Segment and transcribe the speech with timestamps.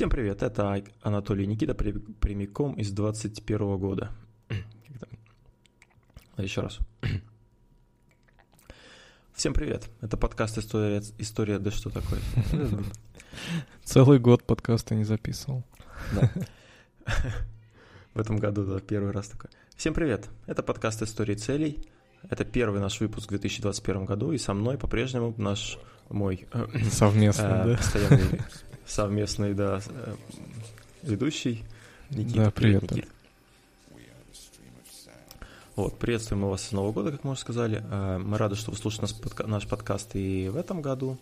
[0.00, 4.10] Всем привет, это Анатолий Никита прямиком из 21 года.
[6.38, 6.78] Еще раз.
[9.34, 12.18] Всем привет, это подкаст «История, история да что такое?»
[13.84, 15.64] Целый год подкаста не записывал.
[16.14, 16.30] Да.
[18.14, 19.50] В этом году, да, первый раз такой.
[19.76, 21.78] Всем привет, это подкаст «Истории целей».
[22.22, 25.78] Это первый наш выпуск в 2021 году, и со мной по-прежнему наш
[26.08, 26.48] мой
[26.90, 27.76] совместный, э, да?
[27.76, 28.40] постоянный
[28.86, 30.14] совместный, да, э,
[31.02, 31.64] ведущий
[32.10, 32.44] Никита.
[32.44, 33.08] Да, привет, привет Никита.
[35.76, 37.82] Вот, приветствуем мы вас с Нового года, как мы уже сказали.
[37.90, 39.14] Э, мы рады, что вы слушаете
[39.46, 41.18] наш подкаст и в этом году.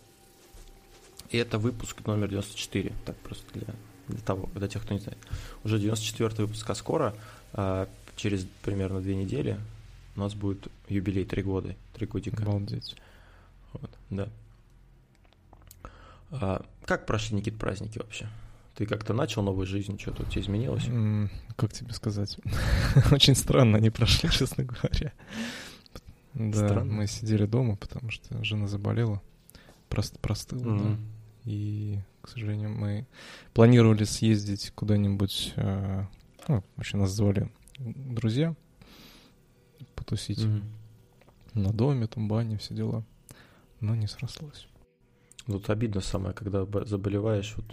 [1.31, 3.75] И это выпуск номер 94, так просто для,
[4.09, 5.19] для того, для тех, кто не знает.
[5.63, 7.15] Уже 94 выпуск, а скоро,
[7.53, 9.61] э, через примерно две недели,
[10.17, 12.43] у нас будет юбилей, три года, три годика.
[12.43, 12.97] Обалдеть.
[13.73, 14.29] Вот, да.
[16.31, 18.29] А, как прошли, Никит, праздники вообще?
[18.75, 20.85] Ты как-то начал новую жизнь, что-то у тебя изменилось?
[21.57, 22.39] как тебе сказать?
[23.11, 25.13] Очень странно они прошли, честно говоря.
[26.35, 26.93] Да, странно.
[26.93, 29.21] мы сидели дома, потому что жена заболела,
[29.89, 30.97] просто простыла, mm-hmm.
[30.97, 30.99] да.
[31.45, 33.07] И, к сожалению, мы
[33.55, 36.05] планировали съездить куда-нибудь, э,
[36.47, 38.55] ну, вообще нас звали друзья,
[39.97, 40.63] потусить mm-hmm.
[41.55, 43.03] на доме, там бане, все дела,
[43.81, 44.69] но не срослось.
[45.49, 47.65] Тут обидно самое, когда заболеваешь вот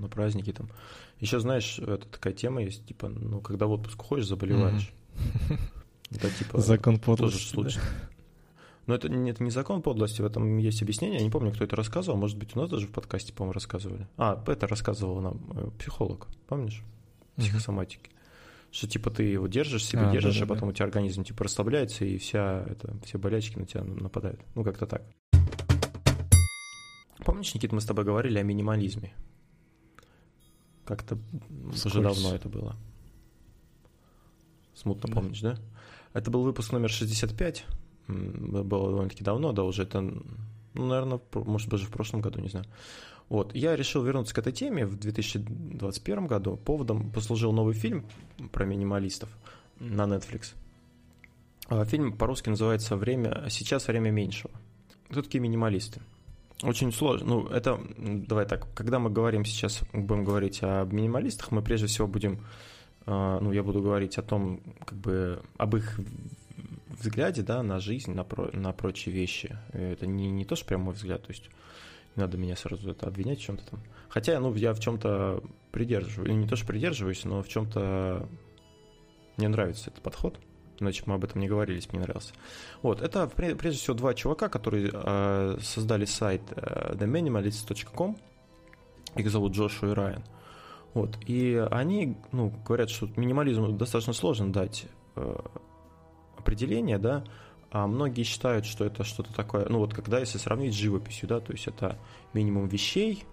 [0.00, 0.68] на праздники там.
[1.18, 4.92] Еще знаешь, это такая тема есть, типа, ну, когда в отпуск ходишь, заболеваешь.
[6.10, 6.60] Это типа...
[6.60, 7.38] Закон подлости.
[7.38, 7.80] Тоже случай.
[8.86, 11.18] Но это, это не закон подлости, в этом есть объяснение.
[11.18, 12.16] Я не помню, кто это рассказывал.
[12.16, 14.06] Может быть, у нас даже в подкасте, по-моему, рассказывали.
[14.16, 16.84] А, это рассказывал нам э, психолог, помнишь?
[17.36, 18.10] Психосоматики.
[18.70, 20.72] Что типа ты его держишь, себе а, держишь, да, а потом да.
[20.72, 24.40] у тебя организм типа расслабляется, и вся это, все болячки на тебя нападают.
[24.54, 25.02] Ну, как-то так.
[27.24, 29.14] Помнишь, Никита, мы с тобой говорили о минимализме?
[30.84, 31.18] Как-то
[31.84, 32.76] уже давно это было.
[34.74, 35.14] Смутно да.
[35.14, 35.58] помнишь, да?
[36.12, 37.64] Это был выпуск номер 65.
[38.08, 40.22] Было довольно-таки давно, да, уже это, ну,
[40.74, 42.66] наверное, может, даже в прошлом году, не знаю.
[43.28, 46.56] Вот, я решил вернуться к этой теме в 2021 году.
[46.56, 48.06] Поводом послужил новый фильм
[48.52, 49.28] про минималистов
[49.80, 50.54] на Netflix.
[51.68, 53.46] А, фильм по-русски называется «Время...
[53.50, 54.54] Сейчас время меньшего».
[55.10, 56.00] Кто такие минималисты?
[56.62, 57.26] Очень сложно.
[57.26, 62.06] Ну, это, давай так, когда мы говорим сейчас, будем говорить о минималистах, мы прежде всего
[62.08, 62.40] будем,
[63.04, 66.00] а, ну, я буду говорить о том, как бы, об их
[66.88, 69.58] взгляде, да, на жизнь, на, про, на прочие вещи.
[69.72, 71.50] Это не, не то, что прям мой взгляд, то есть
[72.16, 73.80] не надо меня сразу это обвинять в чем-то там.
[74.08, 75.42] Хотя, ну, я в чем-то
[75.72, 78.26] придерживаюсь, не то, что придерживаюсь, но в чем-то
[79.36, 80.40] мне нравится этот подход
[80.80, 82.32] иначе мы об этом не говорили, если мне нравился.
[82.82, 88.16] Вот, это прежде всего два чувака, которые э, создали сайт э, theminimalist.com,
[89.16, 90.24] их зовут Джошуа и Райан.
[90.94, 95.36] Вот, и они, ну, говорят, что минимализму достаточно сложно дать э,
[96.38, 97.24] определение, да,
[97.70, 101.40] а многие считают, что это что-то такое, ну вот когда если сравнить с живописью, да,
[101.40, 101.98] то есть это
[102.32, 103.24] минимум вещей,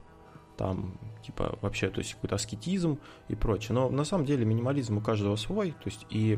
[0.58, 3.74] там, типа, вообще, то есть какой-то аскетизм и прочее.
[3.74, 6.38] Но на самом деле минимализм у каждого свой, то есть и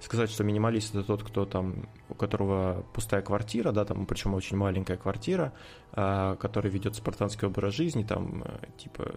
[0.00, 4.56] сказать, что минималист это тот, кто там, у которого пустая квартира, да, там, причем очень
[4.56, 5.52] маленькая квартира,
[5.92, 9.12] а, который ведет спартанский образ жизни, там, э, типа,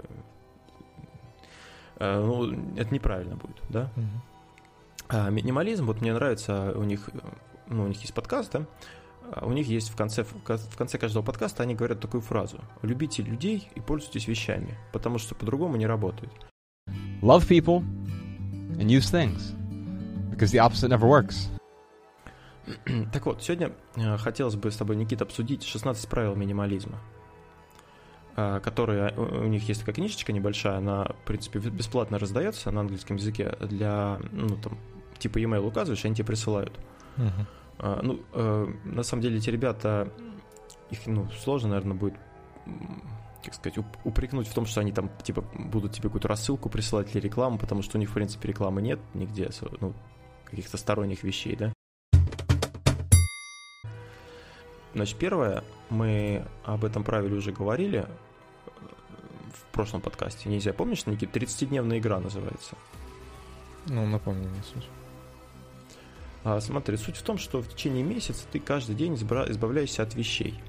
[1.97, 3.91] а, ну, это неправильно будет, да.
[5.09, 7.09] А минимализм, вот мне нравится у них,
[7.67, 8.65] ну, у них есть подкаст, да,
[9.41, 12.59] у них есть в конце, в конце каждого подкаста, они говорят такую фразу.
[12.81, 16.31] Любите людей и пользуйтесь вещами, потому что по-другому не работает.
[17.21, 17.83] Love people
[18.77, 19.53] and use things,
[20.31, 21.49] because the opposite never works.
[23.13, 26.99] Так вот, сегодня э, хотелось бы с тобой, Никита, обсудить 16 правил минимализма,
[28.35, 32.81] э, которые э, у них есть такая книжечка небольшая, она, в принципе, бесплатно раздается на
[32.81, 34.77] английском языке для, ну, там,
[35.17, 36.73] типа e-mail указываешь, они тебе присылают.
[37.17, 37.45] Uh-huh.
[37.79, 40.11] А, ну, э, на самом деле эти ребята,
[40.89, 42.15] их, ну, сложно, наверное, будет
[43.43, 47.21] как сказать, упрекнуть в том, что они там, типа, будут тебе какую-то рассылку присылать или
[47.21, 49.49] рекламу, потому что у них, в принципе, рекламы нет нигде,
[49.79, 49.93] ну,
[50.43, 51.73] каких-то сторонних вещей, да.
[54.93, 58.71] Значит, первое, мы об этом правиле уже говорили э,
[59.53, 60.49] в прошлом подкасте.
[60.49, 62.75] Нельзя, помнишь, Никит, 30-дневная игра называется?
[63.85, 64.89] Ну, напомни мне суть.
[66.43, 70.59] А, смотри, суть в том, что в течение месяца ты каждый день избавляешься от вещей.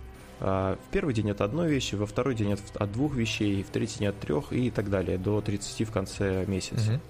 [0.41, 3.71] А, в первый день от одной вещи, во второй день от, от двух вещей, в
[3.71, 6.93] третий день от трех и так далее, до 30 в конце месяца.
[6.93, 7.01] Угу.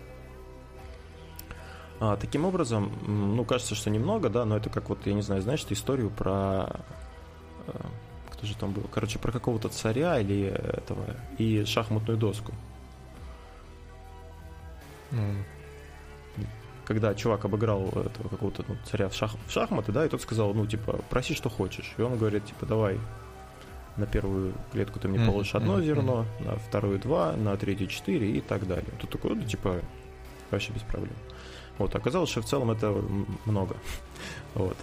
[2.00, 5.42] А, таким образом, ну, кажется, что немного, да, но это как вот, я не знаю,
[5.42, 6.80] знаешь ты историю про...
[7.66, 7.72] Э,
[8.30, 8.84] кто же там был?
[8.84, 12.52] Короче, про какого-то царя или этого, и шахматную доску.
[15.10, 15.34] Ну.
[16.88, 20.54] Когда чувак обыграл этого какого-то ну, царя в, шах, в шахматы, да, и тот сказал,
[20.54, 21.92] ну, типа, проси, что хочешь.
[21.98, 22.98] И он говорит, типа, давай,
[23.98, 28.40] на первую клетку ты мне положишь одно зерно, на вторую два, на третью четыре и
[28.40, 28.90] так далее.
[28.98, 29.82] Тут такой, ну, типа,
[30.50, 31.12] вообще без проблем.
[31.76, 32.90] Вот, оказалось, что в целом это
[33.44, 33.76] много.
[34.54, 34.78] вот.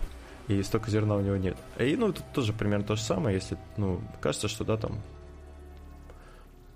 [0.47, 1.57] И столько зерна у него нет.
[1.79, 5.01] И, ну, тут тоже примерно то же самое, если, ну, кажется, что, да, там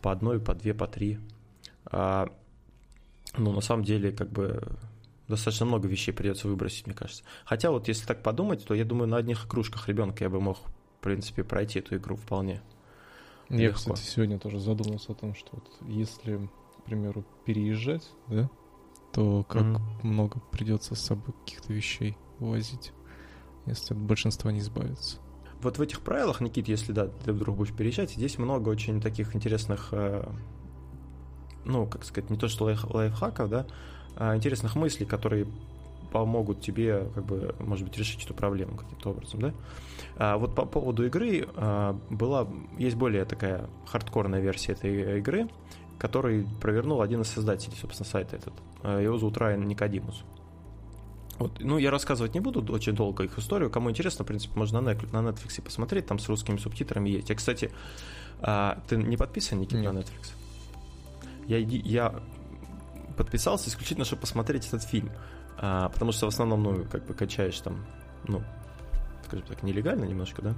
[0.01, 1.19] по одной, по две, по три.
[1.85, 2.29] А,
[3.37, 4.59] ну, на самом деле, как бы
[5.29, 7.23] достаточно много вещей придется выбросить, мне кажется.
[7.45, 10.57] Хотя вот если так подумать, то я думаю, на одних игрушках ребенка я бы мог,
[10.57, 12.61] в принципе, пройти эту игру вполне.
[13.49, 13.77] Я, легко.
[13.77, 18.49] кстати, сегодня тоже задумался о том, что вот если, к примеру, переезжать, да,
[19.13, 20.03] то как mm-hmm.
[20.03, 22.91] много придется с собой каких-то вещей возить,
[23.65, 25.17] если от большинства не избавиться.
[25.61, 29.35] Вот в этих правилах, Никит, если да, ты вдруг будешь переезжать, здесь много очень таких
[29.35, 30.27] интересных, э,
[31.65, 33.67] ну, как сказать, не то что лайф, лайфхаков, да,
[34.19, 35.47] интересных мыслей, которые
[36.11, 39.53] помогут тебе, как бы, может быть, решить эту проблему каким-то образом, да?
[40.17, 45.47] А вот по поводу игры а, была, есть более такая хардкорная версия этой игры,
[45.97, 48.53] который провернул один из создателей, собственно, сайта этот.
[48.83, 50.23] А, его зовут Райан Никодимус.
[51.37, 53.69] Вот, ну, я рассказывать не буду очень долго их историю.
[53.69, 57.29] Кому интересно, в принципе, можно на Netflix посмотреть, там с русскими субтитрами есть.
[57.29, 57.71] Я, кстати,
[58.41, 60.33] а, ты не подписан, Никита, на Netflix?
[61.47, 62.21] Я, я
[63.19, 65.11] подписался исключительно, чтобы посмотреть этот фильм.
[65.57, 67.85] А, потому что в основном, ну, как бы качаешь там,
[68.25, 68.41] ну,
[69.25, 70.53] скажем так, нелегально немножко, да,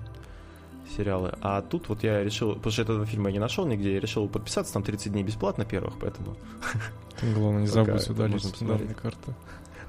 [0.96, 1.34] сериалы.
[1.42, 4.30] А тут вот я решил, потому что этого фильма я не нашел нигде, я решил
[4.30, 6.38] подписаться, там 30 дней бесплатно первых, поэтому...
[7.22, 9.34] Главное, не забудь удалить данные карты.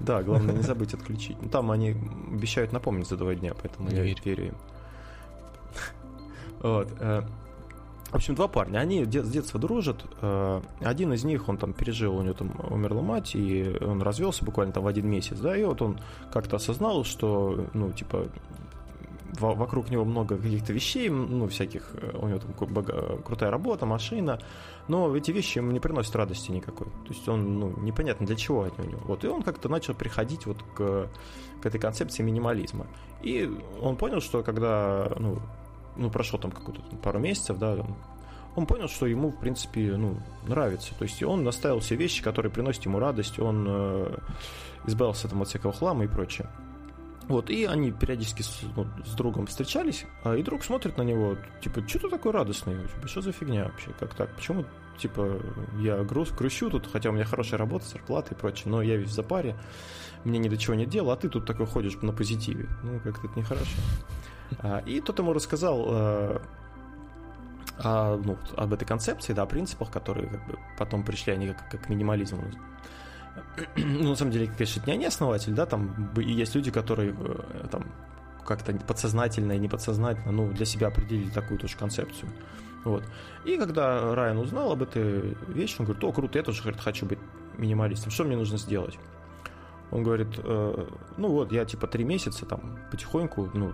[0.01, 1.37] Да, главное не забыть отключить.
[1.43, 1.91] Ну, там они
[2.33, 4.57] обещают напомнить за два дня, поэтому я верю им.
[6.61, 6.89] Вот.
[8.13, 10.05] В общем, два парня, они с детства дружат.
[10.21, 14.45] Э, один из них, он там пережил, у него там умерла мать, и он развелся
[14.45, 15.99] буквально там в один месяц, да, и вот он
[16.31, 18.27] как-то осознал, что, ну, типа,
[19.41, 22.53] вокруг него много каких-то вещей, ну, всяких, э, у него там
[23.23, 24.39] крутая работа, машина,
[24.89, 26.89] но эти вещи ему не приносят радости никакой.
[26.89, 29.01] То есть он, ну, непонятно для чего они у него.
[29.07, 31.09] Вот, и он как-то начал приходить вот к,
[31.63, 32.87] к этой концепции минимализма.
[33.23, 33.51] И
[33.81, 35.39] он понял, что когда, ну,
[35.97, 37.77] ну, прошло там какую-то пару месяцев, да,
[38.55, 40.95] он понял, что ему, в принципе, ну, нравится.
[40.99, 44.19] То есть он наставил все вещи, которые приносят ему радость, он э,
[44.87, 46.49] избавился там от всякого хлама и прочее.
[47.29, 51.37] Вот, и они периодически с, ну, с другом встречались, а, и друг смотрит на него,
[51.63, 52.75] типа, что ты такой радостный?
[52.75, 53.91] Типа, что за фигня вообще?
[53.99, 54.35] Как так?
[54.35, 54.65] Почему,
[54.99, 55.41] типа,
[55.79, 59.11] я груз, грущу тут, хотя у меня хорошая работа, зарплата и прочее, но я весь
[59.11, 59.57] в запаре,
[60.25, 62.69] мне ни до чего нет дела, а ты тут такой ходишь на позитиве.
[62.83, 63.71] Ну, как-то это нехорошо.
[64.61, 66.43] А, и тот ему рассказал а,
[67.79, 71.71] а, ну, об этой концепции, да, о принципах, которые как бы потом пришли, они как,
[71.71, 72.39] как минимализм.
[73.77, 77.67] Ну, на самом деле, конечно, это не они основатель, да, там есть люди, которые э,
[77.71, 77.85] там
[78.45, 82.31] как-то подсознательно и неподсознательно, ну, для себя определили такую тоже концепцию.
[82.85, 83.05] Вот.
[83.45, 87.07] И когда Райан узнал об этой вещи, он говорит, о, круто, я тоже говорит, хочу
[87.07, 87.19] быть
[87.57, 88.99] минималистом, что мне нужно сделать?
[89.91, 93.73] Он говорит, э, ну вот, я типа три месяца там потихоньку, ну,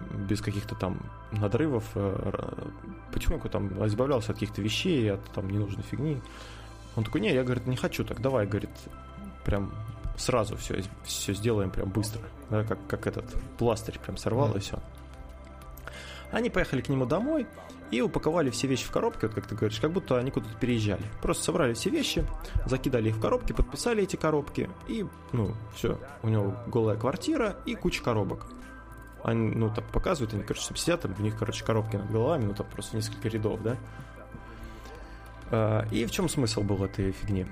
[0.00, 1.00] без каких-то там
[1.32, 2.68] надрывов, э,
[3.12, 6.20] потихоньку там избавлялся от каких-то вещей, от там ненужной фигни.
[6.96, 8.70] Он такой, не, я, говорит, не хочу так, давай, говорит,
[9.44, 9.72] прям
[10.16, 12.22] сразу все, все сделаем прям быстро.
[12.50, 14.58] Да, как, как этот пластырь прям сорвал mm-hmm.
[14.58, 14.78] и все.
[16.30, 17.46] Они поехали к нему домой
[17.90, 21.02] и упаковали все вещи в коробки, вот как ты говоришь, как будто они куда-то переезжали.
[21.22, 22.26] Просто собрали все вещи,
[22.66, 27.74] закидали их в коробки, подписали эти коробки, и, ну, все, у него голая квартира и
[27.74, 28.46] куча коробок.
[29.24, 32.54] Они, ну, так показывают, они, короче, сидят, там, у них, короче, коробки над головами, ну,
[32.54, 33.76] там просто несколько рядов, да.
[35.50, 37.46] А, и в чем смысл был этой фигни?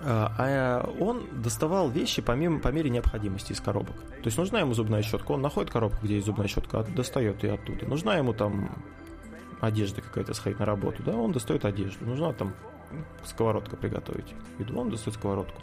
[0.00, 3.96] А, а он доставал вещи помимо, по мере необходимости из коробок.
[3.96, 7.54] То есть нужна ему зубная щетка, он находит коробку, где есть зубная щетка, достает ее
[7.54, 7.86] оттуда.
[7.86, 8.70] Нужна ему там
[9.60, 12.04] одежда какая-то сходить на работу, да, он достает одежду.
[12.04, 12.54] Нужна там
[13.24, 15.60] сковородка приготовить еду, он достает сковородку.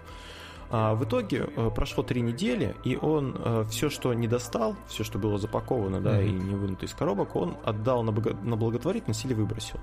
[0.77, 5.05] А в итоге э, прошло три недели, и он э, все, что не достал, все,
[5.05, 6.27] что было запаковано, да, mm-hmm.
[6.27, 9.79] и не вынуто из коробок, он отдал на, благо- на благотворительность или выбросил.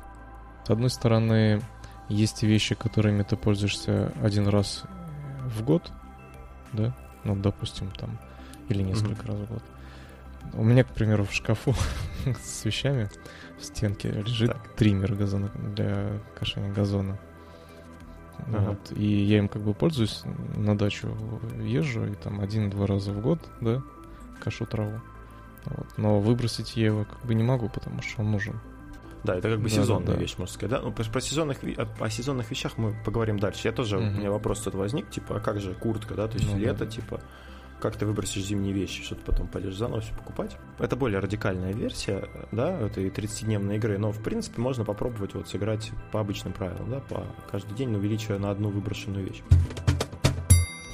[0.66, 1.62] С одной стороны,
[2.10, 4.84] есть вещи, которыми ты пользуешься один раз
[5.46, 5.90] в год,
[6.74, 6.94] да,
[7.24, 8.18] ну, допустим, там,
[8.68, 9.28] или несколько mm-hmm.
[9.28, 9.62] раз в год.
[10.52, 11.74] У меня, к примеру, в шкафу
[12.44, 13.08] с вещами
[13.58, 14.74] в стенке лежит так.
[14.74, 17.18] триммер газона для кошения газона.
[18.48, 18.70] Ага.
[18.70, 20.22] Вот, и я им как бы пользуюсь,
[20.56, 21.08] на дачу
[21.60, 23.82] езжу, и там один-два раза в год, да,
[24.40, 25.00] кашу траву.
[25.64, 25.86] Вот.
[25.96, 28.60] Но выбросить я его как бы не могу, потому что он нужен.
[29.24, 30.70] Да, это как бы да, сезонная да, вещь, можно сказать.
[30.70, 30.80] Да?
[30.80, 33.68] Ну, про, про сезонных, о, о сезонных вещах мы поговорим дальше.
[33.68, 34.14] Я тоже, mm-hmm.
[34.14, 36.84] у меня вопрос тут возник, типа, а как же куртка, да, то есть ну, лето,
[36.84, 36.90] да.
[36.90, 37.20] типа,
[37.82, 40.56] как ты выбросишь зимние вещи, что ты потом пойдешь заново все покупать.
[40.78, 45.90] Это более радикальная версия, да, этой 30-дневной игры, но, в принципе, можно попробовать вот сыграть
[46.12, 49.42] по обычным правилам, да, по каждый день, увеличивая на одну выброшенную вещь.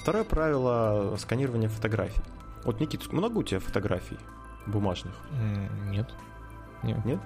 [0.01, 2.23] Второе правило— сканирование фотографий.
[2.65, 4.17] Вот, Никит, много у тебя фотографий
[4.67, 5.15] бумажных?
[5.91, 6.09] Нет.
[6.83, 7.05] Нет?
[7.05, 7.21] Нет?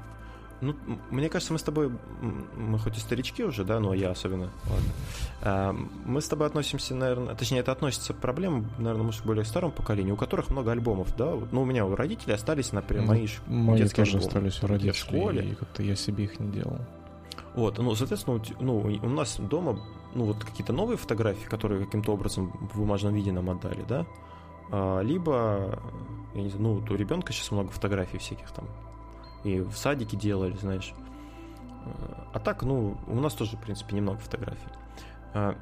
[0.63, 0.77] Ну,
[1.11, 1.91] мне кажется, мы с тобой,
[2.57, 4.93] мы хоть и старички уже, да, но я особенно, ладно.
[5.43, 5.73] А,
[6.05, 10.15] мы с тобой относимся, наверное, точнее, это относится к проблемам, наверное, может, более старому поколению,
[10.15, 11.35] у которых много альбомов, да.
[11.51, 14.29] Ну, у меня у родителей остались, например, мои, мои детские тоже альбомы.
[14.29, 15.45] остались у родителей, в школе.
[15.45, 16.79] и как-то я себе их не делал.
[17.57, 19.81] Вот, ну, соответственно, ну, у нас дома,
[20.15, 24.07] ну, вот какие-то новые фотографии, которые каким-то образом в бумажном виде нам отдали, да,
[24.71, 25.81] а, либо,
[26.35, 28.69] я не знаю, ну, у ребенка сейчас много фотографий всяких там,
[29.45, 30.95] и в садике делали, знаешь.
[32.33, 34.69] А так, ну, у нас тоже, в принципе, немного фотографий.
[35.35, 35.57] А,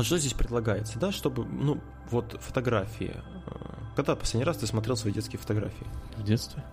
[0.00, 3.14] что здесь предлагается, да, чтобы, ну, вот фотографии.
[3.94, 5.86] Когда последний раз ты смотрел свои детские фотографии?
[6.16, 6.64] В детстве.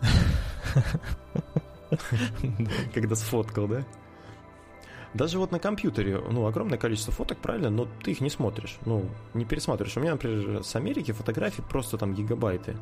[2.94, 3.84] Когда сфоткал, да?
[5.12, 9.04] Даже вот на компьютере, ну, огромное количество фоток, правильно, но ты их не смотришь, ну,
[9.34, 9.96] не пересматриваешь.
[9.98, 12.76] У меня, например, с Америки фотографии просто там гигабайты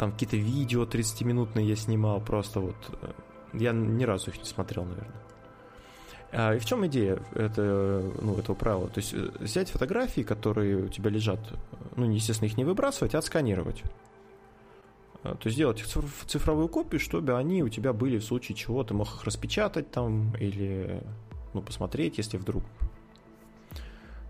[0.00, 3.12] там какие-то видео 30-минутные я снимал, просто вот э,
[3.52, 5.20] я ни разу их не смотрел, наверное.
[6.32, 8.88] А, и в чем идея это, ну, этого правила?
[8.88, 11.38] То есть э, взять фотографии, которые у тебя лежат,
[11.96, 13.82] ну, естественно, их не выбрасывать, а отсканировать.
[15.22, 18.82] А, то есть сделать их цифровую копию, чтобы они у тебя были в случае чего,
[18.82, 21.02] ты мог их распечатать там или
[21.52, 22.62] ну, посмотреть, если вдруг.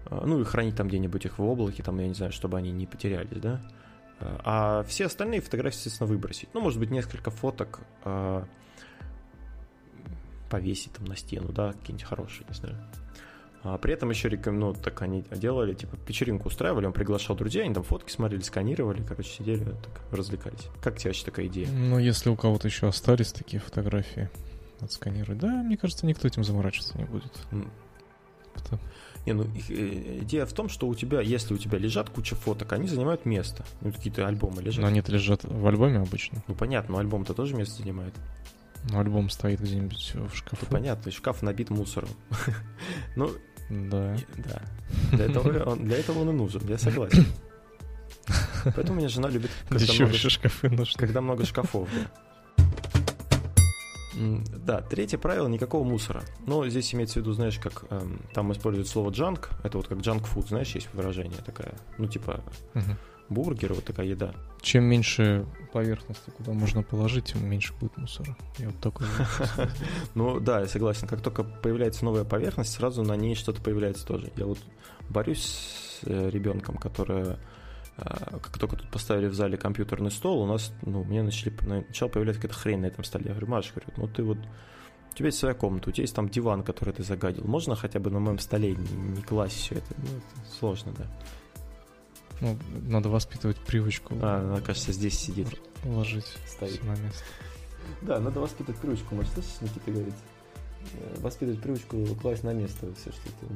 [0.07, 2.73] А, ну и хранить там где-нибудь их в облаке, там, я не знаю, чтобы они
[2.73, 3.61] не потерялись, да.
[4.21, 6.49] А все остальные фотографии, естественно, выбросить.
[6.53, 8.45] Ну, может быть, несколько фоток э,
[10.51, 12.77] повесить там на стену, да, какие-нибудь хорошие, не знаю.
[13.63, 17.63] А при этом еще рекомендую, ну, так они делали, типа, вечеринку устраивали, он приглашал друзей,
[17.65, 20.67] они там фотки смотрели, сканировали, короче, сидели, так, развлекались.
[20.83, 21.69] Как тебе вообще такая идея?
[21.69, 24.31] Ну, если у кого-то еще остались такие фотографии,
[24.81, 27.33] отсканировать, да, мне кажется, никто этим заморачиваться не будет.
[28.63, 28.83] Потому...
[29.27, 32.73] Не, ну, э, идея в том, что у тебя, если у тебя лежат куча фоток,
[32.73, 33.65] они занимают место.
[33.81, 34.81] Ну, какие-то альбомы лежат.
[34.81, 36.43] Но они-то лежат в альбоме обычно.
[36.49, 38.15] Ну, понятно, но альбом-то тоже место занимает.
[38.89, 40.65] Ну, альбом стоит где-нибудь в шкафу.
[40.69, 42.09] Ну, понятно, шкаф набит мусором.
[43.17, 43.31] ну,
[43.69, 44.17] да.
[44.39, 44.63] Да.
[45.13, 47.27] Для этого, он, для этого он и нужен, я согласен.
[48.65, 50.99] Поэтому меня жена любит, когда, много, шкафы нужны.
[50.99, 51.89] когда много шкафов.
[51.95, 52.30] Да.
[54.65, 56.23] Да, третье правило– никакого мусора.
[56.47, 59.99] Но здесь имеется в виду, знаешь, как эм, там используют слово junk, это вот как
[59.99, 62.43] junk food, знаешь, есть выражение такое, ну типа
[62.75, 62.97] угу.
[63.29, 64.35] бургер, вот такая еда.
[64.61, 68.37] Чем меньше поверхности, куда можно положить, тем меньше будет мусора.
[68.59, 69.07] Я вот такой.
[70.15, 71.09] Ну да, я согласен.
[71.09, 74.31] Как только появляется новая поверхность, сразу на ней что-то появляется тоже.
[74.37, 74.59] Я вот
[75.09, 77.39] борюсь с э, ребенком, которая
[78.01, 82.41] как только тут поставили в зале компьютерный стол, у нас, ну, мне начали, начала появляться
[82.41, 83.27] какая-то хрень на этом столе.
[83.27, 86.15] Я говорю, Маша, говорю, ну ты вот, у тебя есть своя комната, у тебя есть
[86.15, 87.45] там диван, который ты загадил.
[87.45, 89.95] Можно хотя бы на моем столе не, не класть все это?
[89.99, 91.07] Ну, это сложно, да.
[92.41, 94.15] Ну, надо воспитывать привычку.
[94.23, 95.49] А, она, кажется, здесь сидит.
[95.85, 96.83] Ложить Стоит.
[96.85, 97.25] на место.
[98.03, 99.15] Да, надо воспитывать привычку.
[99.15, 100.15] Может, слышишь, Никита говорит?
[100.95, 103.47] Э, воспитывать привычку класть на место все, что ты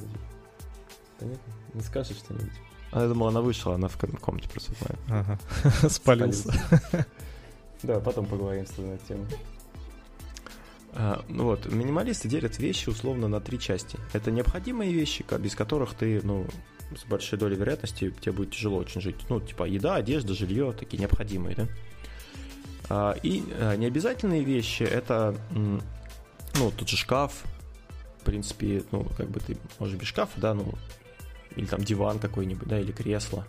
[1.19, 1.53] Понятно?
[1.73, 2.53] Не скажешь что-нибудь?
[2.95, 4.99] А я думал, она вышла, она в комнате просто знает.
[5.09, 5.39] Ага.
[5.89, 6.53] Спалился.
[7.83, 9.27] Да, потом поговорим с тобой на тему.
[10.95, 13.99] А, ну вот, минималисты делят вещи условно на три части.
[14.15, 16.47] Это необходимые вещи, без которых ты, ну,
[16.97, 19.17] с большой долей вероятности тебе будет тяжело очень жить.
[19.29, 21.69] Ну, типа еда, одежда, жилье, такие необходимые, да?
[22.89, 27.43] А, и а, необязательные вещи это, ну, тот же шкаф,
[28.23, 30.73] в принципе, ну, как бы ты можешь без шкафа, да, ну,
[31.57, 33.43] или там диван какой-нибудь, да, или кресло.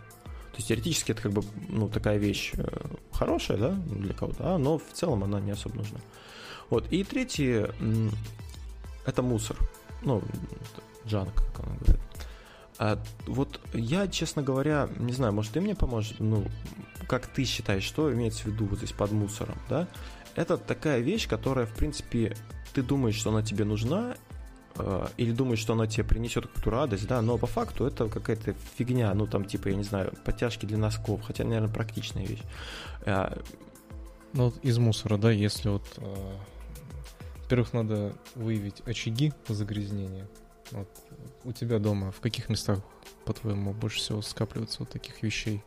[0.52, 2.66] То есть теоретически это как бы, ну, такая вещь э,
[3.12, 6.00] хорошая, да, для кого-то, а, но в целом она не особо нужна.
[6.70, 7.72] Вот, и третье,
[9.06, 9.58] это мусор,
[10.02, 10.24] ну,
[11.06, 12.00] джанк, как он говорит.
[12.78, 16.46] А вот я, честно говоря, не знаю, может, ты мне поможешь, ну,
[17.08, 19.88] как ты считаешь, что имеется в виду вот здесь под мусором, да?
[20.36, 22.36] Это такая вещь, которая, в принципе,
[22.74, 24.16] ты думаешь, что она тебе нужна,
[25.18, 29.14] или думаешь, что она тебе принесет какую-то радость, да, но по факту это какая-то фигня,
[29.14, 32.42] ну там типа, я не знаю, подтяжки для носков, хотя, наверное, практичная вещь.
[33.06, 33.38] Э,
[34.34, 36.36] ну, из мусора, да, если вот, э,
[37.44, 40.28] во-первых, надо выявить очаги загрязнения.
[40.72, 40.90] Вот,
[41.44, 42.80] у тебя дома в каких местах,
[43.24, 45.64] по-твоему, больше всего скапливается вот таких вещей?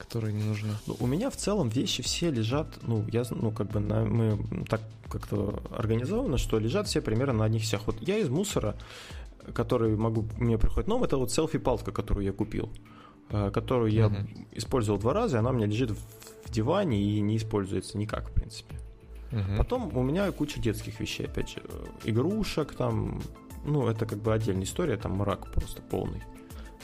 [0.00, 0.72] Которые не нужны?
[0.86, 4.38] Ну, у меня в целом вещи все лежат, ну, я, ну, как бы на, мы
[4.68, 7.82] так как-то организовано, что лежат все примерно на одних вещах.
[7.86, 8.76] Вот я из мусора,
[9.52, 12.70] который могу, мне приходит новым, это вот селфи-палка, которую я купил,
[13.30, 14.46] э, которую я uh-huh.
[14.52, 18.32] использовал два раза, и она у меня лежит в диване и не используется никак, в
[18.32, 18.76] принципе.
[19.32, 19.56] Uh-huh.
[19.58, 21.62] Потом у меня куча детских вещей, опять же,
[22.04, 23.20] игрушек там,
[23.64, 26.22] ну, это как бы отдельная история, там мрак просто полный.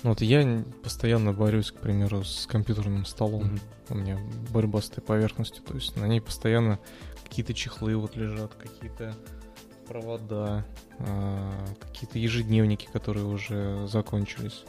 [0.07, 3.43] Ну вот я постоянно борюсь, к примеру, с компьютерным столом.
[3.43, 3.61] Mm-hmm.
[3.89, 4.19] У меня
[4.51, 5.65] борьба с этой поверхностью.
[5.65, 6.79] То есть на ней постоянно
[7.25, 9.17] какие-то чехлы вот лежат, какие-то
[9.89, 10.65] провода,
[11.01, 14.63] э, какие-то ежедневники, которые уже закончились,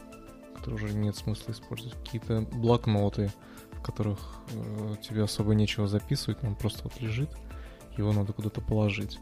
[0.55, 3.31] которые уже нет смысла использовать, какие-то блокноты,
[3.73, 4.17] в которых
[4.53, 7.29] э, тебе особо нечего записывать, он просто вот лежит,
[7.95, 9.19] его надо куда-то положить.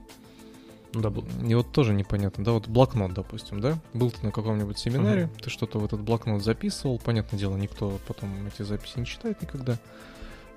[0.95, 1.11] Ну да,
[1.45, 5.43] и вот тоже непонятно, да, вот блокнот, допустим, да, был ты на каком-нибудь семинаре, uh-huh.
[5.43, 9.77] ты что-то в этот блокнот записывал, понятное дело, никто потом эти записи не читает никогда,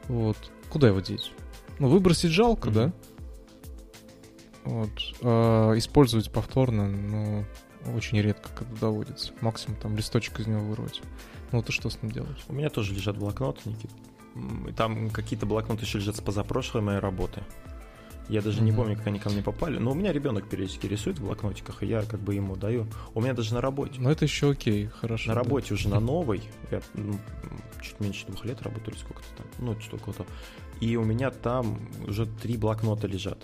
[0.07, 0.37] вот,
[0.71, 1.33] куда его деть?
[1.81, 2.73] Ну, выбросить жалко, uh-huh.
[2.73, 2.93] да,
[4.63, 4.91] вот,
[5.23, 7.45] а использовать повторно, ну,
[7.97, 11.03] очень редко когда доводится, максимум там листочек из него вырвать.
[11.51, 12.45] Ну, ты что с ним делаешь?
[12.47, 13.91] У меня тоже лежат блокноты, Никит.
[14.77, 17.43] Там какие-то блокноты еще лежат с позапрошлой моей работы.
[18.29, 18.65] Я даже mm-hmm.
[18.65, 19.79] не помню, как они ко мне попали.
[19.79, 22.87] Но у меня ребенок периодически рисует в блокнотиках, и я как бы ему даю.
[23.15, 23.95] У меня даже на работе.
[23.99, 25.29] Ну это еще окей, хорошо.
[25.29, 25.43] На да.
[25.43, 26.43] работе уже на новой.
[26.71, 27.19] Я ну,
[27.81, 29.47] чуть меньше двух лет работаю, сколько-то там.
[29.59, 30.27] Ну, что-то.
[30.81, 33.39] И у меня там уже три блокнота лежат.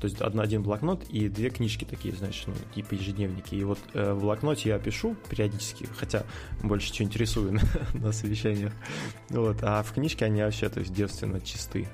[0.00, 3.54] То есть один, один блокнот и две книжки такие, знаешь, ну, типа ежедневники.
[3.54, 6.24] И вот э, в блокноте я пишу периодически, хотя
[6.62, 7.52] больше чего интересую
[7.92, 8.72] на, на совещаниях.
[9.28, 11.86] Вот, а в книжке они вообще, то есть девственно чисты.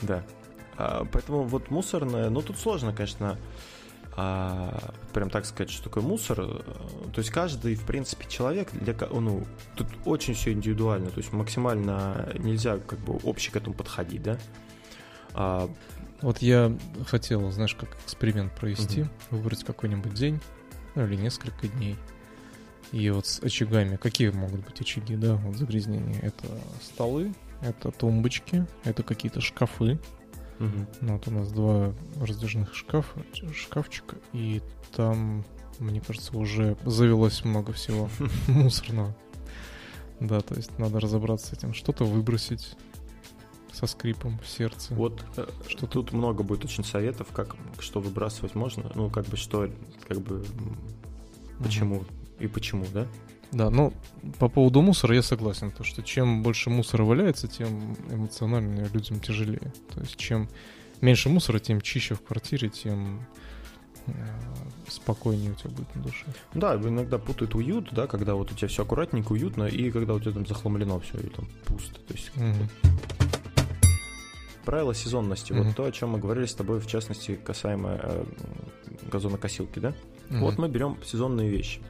[0.00, 0.24] Да.
[0.76, 3.38] А, поэтому вот мусорное, ну тут сложно, конечно,
[4.16, 6.36] а, прям так сказать, что такое мусор.
[6.36, 9.44] То есть каждый, в принципе, человек, для, ну,
[9.76, 14.38] тут очень все индивидуально, то есть максимально нельзя как бы общий к этому подходить, да.
[15.32, 15.68] А,
[16.22, 16.76] вот я
[17.06, 19.10] хотел, знаешь, как эксперимент провести, угу.
[19.30, 20.40] выбрать какой-нибудь день,
[20.94, 21.96] ну или несколько дней,
[22.92, 26.46] и вот с очагами, какие могут быть очаги, да, вот загрязнения, это
[26.80, 29.98] столы, это тумбочки, это какие-то шкафы,
[30.60, 30.86] Угу.
[31.00, 34.62] Ну, вот у нас два раздвижных шкафа, шкафчика, и
[34.94, 35.44] там,
[35.78, 38.08] мне кажется, уже завелось много всего
[38.46, 39.14] мусорного.
[40.20, 42.76] Да, то есть надо разобраться с этим, что-то выбросить
[43.72, 44.94] со скрипом в сердце.
[44.94, 49.36] Вот э, что тут много будет очень советов, как что выбрасывать можно, ну как бы
[49.36, 49.68] что,
[50.06, 50.44] как бы
[51.62, 52.04] почему
[52.38, 53.08] и почему, да?
[53.54, 53.92] Да, ну,
[54.40, 59.72] по поводу мусора я согласен, то что чем больше мусора валяется, тем эмоционально людям тяжелее.
[59.94, 60.48] То есть чем
[61.00, 63.24] меньше мусора, тем чище в квартире, тем
[64.06, 64.12] э,
[64.88, 66.24] спокойнее у тебя будет на душе.
[66.52, 70.20] Да, иногда путают уют, да, когда вот у тебя все аккуратненько, уютно, и когда у
[70.20, 72.00] тебя там захламлено все, и там пусто.
[72.00, 72.90] То есть угу.
[74.64, 75.62] правило сезонности, угу.
[75.62, 78.24] вот то, о чем мы говорили с тобой, в частности, касаемо э,
[79.12, 79.94] газонокосилки, да?
[80.30, 80.38] Угу.
[80.40, 81.80] Вот мы берем сезонные вещи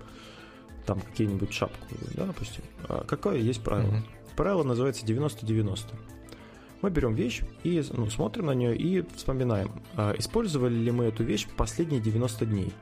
[0.87, 2.63] там какие-нибудь шапку, да, допустим.
[2.89, 3.93] А какое есть правило?
[3.93, 4.35] Uh-huh.
[4.37, 5.81] Правило называется 90-90.
[6.83, 11.25] Мы берем вещь и ну, смотрим на нее и вспоминаем, а использовали ли мы эту
[11.25, 12.73] вещь последние 90 дней.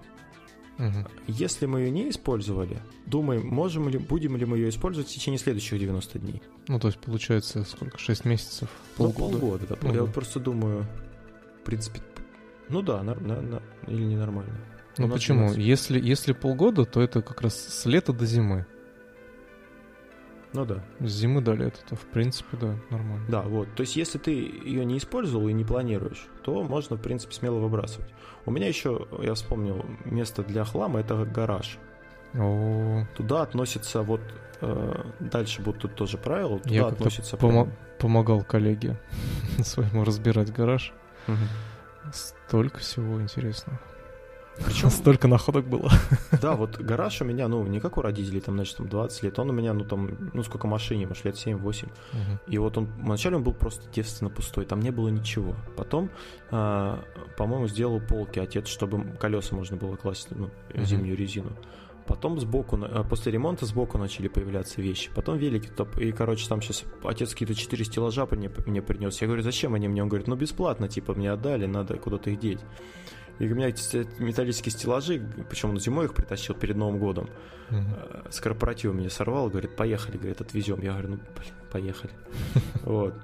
[0.78, 1.06] Угу.
[1.28, 5.38] Если мы ее не использовали, думаем, можем ли, будем ли мы ее использовать в течение
[5.38, 6.42] следующих 90 дней.
[6.66, 7.98] Ну, то есть получается сколько?
[7.98, 8.68] 6 месяцев?
[8.96, 9.34] Полгода?
[9.34, 9.76] Ну, полгода, да.
[9.76, 9.94] Полгода.
[9.94, 10.86] Я вот просто думаю,
[11.60, 12.00] в принципе,
[12.68, 14.58] ну да, на, на, на, или ненормально.
[14.98, 15.52] Ну почему?
[15.52, 18.66] Если, если полгода, то это как раз с лета до зимы.
[20.52, 20.84] Ну да.
[21.00, 23.24] С зимы до лета, то в принципе, да, нормально.
[23.28, 23.74] Да, вот.
[23.74, 27.58] То есть, если ты ее не использовал и не планируешь, то можно, в принципе, смело
[27.58, 28.10] выбрасывать.
[28.44, 31.78] У меня еще, я вспомнил, место для хлама это гараж.
[32.34, 33.06] О.
[33.14, 34.20] Туда относится вот
[34.60, 36.58] э, дальше будут тут тоже правила.
[36.58, 37.36] Туда я относится.
[37.36, 38.98] Пом- помогал коллеге
[39.62, 40.92] своему разбирать гараж.
[41.28, 42.12] Угу.
[42.12, 43.80] Столько всего интересного.
[44.64, 45.90] Причем столько находок было.
[46.40, 49.38] Да, вот гараж у меня, ну, не как у родителей, там, значит, там 20 лет,
[49.38, 51.84] он у меня, ну, там, ну, сколько машине, может, лет 7-8.
[51.84, 51.90] Угу.
[52.48, 55.54] И вот он, вначале он был просто девственно пустой, там не было ничего.
[55.76, 56.10] Потом,
[56.50, 56.96] э,
[57.36, 61.22] по-моему, сделал полки отец, чтобы колеса можно было класть, ну, зимнюю угу.
[61.22, 61.52] резину.
[62.06, 65.10] Потом сбоку, а, после ремонта сбоку начали появляться вещи.
[65.14, 65.68] Потом велики.
[65.68, 69.20] Топ, и, короче, там сейчас отец какие-то четыре стеллажа мне, мне принес.
[69.20, 70.02] Я говорю, зачем они мне?
[70.02, 72.60] Он говорит, ну, бесплатно, типа, мне отдали, надо куда-то их деть.
[73.42, 77.28] И у меня эти металлические стеллажи, причем он зимой их притащил перед Новым годом,
[77.70, 78.30] uh-huh.
[78.30, 80.80] с корпоратива меня сорвал, говорит, поехали, говорит, отвезем.
[80.80, 82.12] Я говорю, ну, блин, поехали.
[82.84, 83.14] Вот.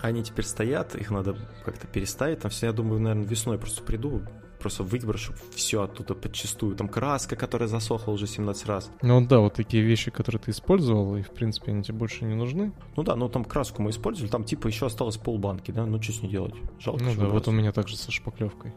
[0.00, 2.40] Они теперь стоят, их надо как-то переставить.
[2.40, 4.22] Там все, я думаю, наверное, весной просто приду,
[4.58, 6.74] просто выброшу все оттуда подчистую.
[6.74, 8.90] Там краска, которая засохла уже 17 раз.
[9.02, 12.34] Ну да, вот такие вещи, которые ты использовал, и в принципе они тебе больше не
[12.34, 12.72] нужны.
[12.96, 16.12] Ну да, ну там краску мы использовали, там типа еще осталось полбанки, да, ну что
[16.12, 16.54] с ней делать?
[16.80, 17.04] Жалко.
[17.04, 18.74] Ну да, вот у меня также со шпаклевкой.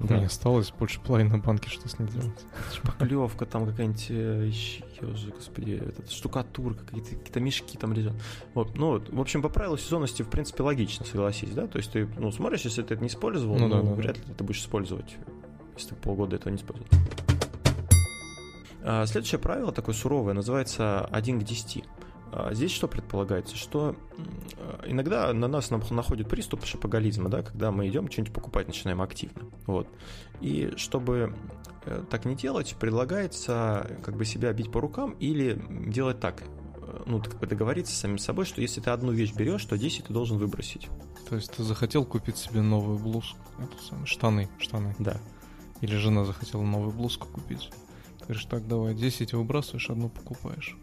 [0.00, 0.18] Да.
[0.18, 2.44] Не осталось больше половины банки, что с ней делать.
[2.72, 8.14] Шпаклевка, там какая-нибудь э, же, господи, этот, штукатурка, какие-то, какие-то мешки там лежат.
[8.54, 11.66] Вот, ну, вот, в общем, по правилу сезонности, в принципе, логично, согласись, да?
[11.66, 14.34] То есть ты, ну, смотришь, если ты это не использовал, ну, ну да, вряд ли
[14.34, 15.16] ты будешь использовать,
[15.76, 16.88] если ты полгода этого не использовал.
[19.06, 21.84] Следующее правило, такое суровое, называется 1 к 10.
[22.36, 23.56] А здесь что предполагается?
[23.56, 23.94] Что
[24.84, 29.42] иногда на нас находит приступ шапоголизма, да, когда мы идем что-нибудь покупать, начинаем активно.
[29.66, 29.86] Вот.
[30.40, 31.32] И чтобы
[31.84, 37.02] э, так не делать, предлагается как бы себя бить по рукам или делать так, э,
[37.06, 40.06] ну, как бы договориться с самим собой, что если ты одну вещь берешь, то 10
[40.06, 40.88] ты должен выбросить.
[41.28, 43.38] То есть ты захотел купить себе новую блузку,
[44.06, 44.96] штаны, штаны.
[44.98, 45.18] Да.
[45.82, 47.70] Или жена захотела новую блузку купить.
[48.18, 50.76] Ты говоришь, так, давай, 10 выбрасываешь, одну покупаешь.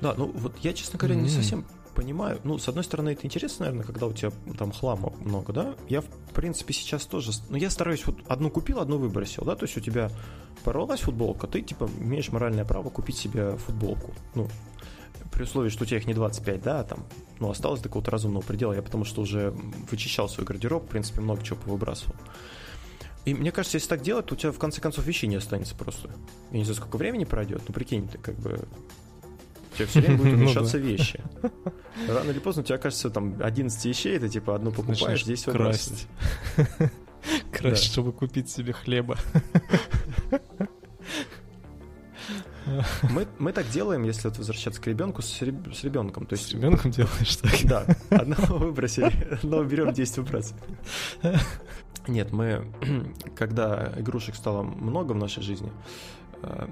[0.00, 1.22] Да, ну вот я, честно говоря, mm-hmm.
[1.22, 2.40] не совсем понимаю.
[2.44, 5.74] Ну, с одной стороны, это интересно, наверное, когда у тебя там хлама много, да?
[5.88, 7.30] Я, в принципе, сейчас тоже...
[7.48, 9.54] Ну, я стараюсь вот одну купил, одну выбросил, да?
[9.54, 10.10] То есть у тебя
[10.64, 14.12] порвалась футболка, ты, типа, имеешь моральное право купить себе футболку.
[14.34, 14.48] Ну,
[15.32, 17.06] при условии, что у тебя их не 25, да, а там,
[17.40, 18.72] ну, осталось до какого-то разумного предела.
[18.72, 19.54] Я потому что уже
[19.90, 22.14] вычищал свой гардероб, в принципе, много чего повыбрасывал.
[23.24, 25.74] И мне кажется, если так делать, то у тебя в конце концов вещей не останется
[25.74, 26.10] просто.
[26.50, 28.68] Я не знаю, сколько времени пройдет, ну прикинь, ты как бы
[29.74, 31.20] у тебя все время будут ну уменьшаться вещи.
[32.08, 36.08] Рано или поздно у тебя окажется там 11 вещей, ты типа одну покупаешь, здесь красть.
[37.52, 39.16] Красть, чтобы купить себе хлеба.
[43.10, 46.26] Мы, мы так делаем, если вот возвращаться к ребенку, с, реб, с ребенком.
[46.26, 47.52] То есть, с ребенком делаешь так?
[47.64, 47.86] Да.
[48.10, 50.64] Одного выбросили, одного берем 10 выбрасываем.
[52.06, 52.70] Нет, мы,
[53.36, 55.70] когда игрушек стало много в нашей жизни,
[56.42, 56.68] э,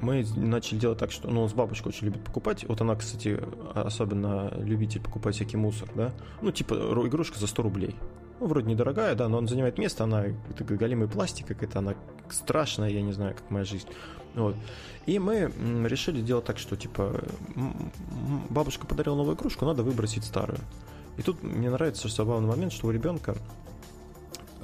[0.00, 2.64] мы начали делать так, что, ну, с бабушкой очень любит покупать.
[2.68, 3.40] Вот она, кстати,
[3.74, 6.12] особенно любитель покупать всякий мусор, да.
[6.42, 6.74] Ну, типа
[7.06, 7.96] игрушка за 100 рублей.
[8.40, 11.94] Ну, вроде недорогая, да, но она занимает место, она это голимый пластик какая-то, она
[12.30, 13.86] страшная, я не знаю, как моя жизнь.
[14.34, 14.56] Вот.
[15.06, 15.52] И мы
[15.86, 17.22] решили делать так, что, типа,
[18.48, 20.60] бабушка подарила новую игрушку, надо выбросить старую.
[21.18, 23.36] И тут мне нравится забавный момент, что у ребенка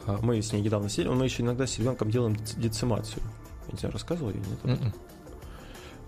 [0.06, 3.22] а, мы с ней недавно сидели, мы еще иногда с ребенком делаем децимацию.
[3.66, 4.80] Я не знаю, рассказывал я нет?
[4.80, 4.94] Mm-mm.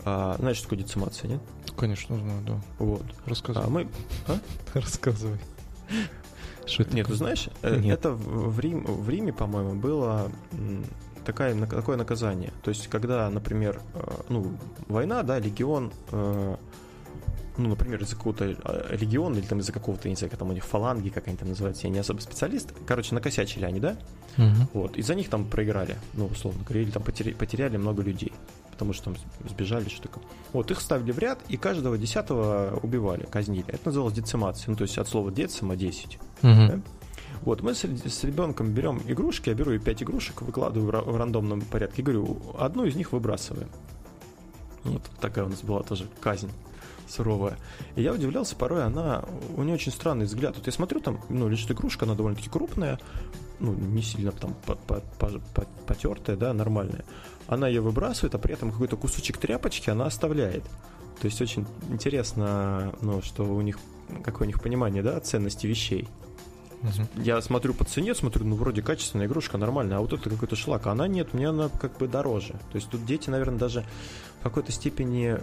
[0.04, 1.40] А, знаешь, что такое децимация, нет?
[1.76, 2.61] Конечно, знаю, да.
[2.78, 3.04] Вот.
[3.26, 3.66] Рассказывай.
[3.66, 3.88] А мы...
[4.26, 4.38] А?
[4.74, 5.38] Рассказывай.
[6.66, 7.98] Что это Нет, ты знаешь, э, Нет.
[7.98, 10.30] это в, Рим, в Риме, по-моему, было
[11.24, 12.52] такая, такое наказание.
[12.62, 14.52] То есть, когда, например, э, ну,
[14.87, 16.56] война, да, легион, э,
[17.56, 18.44] ну, например, из-за какого-то
[18.90, 21.87] легиона или там из-за какого-то, не знаю, как там у них фаланги какая-нибудь там называется,
[21.87, 22.72] я не особо специалист.
[22.87, 23.96] Короче, накосячили они, да?
[24.37, 24.68] Угу.
[24.74, 28.32] Вот, из-за них там проиграли, ну, условно говоря, или там потеряли, потеряли много людей
[28.78, 29.16] потому что там
[29.48, 30.22] сбежали, что такое.
[30.52, 33.66] Вот, их ставили в ряд, и каждого десятого убивали, казнили.
[33.66, 36.14] Это называлось децимацией, ну, то есть от слова децима 10.
[36.14, 36.20] Угу.
[36.42, 36.80] Да?
[37.42, 41.60] Вот, мы с, с ребенком берем игрушки, я беру 5 игрушек, выкладываю в, в рандомном
[41.62, 43.68] порядке, говорю, одну из них выбрасываем.
[44.84, 46.50] Вот такая у нас была тоже казнь
[47.08, 47.56] суровая.
[47.96, 49.24] И я удивлялся, порой она,
[49.56, 50.56] у нее очень странный взгляд.
[50.56, 53.00] Вот я смотрю, там, ну, лежит игрушка, она довольно-таки крупная,
[53.58, 54.54] ну, не сильно там
[55.86, 57.04] потертая, да, нормальная
[57.48, 60.64] она ее выбрасывает, а при этом какой-то кусочек тряпочки она оставляет.
[61.20, 63.78] То есть очень интересно, ну, что у них,
[64.22, 66.06] какое у них понимание, да, ценности вещей.
[66.82, 67.24] Uh-huh.
[67.24, 70.87] Я смотрю по цене, смотрю, ну, вроде качественная игрушка, нормальная, а вот это какой-то шлак,
[70.87, 72.52] а она нет, мне она как бы дороже.
[72.70, 73.84] То есть тут дети, наверное, даже
[74.38, 75.37] в какой-то степени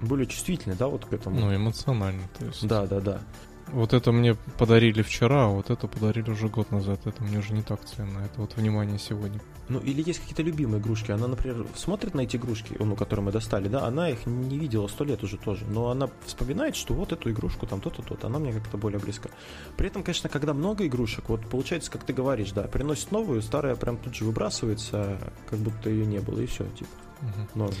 [0.00, 1.38] более чувствительны, да, вот к этому.
[1.38, 2.66] Ну, эмоционально, то есть.
[2.66, 3.20] Да, да, да.
[3.68, 7.00] Вот это мне подарили вчера, а вот это подарили уже год назад.
[7.06, 8.20] Это мне уже не так ценно.
[8.20, 9.40] Это вот внимание сегодня.
[9.68, 11.10] Ну, или есть какие-то любимые игрушки.
[11.10, 14.86] Она, например, смотрит на эти игрушки, ну, которые мы достали, да, она их не видела
[14.88, 15.64] сто лет уже тоже.
[15.66, 18.26] Но она вспоминает, что вот эту игрушку, там то-то, то-то.
[18.26, 19.30] Она мне как-то более близка.
[19.76, 23.74] При этом, конечно, когда много игрушек, вот получается, как ты говоришь, да, приносит новую, старая
[23.76, 26.90] прям тут же выбрасывается, как будто ее не было, и все, типа.
[27.22, 27.58] Угу.
[27.58, 27.74] Норм.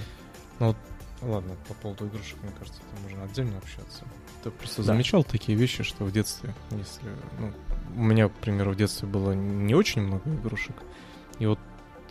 [0.60, 0.76] Ну, вот,
[1.24, 4.04] ладно, по поводу игрушек, мне кажется, это можно отдельно общаться.
[4.42, 4.92] Ты просто да.
[4.92, 7.08] замечал такие вещи, что в детстве, если...
[7.38, 7.52] Ну,
[7.96, 10.76] у меня, к примеру, в детстве было не очень много игрушек,
[11.38, 11.58] и вот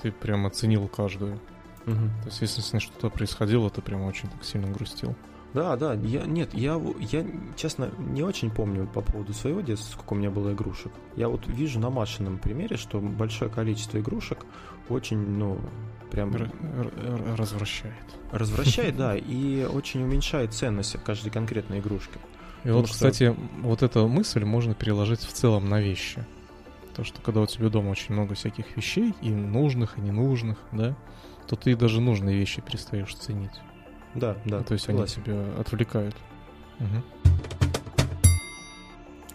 [0.01, 1.39] ты прям оценил каждую.
[1.85, 1.95] Угу.
[1.95, 5.15] То есть, если с ней что-то происходило, ты прям очень так сильно грустил.
[5.53, 10.13] Да, да, я, нет, я, я, честно, не очень помню по поводу своего детства, сколько
[10.13, 10.91] у меня было игрушек.
[11.15, 14.45] Я вот вижу на Машином примере, что большое количество игрушек
[14.89, 15.59] очень, ну,
[16.09, 16.33] прям...
[16.33, 16.51] Р-
[17.37, 17.93] развращает.
[18.31, 22.17] Развращает, да, и очень уменьшает ценность каждой конкретной игрушки.
[22.63, 22.93] И вот, что...
[22.93, 26.25] кстати, вот эту мысль можно переложить в целом на вещи.
[26.95, 30.95] То, что когда у тебя дома очень много всяких вещей, и нужных, и ненужных, да,
[31.47, 33.59] то ты даже нужные вещи перестаешь ценить.
[34.15, 34.59] Да, да.
[34.59, 35.21] Ну, то есть согласен.
[35.25, 36.15] они тебя отвлекают.
[36.79, 37.31] Угу.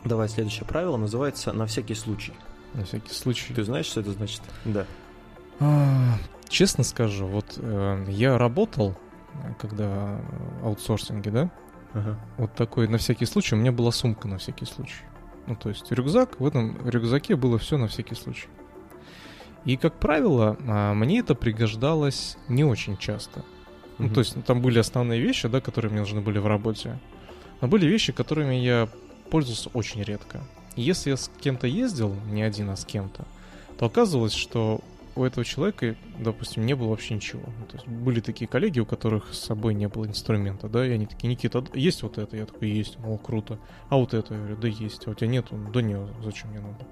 [0.05, 2.33] Давай, следующее правило называется «на всякий случай».
[2.75, 3.53] На всякий случай.
[3.55, 4.43] Ты знаешь, что это значит?
[4.64, 4.87] Да.
[5.61, 8.97] А, честно скажу, вот э, я работал,
[9.59, 10.21] когда
[10.62, 11.51] аутсорсинге, да?
[11.95, 12.19] Ага.
[12.37, 13.55] Вот такой на всякий случай.
[13.55, 15.05] У меня была сумка на всякий случай.
[15.47, 18.49] Ну, то есть рюкзак, в этом рюкзаке было все на всякий случай.
[19.64, 23.45] И, как правило, а, мне это пригождалось не очень часто.
[23.99, 26.99] Ну, то есть там были основные вещи, да, которые мне нужны были в работе.
[27.61, 28.89] Но были вещи, которыми я
[29.31, 30.41] пользовался очень редко.
[30.77, 33.25] И если я с кем-то ездил, не один, а с кем-то,
[33.79, 34.81] то оказывалось, что
[35.17, 37.43] у этого человека, допустим, не было вообще ничего.
[37.59, 40.91] Ну, то есть были такие коллеги, у которых с собой не было инструмента, да, и
[40.91, 42.37] они такие, Никита, есть вот это?
[42.37, 43.59] Я такой, есть, о, круто.
[43.89, 44.35] А вот это?
[44.35, 45.07] Я говорю, да есть.
[45.07, 45.59] А у тебя нету?
[45.75, 46.87] Да нет, зачем мне надо?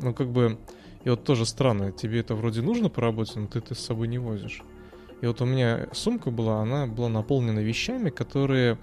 [0.00, 0.58] Ну, как бы,
[1.02, 4.06] и вот тоже странно, тебе это вроде нужно по работе, но ты это с собой
[4.06, 4.62] не возишь.
[5.20, 8.78] И вот у меня сумка была, она была наполнена вещами, которые,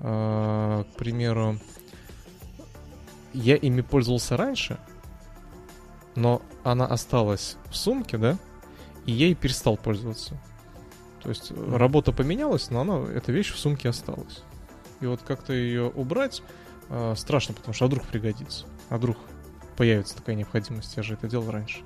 [0.00, 1.58] э, к примеру,
[3.32, 4.78] я ими пользовался раньше,
[6.16, 8.36] но она осталась в сумке, да,
[9.06, 10.36] и я ей перестал пользоваться.
[11.22, 14.42] То есть работа поменялась, но она, эта вещь в сумке осталась.
[15.00, 16.42] И вот как-то ее убрать
[16.88, 19.16] э, страшно, потому что а вдруг пригодится, а вдруг
[19.76, 21.80] появится такая необходимость, я же это делал раньше.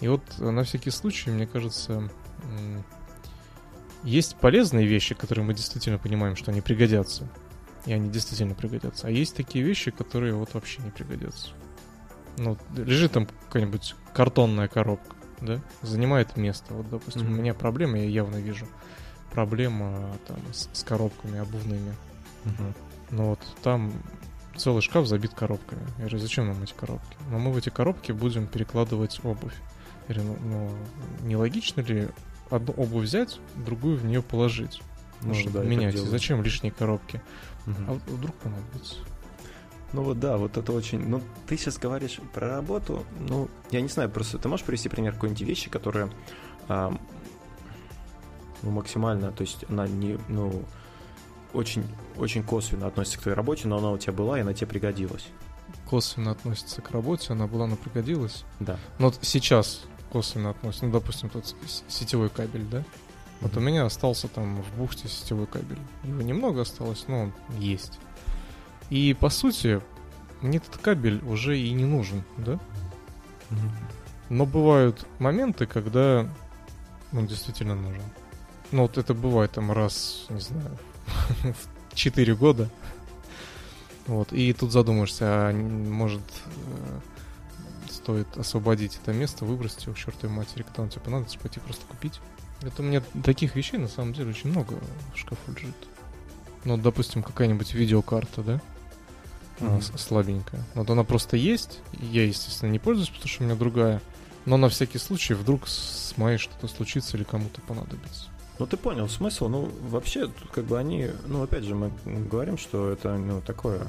[0.00, 2.08] И вот э, на всякий случай, мне кажется,
[4.04, 7.28] есть полезные вещи, которые мы действительно понимаем, что они пригодятся.
[7.86, 9.08] И они действительно пригодятся.
[9.08, 11.50] А есть такие вещи, которые вот вообще не пригодятся.
[12.38, 16.74] Ну, лежит там какая-нибудь картонная коробка, да, занимает место.
[16.74, 17.32] Вот, допустим, mm-hmm.
[17.32, 18.66] у меня проблема, я явно вижу.
[19.32, 21.94] Проблема там с, с коробками обувными.
[22.44, 22.74] Mm-hmm.
[23.10, 23.92] Ну вот там
[24.56, 25.82] целый шкаф забит коробками.
[25.96, 27.16] Я говорю, зачем нам эти коробки?
[27.30, 29.54] Но мы в эти коробки будем перекладывать обувь.
[30.08, 30.70] Я говорю, ну,
[31.20, 32.08] ну не логично ли
[32.54, 34.82] одну обувь взять, другую в нее положить?
[35.22, 35.96] Ну, чтобы да, менять.
[35.96, 37.22] Зачем лишние коробки?
[37.66, 37.76] Угу.
[37.88, 38.96] А вдруг понадобится?
[39.92, 41.06] Ну вот да, вот это очень...
[41.06, 45.12] Ну, ты сейчас говоришь про работу, ну, я не знаю, просто ты можешь привести пример
[45.12, 46.10] какой-нибудь вещи, которые
[46.68, 46.96] а,
[48.62, 50.64] ну, максимально, то есть она не, ну,
[51.52, 51.84] очень,
[52.16, 55.26] очень косвенно относится к твоей работе, но она у тебя была, и она тебе пригодилась.
[55.88, 58.44] Косвенно относится к работе, она была, но пригодилась?
[58.60, 58.78] Да.
[58.98, 61.56] Но вот сейчас косвенно относится, ну, допустим, тут
[61.88, 62.84] сетевой кабель, да?
[63.40, 65.78] Вот у меня остался там в бухте сетевой кабель.
[66.04, 67.98] Его немного осталось, но он есть.
[68.90, 69.80] И по сути,
[70.42, 72.60] мне этот кабель уже и не нужен, да?
[74.28, 76.28] Но бывают моменты, когда
[77.12, 78.02] он действительно нужен.
[78.70, 80.78] Ну вот это бывает там раз, не знаю,
[81.90, 82.68] в 4 года.
[84.06, 87.00] Вот, и тут задумаешься, а может э,
[88.02, 91.86] стоит освободить это место, выбросить его к чертовой матери, когда он тебе понадобится, пойти просто
[91.86, 92.20] купить.
[92.62, 94.78] Это у меня таких вещей на самом деле очень много
[95.14, 95.74] в шкафу лежит.
[96.64, 98.60] Ну, допустим, какая-нибудь видеокарта, да?
[99.58, 99.98] Mm-hmm.
[99.98, 100.64] слабенькая.
[100.74, 101.80] Вот она просто есть.
[102.00, 104.00] Я, естественно, не пользуюсь, потому что у меня другая.
[104.44, 108.26] Но на всякий случай вдруг с моей что-то случится или кому-то понадобится.
[108.58, 109.48] Ну, ты понял смысл.
[109.48, 111.10] Ну, вообще, тут как бы они...
[111.26, 113.86] Ну, опять же, мы говорим, что это, ну, такое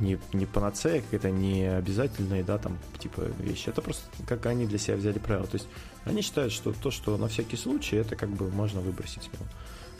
[0.00, 3.68] не, не панацея, это не обязательные, да, там, типа, вещи.
[3.68, 5.46] Это просто как они для себя взяли правила.
[5.46, 5.68] То есть
[6.04, 9.30] они считают, что то, что на всякий случай, это как бы можно выбросить.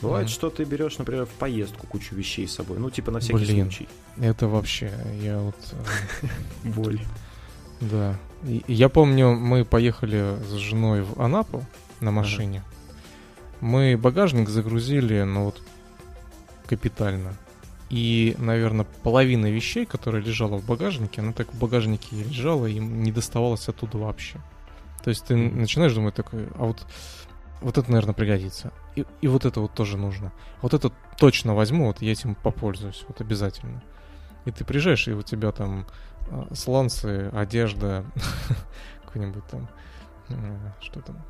[0.00, 2.78] Бывает, mm что ты берешь, например, в поездку кучу вещей с собой.
[2.78, 3.88] Ну, типа на всякий Блин, случай.
[4.18, 5.55] Это вообще, я вот...
[6.22, 6.26] Э,
[6.64, 7.00] Боль.
[7.81, 8.16] Да.
[8.42, 11.64] я помню, мы поехали с женой в Анапу
[12.00, 12.62] на машине.
[13.61, 15.62] Мы багажник загрузили, ну вот,
[16.66, 17.37] капитально.
[17.92, 23.12] И, наверное, половина вещей, которая лежала в багажнике, она так в багажнике лежала и не
[23.12, 24.40] доставалась оттуда вообще.
[25.05, 26.87] То есть ты начинаешь думать такой, а вот,
[27.61, 28.72] вот это, наверное, пригодится.
[28.96, 30.33] И, и вот это вот тоже нужно.
[30.62, 33.83] Вот это точно возьму, вот я этим попользуюсь, вот обязательно.
[34.46, 35.87] И ты приезжаешь, и у тебя там
[36.31, 38.07] э, сланцы, одежда,
[39.05, 39.68] какой-нибудь там,
[40.81, 41.22] что там,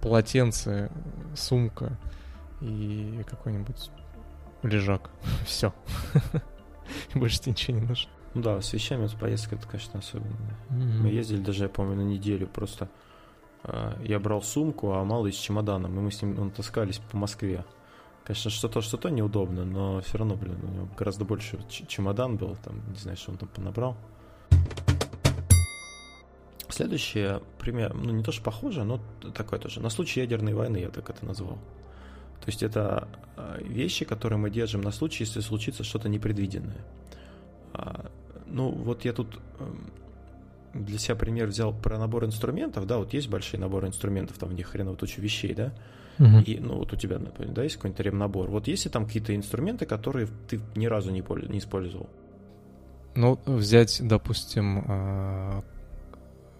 [0.00, 0.90] полотенце,
[1.36, 1.98] сумка
[2.62, 3.90] и какой-нибудь
[4.66, 5.10] лежак.
[5.46, 5.72] Все.
[7.14, 8.10] Больше тебе ничего не нужно.
[8.34, 10.34] Ну да, с вещами с поездка это, конечно, особенно.
[10.70, 11.02] Mm-hmm.
[11.02, 12.88] Мы ездили даже, я помню, на неделю просто.
[13.62, 17.16] Э, я брал сумку, а малый с чемоданом, и мы с ним ну, таскались по
[17.16, 17.64] Москве.
[18.24, 22.80] Конечно, что-то, что-то неудобно, но все равно, блин, у него гораздо больше чемодан был, там,
[22.90, 23.96] не знаю, что он там понабрал.
[26.70, 28.98] Следующее пример, ну не то, что похоже, но
[29.34, 29.80] такое тоже.
[29.80, 31.58] На случай ядерной войны я так это назвал.
[32.44, 36.84] То есть это а, вещи, которые мы держим на случай, если случится что-то непредвиденное.
[37.72, 38.10] А,
[38.46, 39.90] ну, вот я тут эм,
[40.74, 44.52] для себя пример взял про набор инструментов, да, вот есть большие наборы инструментов, там в
[44.52, 45.72] них хреново туча вещей, да,
[46.18, 48.50] uh и, ну, вот у тебя, например, да, есть какой-нибудь ремнабор.
[48.50, 52.10] Вот есть ли там какие-то инструменты, которые ты ни разу не, не использовал?
[53.16, 55.64] Ну, взять, допустим, а,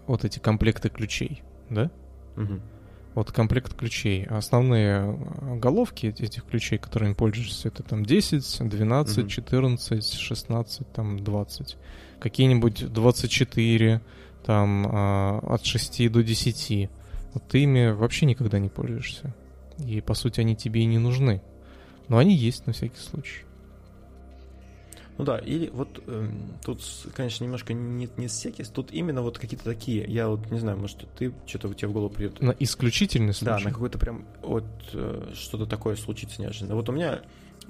[0.07, 1.91] вот эти комплекты ключей, да?
[2.35, 2.59] Угу.
[3.15, 4.25] Вот комплект ключей.
[4.25, 9.27] Основные а, головки этих ключей, которыми пользуешься, это там 10, 12, угу.
[9.29, 11.77] 14, 16, там 20.
[12.19, 14.01] Какие-нибудь 24,
[14.45, 16.89] там а, от 6 до 10.
[17.33, 19.33] Вот ты ими вообще никогда не пользуешься.
[19.79, 21.41] И, по сути, они тебе и не нужны.
[22.09, 23.45] Но они есть на всякий случай.
[25.17, 26.29] Ну да, или вот э,
[26.65, 26.81] тут,
[27.15, 31.07] конечно, немножко не, не секис, тут именно вот какие-то такие, я вот не знаю, может,
[31.17, 32.41] ты что-то у тебя в голову придет.
[32.41, 33.63] На исключительный случай?
[33.63, 36.75] Да, на какой-то прям вот э, что-то такое случится неожиданно.
[36.75, 37.21] Вот у меня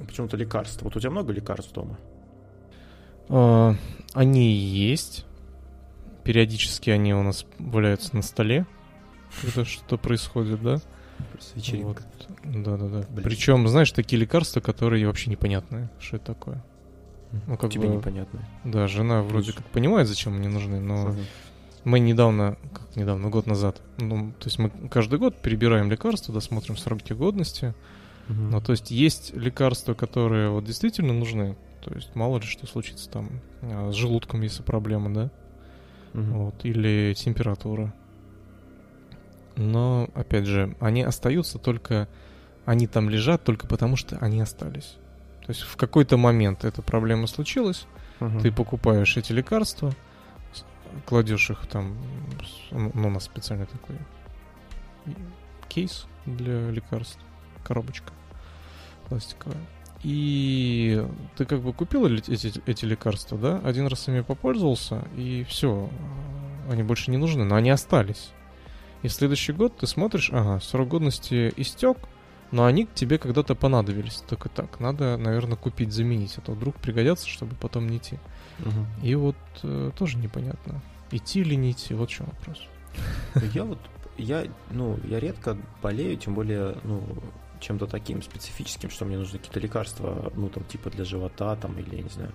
[0.07, 0.85] почему-то лекарства.
[0.85, 1.99] Вот у тебя много лекарств дома?
[3.29, 3.75] А,
[4.13, 5.25] они есть.
[6.23, 8.65] Периодически они у нас валяются на столе.
[9.43, 10.79] Это что происходит, да?
[11.53, 12.03] Вечеринка.
[12.43, 12.63] Вот.
[12.63, 13.21] Да-да-да.
[13.21, 16.63] Причем, знаешь, такие лекарства, которые вообще непонятные, что это такое.
[17.47, 18.39] Ну, как Тебе бы, непонятно.
[18.63, 21.15] Да, жена вроде как понимает, зачем они нужны, но угу.
[21.83, 26.77] мы недавно, как недавно, год назад, ну, то есть мы каждый год перебираем лекарства, досмотрим
[26.77, 27.73] сроки годности.
[28.29, 28.41] Угу.
[28.41, 33.09] Ну, то есть есть лекарства, которые вот действительно нужны, то есть мало ли что случится
[33.09, 33.29] там
[33.61, 35.31] а, с желудком, если проблема, да?
[36.13, 36.23] Угу.
[36.23, 37.93] Вот, или температура.
[39.55, 42.07] Но, опять же, они остаются только...
[42.65, 44.97] Они там лежат только потому, что они остались.
[45.45, 47.85] То есть в какой-то момент эта проблема случилась,
[48.19, 48.41] uh-huh.
[48.41, 49.93] ты покупаешь эти лекарства,
[51.05, 51.95] кладешь их там,
[52.71, 53.97] ну, у нас специальный такой
[55.69, 57.19] кейс для лекарств,
[57.63, 58.11] коробочка
[59.07, 59.59] пластиковая.
[60.01, 61.05] И
[61.35, 65.89] ты как бы купил эти, эти лекарства, да, один раз ими попользовался, и все,
[66.71, 68.31] они больше не нужны, но они остались.
[69.03, 71.97] И в следующий год ты смотришь, ага, срок годности истек,
[72.55, 74.23] но они тебе когда-то понадобились.
[74.29, 78.17] Только так, надо, наверное, купить, заменить, а то вдруг пригодятся, чтобы потом не идти.
[78.59, 79.03] Угу.
[79.03, 82.61] И вот э, тоже непонятно, идти или не идти, вот в чем вопрос.
[83.53, 83.79] Я вот,
[84.17, 87.03] я, ну, я редко болею, тем более, ну,
[87.59, 91.97] чем-то таким специфическим, что мне нужны какие-то лекарства, ну, там, типа для живота, там, или,
[91.97, 92.31] я не знаю.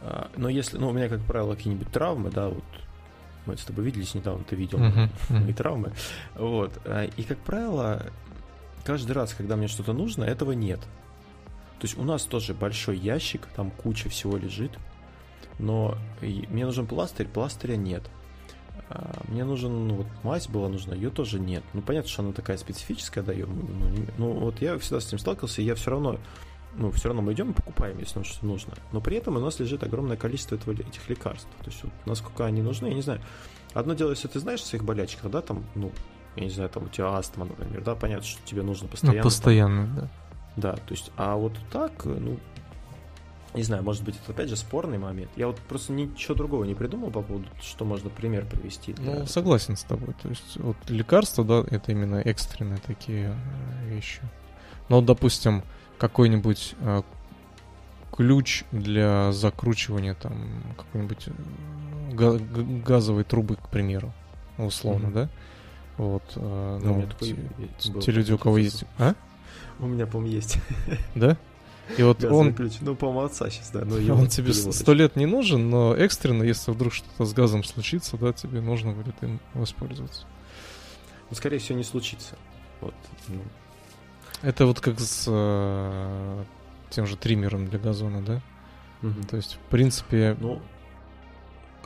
[0.00, 2.64] А, но если, ну, у меня, как правило, какие-нибудь травмы, да, вот,
[3.44, 5.10] мы с тобой виделись недавно, ты видел uh-huh.
[5.28, 5.92] мои травмы,
[6.36, 8.06] вот, а, и, как правило,
[8.86, 10.80] каждый раз, когда мне что-то нужно, этого нет.
[11.78, 14.78] То есть у нас тоже большой ящик, там куча всего лежит,
[15.58, 18.02] но мне нужен пластырь, пластыря нет.
[18.88, 21.64] А, мне нужен, ну вот мазь была нужна, ее тоже нет.
[21.74, 25.08] Ну понятно, что она такая специфическая, да, ее, ну, не, ну вот я всегда с
[25.08, 26.18] этим сталкивался, и я все равно,
[26.76, 28.74] ну все равно мы идем и покупаем, если нам что-то нужно.
[28.92, 31.48] Но при этом у нас лежит огромное количество этого, этих лекарств.
[31.58, 33.20] То есть вот, насколько они нужны, я не знаю.
[33.74, 35.90] Одно дело, если ты знаешь о своих болячках, да, там, ну,
[36.36, 39.18] я не знаю, там у тебя астма, например, да, понятно, что тебе нужно постоянно.
[39.18, 40.08] Ну, постоянно, там, да.
[40.56, 42.38] Да, то есть, а вот так, ну,
[43.56, 45.30] не знаю, может быть, это опять же спорный момент.
[45.36, 48.94] Я вот просто ничего другого не придумал по поводу, что можно пример привести.
[48.98, 49.26] Ну, этого.
[49.26, 50.14] согласен с тобой.
[50.22, 54.20] То есть, вот лекарства, да, это именно экстренные такие э, вещи.
[54.90, 55.62] Но, допустим,
[55.98, 57.02] какой-нибудь э,
[58.12, 60.34] ключ для закручивания там
[60.76, 62.38] какой-нибудь э,
[62.84, 64.12] газовой трубы, к примеру,
[64.58, 65.12] условно, mm-hmm.
[65.12, 65.28] да?
[65.96, 67.06] Вот, э, ну, ну
[67.78, 68.84] те, те люди, у кого есть...
[68.98, 69.14] А?
[69.78, 70.58] У меня, по-моему, есть.
[71.14, 71.36] Да?
[71.96, 72.52] И вот он...
[72.52, 72.74] ключ.
[72.80, 73.84] Ну, по-моему, отца сейчас, да.
[73.84, 78.16] Но он тебе сто лет не нужен, но экстренно, если вдруг что-то с газом случится,
[78.16, 80.26] да, тебе нужно будет им воспользоваться.
[81.30, 82.36] Ну, скорее всего, не случится.
[82.80, 82.94] Вот.
[83.28, 83.40] Ну.
[84.42, 86.44] Это вот как с э,
[86.90, 88.42] тем же триммером для газона, да?
[89.02, 89.22] Угу.
[89.30, 90.36] То есть, в принципе...
[90.40, 90.60] Ну,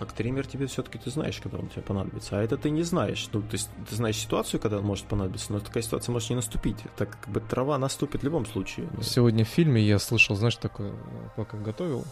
[0.01, 3.29] как триммер тебе все-таки ты знаешь, когда он тебе понадобится, а это ты не знаешь.
[3.35, 6.37] Ну, то есть ты знаешь ситуацию, когда он может понадобиться, но такая ситуация может не
[6.37, 6.79] наступить.
[6.97, 8.89] Так как бы трава наступит в любом случае.
[8.97, 9.03] Ну.
[9.03, 10.95] Сегодня в фильме я слышал, знаешь, такое,
[11.37, 12.07] пока готовил,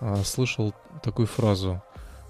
[0.00, 1.80] а, слышал такую фразу.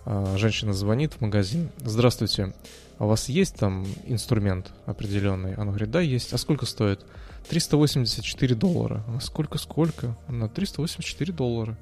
[0.05, 1.71] А, женщина звонит в магазин.
[1.79, 2.53] Здравствуйте,
[2.99, 5.55] а у вас есть там инструмент определенный?
[5.55, 6.35] Она говорит, да, есть.
[6.35, 7.07] А сколько стоит?
[7.49, 9.03] 384 доллара.
[9.09, 10.15] А сколько-сколько?
[10.27, 11.79] Она 384 доллара.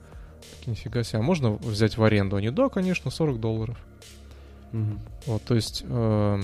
[0.66, 1.20] Нифига себе.
[1.20, 2.36] А можно взять в аренду?
[2.36, 3.78] Они, да, конечно, 40 долларов.
[4.72, 4.98] Угу.
[5.26, 6.42] Вот, то есть, э,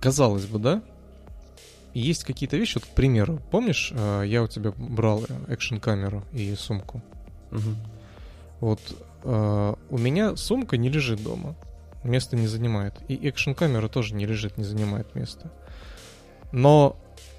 [0.00, 0.82] казалось бы, да?
[1.94, 7.02] Есть какие-то вещи, вот, к примеру, помнишь, э, я у тебя брал экшн-камеру и сумку?
[7.50, 7.60] Угу.
[8.60, 8.80] Вот
[9.24, 11.54] э, у меня сумка не лежит дома,
[12.04, 12.94] место не занимает.
[13.08, 15.50] И экшн-камера тоже не лежит, не занимает место.
[16.52, 16.96] Но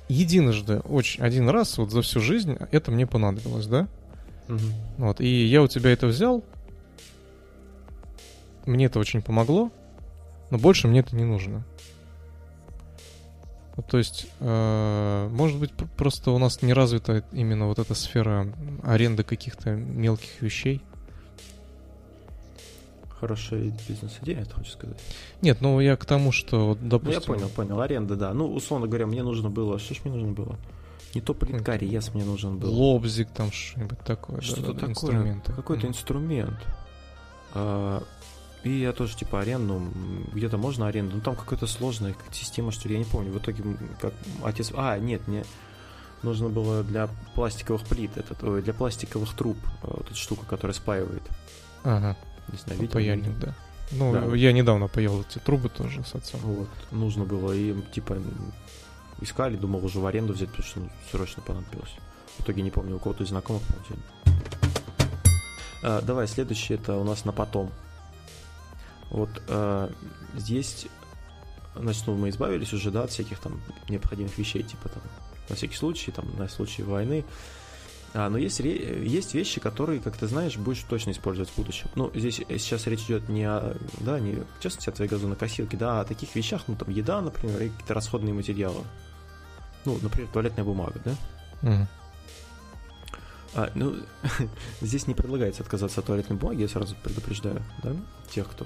[0.08, 3.88] единожды, очень, один раз вот за всю жизнь это мне понадобилось, да?
[4.50, 4.60] Угу.
[4.98, 6.44] Вот, и я у тебя это взял,
[8.66, 9.72] мне это очень помогло,
[10.50, 11.66] но больше мне это не нужно.
[13.76, 18.48] Ну, то есть, э, может быть, просто у нас не развита именно вот эта сфера
[18.84, 20.82] аренды каких-то мелких вещей.
[23.20, 25.02] Хорошая бизнес-идея, ты хочешь сказать?
[25.42, 27.22] Нет, ну я к тому, что, допустим...
[27.26, 27.82] Ну, я понял, понял.
[27.82, 28.34] Аренда, да.
[28.34, 29.80] Ну, условно говоря, мне нужно было...
[29.80, 30.60] Что ж мне нужно было?
[31.14, 32.74] Не то плиткарез мне нужен был.
[32.74, 34.42] Лобзик там, что-нибудь такое.
[34.42, 34.90] Что-то да, такое.
[34.90, 35.54] Инструменты.
[35.54, 35.90] Какой-то mm.
[35.90, 36.58] инструмент.
[37.54, 38.04] А,
[38.64, 39.82] и я тоже, типа, аренду,
[40.34, 43.32] где-то можно аренду, ну там какая-то сложная система, что ли, я не помню.
[43.32, 43.64] В итоге,
[44.00, 44.72] как отец...
[44.76, 45.44] А, нет, мне
[46.24, 50.74] нужно было для пластиковых плит, этот, ой, для пластиковых труб, э, вот эта штука, которая
[50.74, 51.24] спаивает.
[51.84, 52.16] Ага.
[52.52, 52.94] Не знаю, видел?
[52.94, 53.54] Паяльник, да.
[53.92, 54.36] Ну, да.
[54.36, 56.40] я недавно паял эти трубы тоже с отцом.
[56.44, 58.18] Вот, нужно было, и, типа,
[59.24, 61.96] искали, думал уже в аренду взять, потому что ну, срочно понадобилось.
[62.38, 64.00] В итоге не помню, у кого-то из знакомых получили.
[65.84, 67.72] А, давай, следующий это у нас на потом.
[69.10, 69.90] Вот э,
[70.36, 70.88] здесь,
[71.76, 75.04] значит, ну, мы избавились уже, да, от всяких там необходимых вещей, типа там,
[75.50, 77.26] на всякий случай, там, на случай войны.
[78.16, 81.90] А, но есть, есть вещи, которые, как ты знаешь, будешь точно использовать в будущем.
[81.96, 86.00] Ну, здесь сейчас речь идет не о, да, не, в частности, о твоей газонокосилке, да,
[86.00, 88.84] а о таких вещах, ну, там, еда, например, и какие-то расходные материалы.
[89.86, 91.16] Ну, например, туалетная бумага, да?
[91.62, 91.88] Mm.
[93.56, 93.96] А, ну,
[94.82, 97.96] здесь не предлагается отказаться от туалетной бумаги, я сразу предупреждаю, да,
[98.30, 98.66] тех, кто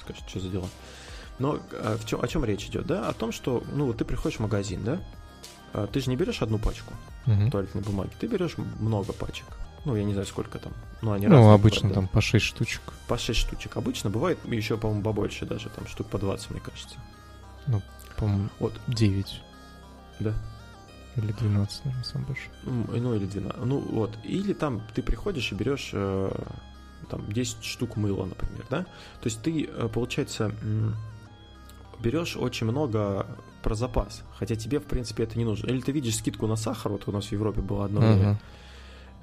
[0.00, 0.68] скажет, что за дела.
[1.38, 3.08] Но а, в чем, о чем речь идет, да?
[3.08, 5.00] О том, что, ну, вот ты приходишь в магазин, да?
[5.72, 6.92] А, ты же не берешь одну пачку
[7.26, 7.50] uh-huh.
[7.50, 9.46] туалетной бумаги, ты берешь много пачек.
[9.84, 10.72] Ну, я не знаю, сколько там.
[11.02, 11.94] Ну, они Ну, обычно правда.
[11.94, 12.82] там по 6 штучек.
[13.06, 13.76] По 6 штучек.
[13.76, 16.96] Обычно бывает еще, по-моему, побольше даже, там штук по 20, мне кажется.
[17.66, 17.80] Ну,
[18.16, 18.74] по-моему, вот.
[18.88, 19.42] 9.
[20.20, 20.34] Да.
[21.16, 22.48] Или 12, наверное, сам больше.
[22.64, 23.64] Ну, или 12.
[23.64, 24.16] Ну, вот.
[24.24, 26.30] Или там ты приходишь и берешь э,
[27.10, 28.82] там 10 штук мыла, например, да?
[28.82, 30.52] То есть ты, э, получается,
[32.00, 33.26] берешь очень много
[33.62, 35.68] про запас, хотя тебе, в принципе, это не нужно.
[35.68, 38.14] Или ты видишь скидку на сахар, вот у нас в Европе было одно uh-huh.
[38.14, 38.40] время,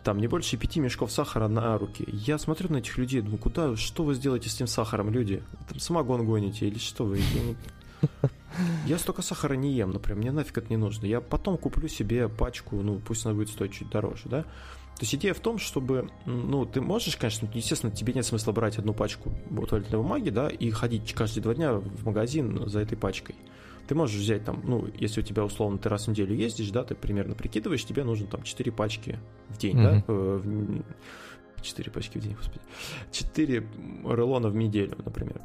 [0.04, 2.06] там не больше пяти мешков сахара на руки.
[2.08, 5.42] Я смотрю на этих людей, думаю, куда, что вы сделаете с этим сахаром, люди?
[5.68, 7.20] Там самогон гоните или что вы?
[8.86, 11.06] Я, столько сахара не ем, например, мне нафиг это не нужно.
[11.06, 14.44] Я потом куплю себе пачку, ну, пусть она будет стоить чуть дороже, да?
[14.96, 18.78] То есть идея в том, чтобы, ну, ты можешь, конечно, естественно, тебе нет смысла брать
[18.78, 19.30] одну пачку
[19.68, 23.36] туалетной бумаги, да, и ходить каждые два дня в магазин за этой пачкой.
[23.88, 26.84] Ты можешь взять там, ну, если у тебя условно ты раз в неделю ездишь, да,
[26.84, 29.84] ты примерно прикидываешь, тебе нужно там 4 пачки в день, mm-hmm.
[29.84, 30.82] да, э,
[31.62, 32.62] 4 пачки в день, господи,
[33.12, 33.68] 4
[34.06, 35.42] рулона в неделю, например.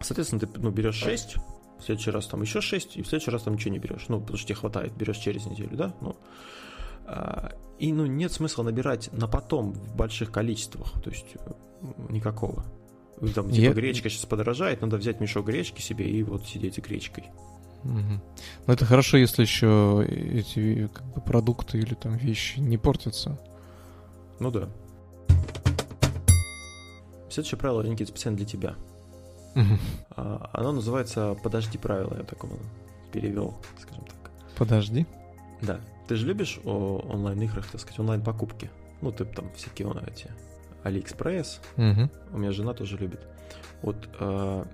[0.00, 1.36] Соответственно, ты ну, берешь 6,
[1.78, 4.20] в следующий раз там еще 6, и в следующий раз там ничего не берешь, ну,
[4.20, 6.16] потому что тебе хватает, берешь через неделю, да, ну,
[7.06, 11.36] а, и ну, нет смысла набирать на потом в больших количествах, то есть
[12.08, 12.64] никакого.
[13.34, 13.72] Там, типа, Я...
[13.72, 17.30] гречка сейчас подорожает, надо взять мешок гречки себе и вот сидеть гречкой.
[17.84, 18.20] Угу.
[18.66, 23.40] Ну, это хорошо, если еще эти как бы, продукты или там вещи не портятся.
[24.40, 24.68] Ну да.
[27.30, 28.76] Следующее правило, Никита, специально для тебя.
[29.54, 29.78] Угу.
[30.52, 32.56] Оно называется «Подожди правила», я так его
[33.12, 34.30] перевел, скажем так.
[34.56, 35.06] «Подожди»?
[35.62, 35.80] Да.
[36.06, 38.70] Ты же любишь о онлайн-играх, так сказать, онлайн-покупки?
[39.00, 40.30] Ну, ты там всякие эти
[40.82, 41.60] Алиэкспресс.
[41.76, 42.10] Угу.
[42.32, 43.20] У меня жена тоже любит.
[43.82, 44.64] Вот, э,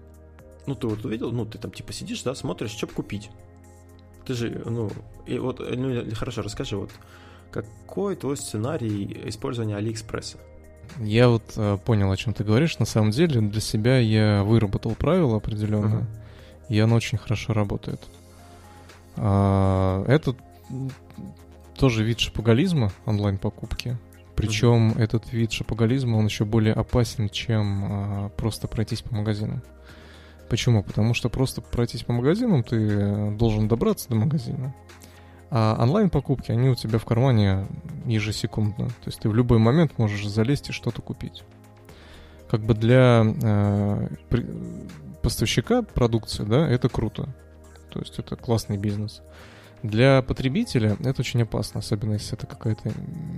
[0.66, 3.30] ну, ты вот увидел, ну, ты там типа сидишь, да, смотришь, что купить.
[4.24, 4.90] Ты же, ну,
[5.26, 6.90] и вот, ну, хорошо, расскажи, вот,
[7.50, 10.38] какой твой сценарий использования Алиэкспресса?
[10.98, 12.78] Я вот э, понял, о чем ты говоришь.
[12.78, 16.68] На самом деле, для себя я выработал правила определенное, uh-huh.
[16.68, 18.00] и оно очень хорошо работает.
[19.16, 20.34] А, это
[21.76, 23.96] тоже вид шапоголизма онлайн-покупки.
[24.36, 25.02] Причем mm-hmm.
[25.02, 29.62] этот вид шапоголизма, он еще более опасен, чем а, просто пройтись по магазинам.
[30.48, 30.82] Почему?
[30.82, 34.74] Потому что просто пройтись по магазинам ты должен добраться до магазина.
[35.56, 37.68] А онлайн-покупки, они у тебя в кармане
[38.06, 38.88] ежесекундно.
[38.88, 41.44] То есть ты в любой момент можешь залезть и что-то купить.
[42.50, 44.44] Как бы для э, при,
[45.22, 47.28] поставщика продукции, да, это круто.
[47.92, 49.22] То есть это классный бизнес.
[49.84, 52.90] Для потребителя это очень опасно, особенно если это какая-то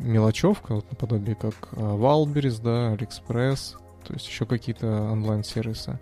[0.03, 3.75] мелочевка, вот наподобие как а, Wildberries, да, AliExpress,
[4.07, 5.99] то есть еще какие-то онлайн-сервисы.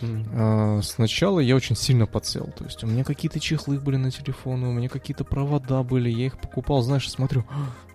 [0.00, 0.82] Mm.
[0.82, 2.52] Сначала я очень сильно подсел.
[2.56, 6.26] То есть у меня какие-то чехлы были на телефоне, у меня какие-то провода были, я
[6.26, 7.44] их покупал, знаешь, смотрю,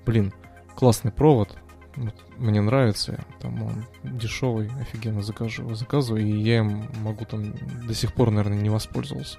[0.05, 0.33] блин,
[0.75, 1.57] классный провод,
[1.95, 7.53] вот, мне нравится, там он дешевый, офигенно закажу, заказываю, и я им могу там
[7.85, 9.37] до сих пор, наверное, не воспользовался.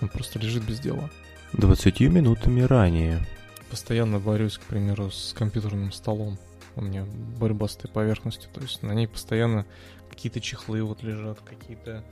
[0.00, 1.10] Он просто лежит без дела.
[1.54, 3.26] 20 минутами ранее.
[3.70, 6.38] Постоянно борюсь, к примеру, с компьютерным столом.
[6.76, 7.04] у меня
[7.40, 8.50] борьба с этой поверхностью.
[8.52, 9.64] То есть на ней постоянно
[10.08, 12.04] какие-то чехлы вот лежат, какие-то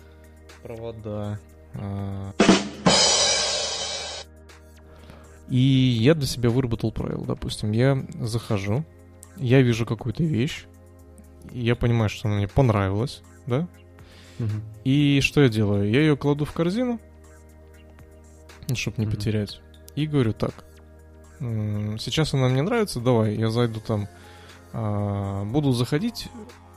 [0.63, 1.39] провода.
[1.75, 2.33] А.
[5.49, 7.25] И я для себя выработал правило.
[7.25, 8.85] Допустим, я захожу,
[9.37, 10.67] я вижу какую-то вещь,
[11.53, 13.69] я понимаю, что она мне понравилась, да?
[14.39, 14.51] Угу.
[14.85, 15.91] И что я делаю?
[15.91, 16.99] Я ее кладу в корзину,
[18.75, 19.17] чтобы не угу.
[19.17, 19.61] потерять.
[19.95, 20.65] И говорю так.
[21.39, 24.09] Сейчас она мне нравится, давай, я зайду там,
[24.73, 26.29] а, буду заходить,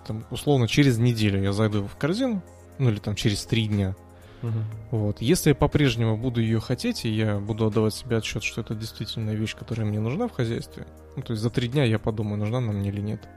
[0.08, 2.42] там, условно, через неделю я зайду в корзину,
[2.80, 3.96] ну или там через три дня.
[4.42, 4.52] Угу.
[4.92, 5.22] Вот.
[5.22, 9.32] Если я по-прежнему буду ее хотеть, и я буду отдавать себе отчет, что это действительно
[9.32, 12.60] вещь, которая мне нужна в хозяйстве, ну, то есть за три дня я подумаю, нужна
[12.60, 13.28] она мне или нет,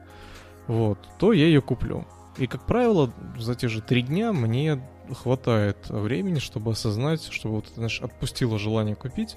[0.66, 2.06] вот, то я ее куплю.
[2.38, 4.80] И, как правило, за те же три дня мне
[5.12, 9.36] хватает времени, чтобы осознать, чтобы вот, знаешь, отпустило желание купить.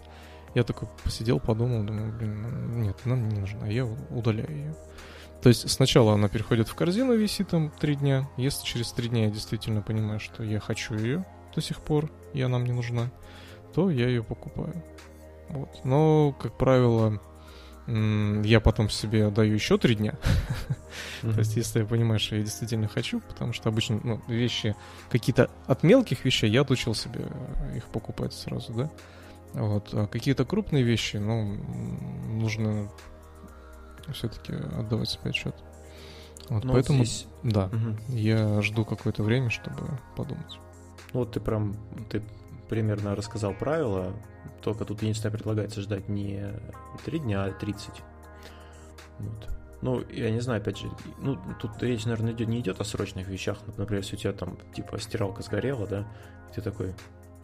[0.54, 4.76] Я такой посидел, подумал, думаю, блин, нет, она мне не нужна, я удаляю ее.
[5.44, 8.30] То есть сначала она переходит в корзину, висит там три дня.
[8.38, 12.42] Если через три дня я действительно понимаю, что я хочу ее до сих пор, и
[12.42, 13.12] она мне нужна,
[13.76, 14.82] то я ее покупаю.
[15.50, 15.82] Вот.
[15.84, 17.20] Но, как правило,
[17.88, 20.18] я потом себе даю еще три дня.
[21.22, 24.78] То есть, если я понимаю, что я действительно хочу, потому что обычно ну, вещи,
[25.12, 27.28] какие-то от мелких вещей я отучил себе
[27.76, 28.90] их покупать сразу, да.
[29.52, 29.90] Вот.
[29.92, 31.58] А какие-то крупные вещи, ну,
[32.32, 32.90] нужно
[34.12, 35.56] все-таки отдавать себе отчет.
[36.50, 37.28] Вот, ну, поэтому, здесь...
[37.44, 37.98] да, угу.
[38.10, 40.60] я жду какое-то время, чтобы подумать.
[41.14, 41.76] Ну, вот ты прям,
[42.10, 42.22] ты
[42.70, 44.14] примерно рассказал правила,
[44.62, 46.54] только тут единственное предлагается ждать не
[47.06, 47.92] 3 дня, а 30.
[49.20, 49.50] Вот.
[49.82, 50.90] Ну, я не знаю, опять же,
[51.20, 53.58] ну, тут речь, наверное, идет, не идет о срочных вещах.
[53.78, 56.08] Например, если у тебя там, типа, стиралка сгорела, да,
[56.56, 56.94] ты такой,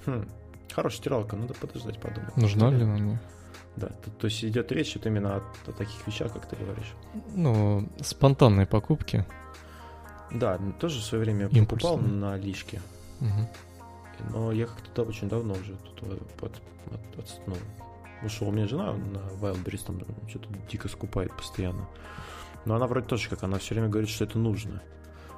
[0.06, 0.26] хм,
[0.74, 2.36] хорошая стиралка, надо подождать, подумать.
[2.38, 3.20] Нужна ли она мне?
[3.76, 6.94] Да, то, то есть идет речь вот именно о, о таких вещах, как ты говоришь.
[7.34, 9.26] Ну, спонтанные покупки.
[10.32, 11.66] Да, тоже в свое время Импульсные.
[11.68, 12.82] покупал на Алишке.
[13.22, 14.34] Угу.
[14.34, 16.52] Но я как-то очень давно уже тут под,
[16.92, 17.56] от, от, ну,
[18.24, 18.50] ушел.
[18.50, 21.88] У меня жена на Wildberries там что-то дико скупает постоянно.
[22.66, 24.82] Но она вроде тоже как, она все время говорит, что это нужно.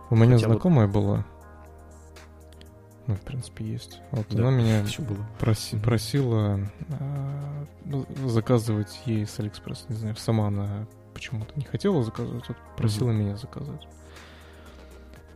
[0.10, 0.94] У меня Хотя знакомая вот...
[0.94, 1.26] была.
[3.08, 3.99] Ну, в принципе, есть.
[4.12, 5.26] Вот да, она меня было?
[5.39, 9.86] Проси, просила э, заказывать ей с Алиэкспресс.
[9.89, 13.14] Не знаю, сама она почему-то не хотела заказывать, вот просила mm-hmm.
[13.14, 13.88] меня заказать.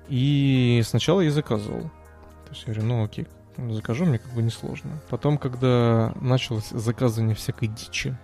[0.07, 1.81] И сначала я заказывал.
[1.81, 5.01] То есть я говорю, ну окей, закажу, мне как бы несложно.
[5.09, 8.15] Потом, когда началось заказывание всякой дичи,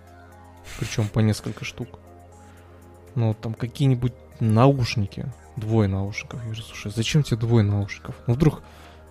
[0.78, 1.98] причем по несколько штук,
[3.14, 5.26] ну, там какие-нибудь наушники,
[5.56, 6.38] двое наушников.
[6.40, 8.14] Я говорю, слушай, зачем тебе двое наушников?
[8.26, 8.62] Ну, вдруг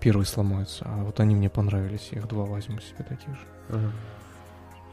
[0.02, 3.48] первый сломается, а вот они мне понравились, я их два возьму себе таких же.
[3.70, 3.92] Ага.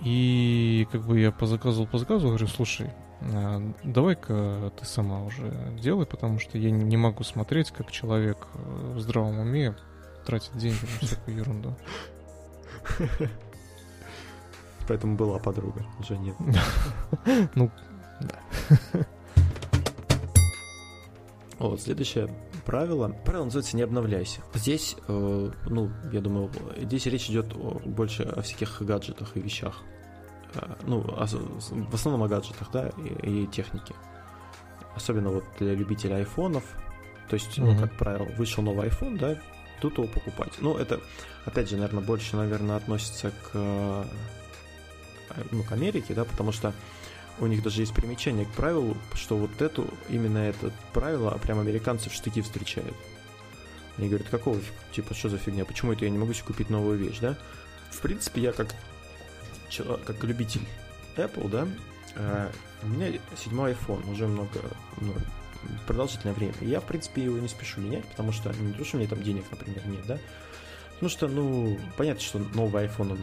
[0.03, 2.91] И как бы я позаказывал, позаказывал, говорю, слушай,
[3.21, 8.93] а, давай-ка ты сама уже делай, потому что я не могу смотреть, как человек э,
[8.95, 9.75] в здравом уме
[10.25, 11.77] тратит деньги на всякую ерунду.
[14.87, 16.37] Поэтому была подруга, уже нет.
[17.55, 17.71] Ну,
[18.21, 19.07] да.
[21.59, 22.29] Вот, следующее
[22.69, 23.09] правило.
[23.25, 24.43] Правило называется «не обновляйся».
[24.53, 29.83] Здесь, э, ну, я думаю, здесь речь идет больше о всяких гаджетах и вещах.
[30.55, 32.91] Э, ну, в основном о гаджетах, да,
[33.23, 33.95] и, технике.
[34.95, 36.63] Особенно вот для любителей айфонов.
[37.31, 39.41] То есть, ну, как правило, вышел новый iPhone, да,
[39.81, 40.53] тут его покупать.
[40.61, 41.01] Ну, это,
[41.47, 44.05] опять же, наверное, больше, наверное, относится к, э,
[45.53, 46.75] ну, к Америке, да, потому что
[47.41, 51.61] у них даже есть примечание к правилу, что вот эту, именно это правило а прям
[51.61, 52.95] американцы в штыки встречают.
[53.97, 54.61] Они говорят, какого,
[54.93, 57.37] типа, что за фигня, почему это я не могу себе купить новую вещь, да?
[57.91, 58.75] В принципе, я как,
[60.07, 60.63] как любитель
[61.17, 61.67] Apple, да,
[62.15, 62.51] э,
[62.85, 64.61] у меня седьмой iPhone, уже много,
[65.01, 65.15] ну,
[65.87, 66.55] продолжительное время.
[66.61, 69.45] Я, в принципе, его не спешу менять, потому что не то, что меня там денег,
[69.51, 70.19] например, нет, да.
[70.95, 73.19] Потому что, ну, понятно, что новый iPhone он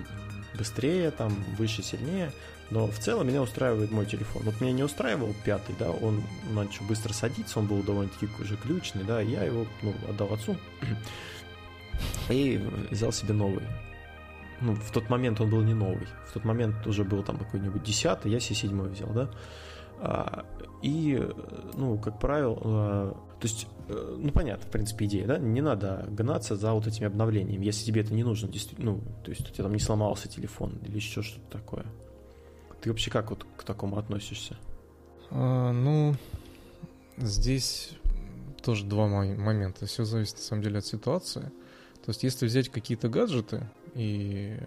[0.58, 2.32] быстрее, там, выше, сильнее,
[2.72, 4.44] но в целом меня устраивает мой телефон.
[4.44, 9.04] Вот меня не устраивал пятый, да, он начал быстро садиться, он был довольно-таки уже ключный,
[9.04, 10.56] да, я его, ну, отдал отцу
[12.30, 12.58] и
[12.90, 13.64] взял себе новый.
[14.62, 16.08] Ну, в тот момент он был не новый.
[16.28, 19.30] В тот момент уже был там какой-нибудь десятый, я себе седьмой взял, да.
[20.00, 20.46] А,
[20.82, 21.22] и,
[21.74, 26.06] ну, как правило, а, то есть, э, ну, понятно, в принципе, идея, да, не надо
[26.10, 29.54] гнаться за вот этими обновлениями, если тебе это не нужно, действительно, ну, то есть у
[29.54, 31.86] тебя там не сломался телефон или еще что-то такое.
[32.86, 34.56] Ты вообще как вот к такому относишься?
[35.32, 36.14] А, ну,
[37.18, 37.90] здесь
[38.62, 39.88] тоже два момента.
[39.88, 41.52] Все зависит, на самом деле, от ситуации.
[42.06, 44.60] То есть, если взять какие-то гаджеты и...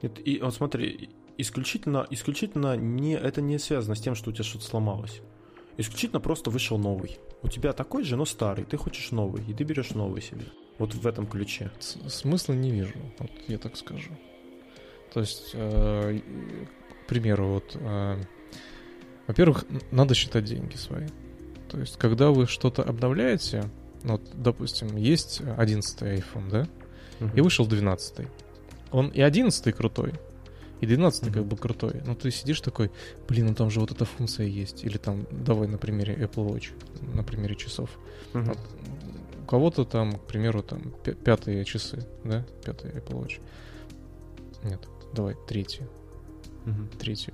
[0.00, 4.44] Нет, и вот смотри, исключительно, исключительно не, это не связано с тем, что у тебя
[4.44, 5.20] что-то сломалось.
[5.76, 7.18] исключительно просто вышел новый.
[7.42, 10.46] У тебя такой же, но старый, ты хочешь новый, и ты берешь новый себе.
[10.78, 11.70] Вот в этом ключе.
[11.78, 14.12] С смысла не вижу, вот я так скажу.
[15.12, 16.20] То есть, э,
[17.10, 18.22] примеру, вот, э,
[19.26, 21.08] во-первых, надо считать деньги свои.
[21.68, 23.64] То есть, когда вы что-то обновляете,
[24.04, 26.68] ну, вот, допустим, есть 11 iPhone, да,
[27.20, 27.30] угу.
[27.36, 28.28] и вышел 12
[28.92, 30.14] Он и 11 крутой,
[30.80, 31.32] и 12 mm-hmm.
[31.32, 32.00] как бы крутой.
[32.06, 32.90] Но ты сидишь такой,
[33.28, 34.84] блин, ну там же вот эта функция есть.
[34.84, 36.70] Или там, давай на примере Apple Watch,
[37.14, 37.90] на примере часов.
[38.32, 38.44] Mm-hmm.
[38.44, 38.58] Вот,
[39.42, 40.94] у кого-то там, к примеру, там
[41.24, 43.40] пятые часы, да, пятые Apple Watch.
[44.62, 44.80] Нет,
[45.12, 45.86] давай, третьи.
[46.64, 46.98] Mm-hmm.
[46.98, 47.32] Третьи.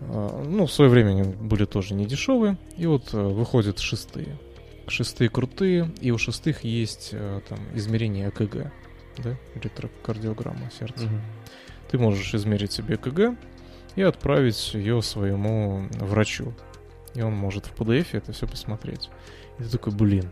[0.00, 2.58] А, ну, в свое время они были тоже не дешевые.
[2.76, 4.38] И вот а, выходят шестые.
[4.88, 8.72] Шестые крутые, и у шестых есть а, там измерение АКГ,
[9.18, 11.04] да, электрокардиограмма сердца.
[11.04, 11.20] Mm-hmm.
[11.90, 13.36] Ты можешь измерить себе КГ
[13.96, 16.54] и отправить ее своему врачу.
[17.14, 19.10] И он может в PDF это все посмотреть.
[19.58, 20.30] И ты такой, блин,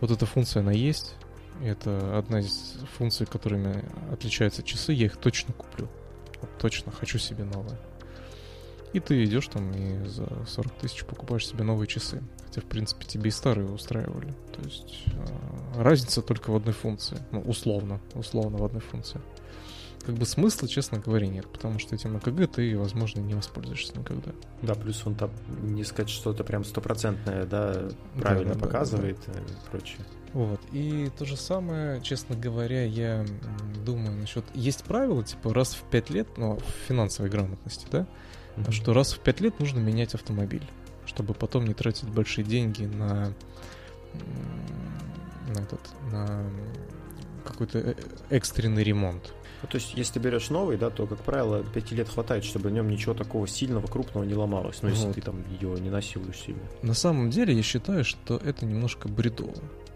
[0.00, 1.16] вот эта функция, она есть.
[1.62, 4.92] Это одна из функций, которыми отличаются часы.
[4.92, 5.88] Я их точно куплю.
[6.44, 7.78] Вот точно, хочу себе новое.
[8.92, 12.22] И ты идешь там и за 40 тысяч покупаешь себе новые часы.
[12.46, 14.32] Хотя, в принципе, тебе и старые устраивали.
[14.52, 17.18] То есть э, разница только в одной функции.
[17.32, 18.00] Ну, условно.
[18.14, 19.20] Условно в одной функции
[20.04, 24.32] как бы смысла, честно говоря, нет, потому что этим АКГ ты, возможно, не воспользуешься никогда.
[24.62, 25.30] Да, плюс он там,
[25.62, 27.88] не сказать, что это прям стопроцентное, да,
[28.20, 29.40] правильно да, да, показывает да, да.
[29.40, 30.04] и прочее.
[30.34, 33.24] Вот, и то же самое, честно говоря, я
[33.86, 34.44] думаю насчет...
[34.54, 38.06] Есть правило, типа, раз в пять лет, ну, в финансовой грамотности, да,
[38.56, 38.72] mm-hmm.
[38.72, 40.66] что раз в пять лет нужно менять автомобиль,
[41.06, 43.32] чтобы потом не тратить большие деньги на
[45.48, 45.80] на этот,
[46.10, 46.42] на
[47.44, 47.94] какой-то э,
[48.30, 49.32] экстренный ремонт.
[49.62, 52.68] Ну, то есть, если ты берешь новый, да, то, как правило, 5 лет хватает, чтобы
[52.68, 54.82] в нем ничего такого сильного, крупного не ломалось.
[54.82, 55.14] Ну, если вот.
[55.14, 56.62] ты там ее не насилуешь сильно.
[56.82, 59.54] На самом деле, я считаю, что это немножко бредово.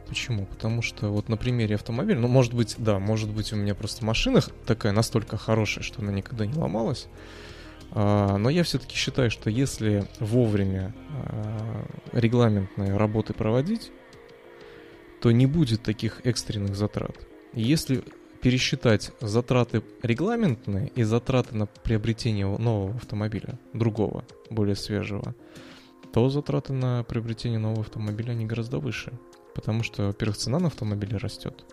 [0.08, 0.46] Почему?
[0.46, 4.04] Потому что вот на примере автомобиля, ну, может быть, да, может быть, у меня просто
[4.04, 7.08] машина такая настолько хорошая, что она никогда не ломалась.
[7.90, 13.92] А, но я все-таки считаю, что если вовремя а, регламентные работы проводить,
[15.20, 17.16] то не будет таких экстренных затрат.
[17.52, 18.02] Если
[18.40, 25.34] пересчитать затраты регламентные и затраты на приобретение нового автомобиля, другого, более свежего,
[26.12, 29.12] то затраты на приобретение нового автомобиля, они гораздо выше.
[29.58, 31.64] Потому что, во-первых, цена на автомобиле растет.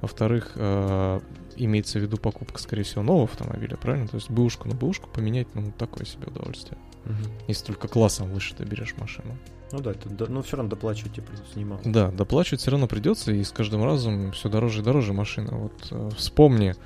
[0.00, 1.20] Во-вторых, э,
[1.56, 4.06] имеется в виду покупка, скорее всего, нового автомобиля, правильно?
[4.06, 6.78] То есть бэушку на бэушку поменять, ну, такое себе удовольствие.
[7.06, 7.14] Угу.
[7.48, 9.36] Если только классом выше ты берешь машину.
[9.72, 11.80] Ну да, это, но все равно доплачивать тебе придется немало.
[11.84, 15.56] Да, доплачивать все равно придется, и с каждым разом все дороже и дороже машина.
[15.56, 16.76] Вот э, вспомни,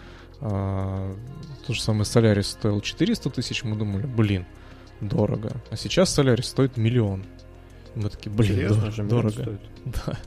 [0.40, 1.14] э,
[1.66, 4.46] то же самое Солярис стоил 400 тысяч, мы думали, блин,
[5.02, 5.52] дорого.
[5.70, 7.26] А сейчас Солярис стоит миллион.
[7.94, 9.30] Мы такие, блин, Серьезно, дор- же дорого.
[9.42, 9.60] Стоит?
[9.84, 10.18] Да.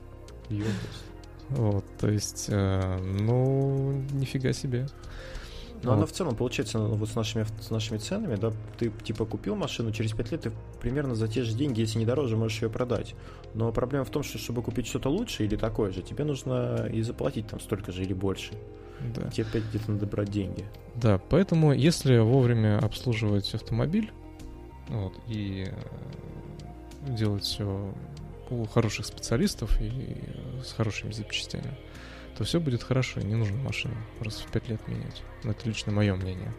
[0.52, 1.04] Ёбус.
[1.49, 4.88] Вот, то есть, э, ну, нифига себе.
[5.84, 5.97] Но вот.
[5.97, 9.56] оно в целом получается ну, вот с нашими, с нашими ценами, да, ты типа купил
[9.56, 12.70] машину, через 5 лет ты примерно за те же деньги, если не дороже, можешь ее
[12.70, 13.16] продать.
[13.54, 17.02] Но проблема в том, что чтобы купить что-то лучше или такое же, тебе нужно и
[17.02, 18.54] заплатить там столько же или больше.
[19.16, 19.30] Да.
[19.32, 20.64] Тебе опять где-то надо брать деньги.
[20.95, 24.12] Да, поэтому если вовремя обслуживать автомобиль
[24.88, 27.93] вот, и э, делать все
[28.52, 30.16] у хороших специалистов и
[30.64, 31.78] с хорошими запчастями,
[32.38, 35.24] то все будет хорошо, и не нужно машину раз в 5 лет менять.
[35.43, 36.54] Это лично мое мнение.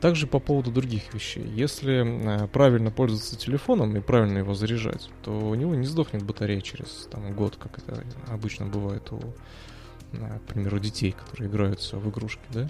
[0.00, 1.46] Также по поводу других вещей.
[1.46, 6.60] Если э, правильно пользоваться телефоном и правильно его заряжать, то у него не сдохнет батарея
[6.60, 9.20] через там, год, как это обычно бывает у,
[10.12, 12.68] э, к примеру, детей, которые играются в игрушки, да?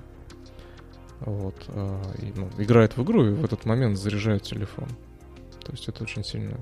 [1.21, 1.64] Вот.
[1.69, 4.89] Э, и, ну, играют в игру и в этот момент заряжают телефон.
[5.64, 6.57] То есть это очень сильно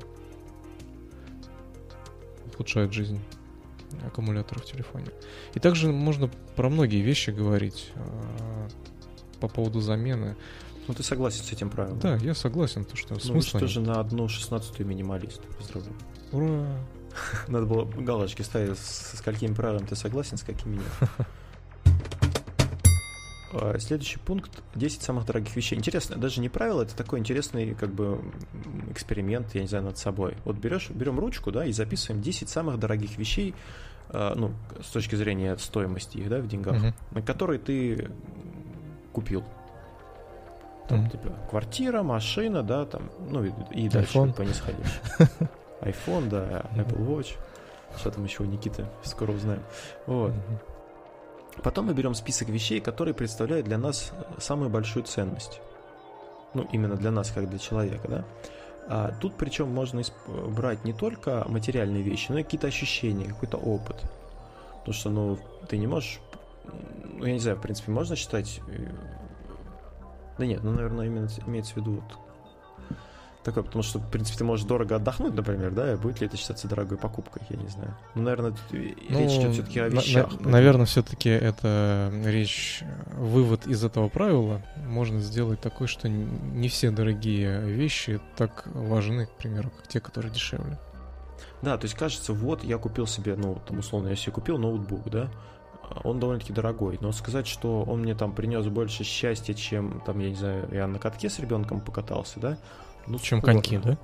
[2.55, 3.21] ухудшает жизнь
[4.07, 5.07] аккумулятора в телефоне.
[5.55, 8.69] И также можно про многие вещи говорить э,
[9.41, 10.37] по поводу замены.
[10.89, 11.99] Ну, ты согласен с этим правилом?
[12.01, 13.59] Да, я согласен, то, что ну, смысл...
[13.59, 15.41] Ну, же на одну шестнадцатую минималист.
[15.57, 15.95] Поздравляю.
[16.33, 16.67] Ура!
[17.49, 21.11] Надо было галочки ставить, со сколькими правилами ты согласен, с какими нет.
[23.57, 25.77] А, следующий пункт 10 самых дорогих вещей.
[25.77, 28.21] Интересно, даже не правило, это такой интересный как бы
[28.91, 30.37] эксперимент, я не знаю, над собой.
[30.45, 33.55] Вот берешь, берем ручку, да, и записываем 10 самых дорогих вещей,
[34.11, 34.53] а, ну,
[34.83, 37.23] с точки зрения стоимости их, да, в деньгах, uh-huh.
[37.23, 38.11] которые ты
[39.13, 39.45] купил.
[40.89, 41.11] Там, uh-huh.
[41.13, 44.35] типа, квартира, машина, да, там, ну, и, и дальше iPhone.
[44.35, 45.01] по нисходящей.
[45.81, 47.37] iPhone, да, Apple Watch.
[47.97, 49.63] Что там еще у Никиты, скоро узнаем.
[50.07, 50.33] Вот.
[50.33, 50.74] Uh-huh.
[51.63, 55.61] Потом мы берем список вещей, которые представляют для нас самую большую ценность.
[56.53, 58.25] Ну, именно для нас, как для человека, да.
[58.87, 64.03] А тут причем можно брать не только материальные вещи, но и какие-то ощущения, какой-то опыт.
[64.79, 65.39] Потому что, ну,
[65.69, 66.21] ты не можешь...
[67.15, 68.61] Ну, я не знаю, в принципе, можно считать...
[68.69, 68.91] Э,
[70.39, 72.24] да нет, ну, наверное, именно имеется в виду вот
[73.45, 76.37] такое, потому что, в принципе, ты можешь дорого отдохнуть, например, да, и будет ли это
[76.37, 77.97] считаться дорогой покупкой, я не знаю.
[78.15, 80.41] Ну, наверное, тут ну, речь идет все-таки о вещах.
[80.41, 82.83] На, наверное, все-таки это речь,
[83.13, 89.31] вывод из этого правила можно сделать такой, что не все дорогие вещи так важны, к
[89.33, 90.79] примеру, как те, которые дешевле.
[91.63, 95.09] Да, то есть кажется, вот я купил себе, ну, там, условно, я себе купил ноутбук,
[95.11, 95.31] да,
[96.03, 100.31] он довольно-таки дорогой, но сказать, что он мне там принес больше счастья, чем, там, я
[100.31, 102.59] не знаю, я на катке с ребенком покатался, да,
[103.07, 103.61] ну, Чем спорно.
[103.61, 103.99] коньки, да?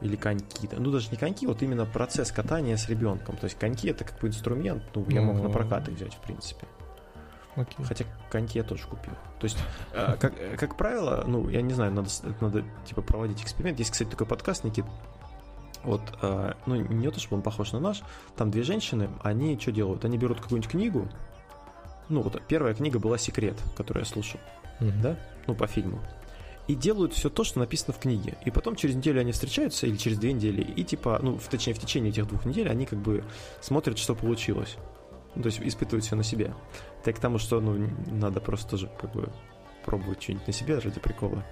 [0.00, 0.68] Или коньки.
[0.76, 3.36] Ну, даже не коньки, вот именно процесс катания с ребенком.
[3.36, 6.18] То есть коньки это как бы инструмент, ну, я мог на прокат их взять, в
[6.18, 6.66] принципе.
[7.54, 7.84] Окей.
[7.84, 9.12] Хотя коньки я тоже купил.
[9.38, 9.58] То есть,
[9.92, 12.08] э, как, как правило, ну, я не знаю, надо,
[12.40, 13.78] надо типа проводить эксперимент.
[13.78, 14.86] Есть, кстати, такой подкаст, Никит.
[15.84, 18.02] Вот, э, ну, не то, чтобы он похож на наш.
[18.36, 20.04] Там две женщины, они что делают?
[20.04, 21.08] Они берут какую-нибудь книгу.
[22.08, 24.40] Ну, вот первая книга была «Секрет», которую я слушал.
[24.80, 25.02] Mm-hmm.
[25.02, 25.16] Да?
[25.46, 26.00] Ну, по фильму
[26.72, 28.38] и делают все то, что написано в книге.
[28.46, 31.74] И потом через неделю они встречаются, или через две недели, и типа, ну, в, точнее,
[31.74, 33.24] в течение этих двух недель они как бы
[33.60, 34.78] смотрят, что получилось.
[35.34, 36.54] Ну, то есть испытывают все на себе.
[37.04, 39.30] Так к тому, что, ну, надо просто тоже как бы
[39.84, 41.44] пробовать что-нибудь на себе ради прикола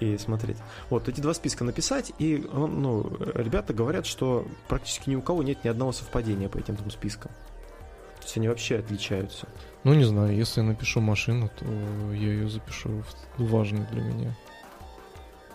[0.00, 0.58] и смотреть.
[0.90, 5.64] Вот, эти два списка написать, и, ну, ребята говорят, что практически ни у кого нет
[5.64, 7.30] ни одного совпадения по этим двум спискам.
[8.18, 9.46] То есть они вообще отличаются.
[9.84, 11.64] Ну, не знаю, если я напишу машину, то
[12.12, 13.02] я ее запишу
[13.38, 14.36] в важный для меня.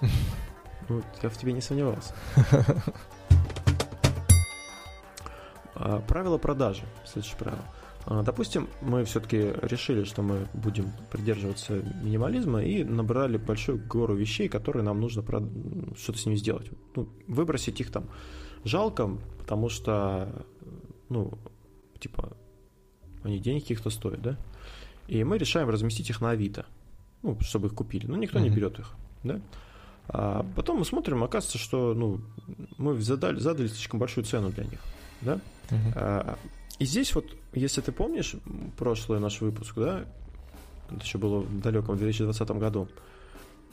[0.89, 2.13] Ну, я в тебе не сомневался.
[5.75, 6.83] А, правило продажи.
[7.03, 7.63] Следующее правило.
[8.05, 14.49] А, допустим, мы все-таки решили, что мы будем придерживаться минимализма и набрали большую гору вещей,
[14.49, 16.69] которые нам нужно что-то с ними сделать.
[16.95, 18.09] Ну, выбросить их там
[18.63, 20.45] жалко, потому что,
[21.09, 21.37] ну,
[21.99, 22.37] типа,
[23.23, 24.37] они денег каких-то стоят, да?
[25.07, 26.65] И мы решаем разместить их на Авито,
[27.23, 28.05] ну, чтобы их купили.
[28.05, 28.43] Но никто mm-hmm.
[28.43, 28.93] не берет их,
[29.23, 29.41] да?
[30.09, 32.19] А потом мы смотрим, оказывается, что ну,
[32.77, 34.79] мы задали, задали слишком большую цену для них.
[35.21, 35.39] Да?
[35.69, 35.93] Uh-huh.
[35.95, 36.37] А,
[36.79, 38.35] и здесь вот, если ты помнишь
[38.77, 40.05] прошлый наш выпуск, да,
[40.89, 42.87] это еще было в далеком 2020 году,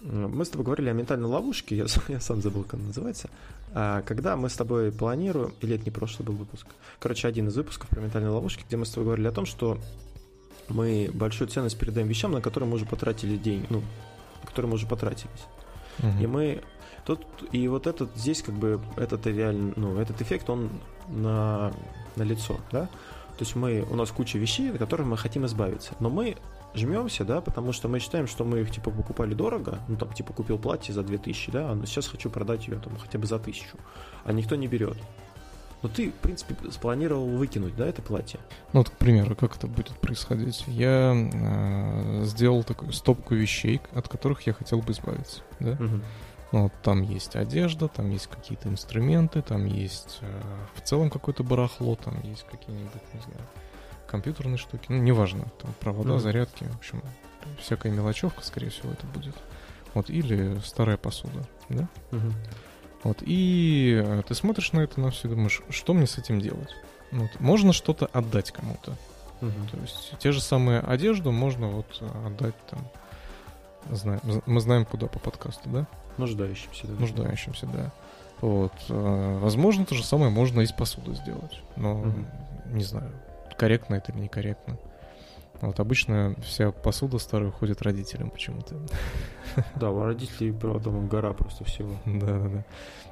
[0.03, 3.29] мы с тобой говорили о ментальной ловушке, я, я сам забыл, как она называется,
[3.73, 6.67] а, когда мы с тобой планируем, или это не прошлый был выпуск,
[6.99, 9.79] короче, один из выпусков про ментальные ловушки, где мы с тобой говорили о том, что
[10.69, 13.83] мы большую ценность передаем вещам, на которые мы уже потратили деньги, ну,
[14.41, 15.47] на которые мы уже потратились.
[15.99, 16.23] Угу.
[16.23, 16.63] И мы
[17.05, 20.71] тут и вот этот здесь как бы этот реально, ну этот эффект он
[21.09, 21.73] на
[22.17, 22.89] на лицо, да.
[23.39, 26.37] То есть мы у нас куча вещей, от которых мы хотим избавиться, но мы
[26.75, 30.33] жмемся, да, потому что мы считаем, что мы их типа покупали дорого, ну там типа
[30.33, 33.65] купил платье за 2000, да, а сейчас хочу продать ее там хотя бы за 1000,
[34.25, 34.99] а никто не берет.
[35.83, 38.39] Но ты, в принципе, спланировал выкинуть, да, это платье?
[38.73, 40.65] Ну, вот, к примеру, как это будет происходить?
[40.67, 45.73] Я э, сделал такую стопку вещей, от которых я хотел бы избавиться, да?
[45.73, 46.01] Угу.
[46.53, 50.43] Ну, вот там есть одежда, там есть какие-то инструменты, там есть э,
[50.75, 53.41] в целом какое-то барахло, там есть какие-нибудь, не знаю,
[54.07, 56.19] компьютерные штуки, ну, неважно, там провода, угу.
[56.19, 57.03] зарядки, в общем,
[57.61, 59.35] всякая мелочевка, скорее всего, это будет.
[59.95, 61.89] Вот, или старая посуда, да?
[62.13, 62.33] Угу.
[63.03, 66.41] Вот, и э, ты смотришь на это на все и думаешь, что мне с этим
[66.41, 66.75] делать?
[67.13, 68.93] Вот, можно что-то отдать кому-то.
[69.41, 69.51] Угу.
[69.73, 72.81] То есть те же самые одежду можно вот э, отдать там.
[73.91, 75.87] Знаем, мы знаем, куда по подкасту, да?
[76.19, 77.01] Нуждающимся, да.
[77.01, 77.91] Нуждающимся, да.
[78.43, 78.75] Вот.
[78.91, 81.63] Э, возможно, то же самое можно из посуды сделать.
[81.77, 82.13] Но угу.
[82.67, 83.11] не знаю,
[83.57, 84.77] корректно это или некорректно.
[85.61, 88.77] Вот обычно вся посуда старая уходит родителям почему-то.
[89.77, 91.97] Да, у родителей, правда, гора просто всего.
[92.07, 92.65] Да, да, да.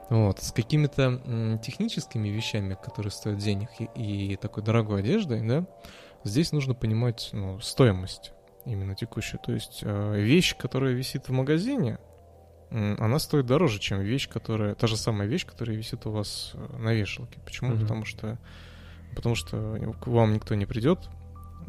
[0.09, 5.66] Вот, с какими-то техническими вещами, которые стоят денег, и, и такой дорогой одеждой, да,
[6.24, 8.32] здесь нужно понимать ну, стоимость
[8.64, 9.40] именно текущую.
[9.40, 11.99] То есть э, вещь, которая висит в магазине,
[12.70, 14.74] она стоит дороже, чем вещь, которая...
[14.74, 17.40] Та же самая вещь, которая висит у вас э, на вешалке.
[17.44, 17.72] Почему?
[17.72, 17.80] Угу.
[17.80, 18.38] Потому что
[19.14, 21.09] потому что к вам никто не придет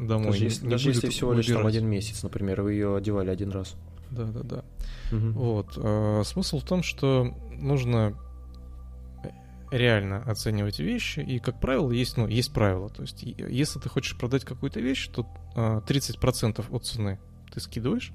[0.06, 0.32] домой.
[0.32, 3.76] Даже, если, даже если всего лишь там один месяц, например, вы ее одевали один раз.
[4.10, 4.64] Да, да, да.
[5.12, 5.30] Угу.
[5.32, 5.74] Вот.
[5.76, 8.16] А, смысл в том, что нужно
[9.70, 12.88] реально оценивать вещи, и, как правило, есть, ну, есть правило.
[12.88, 17.20] То есть, если ты хочешь продать какую-то вещь, то 30% а, от цены
[17.52, 18.12] ты скидываешь,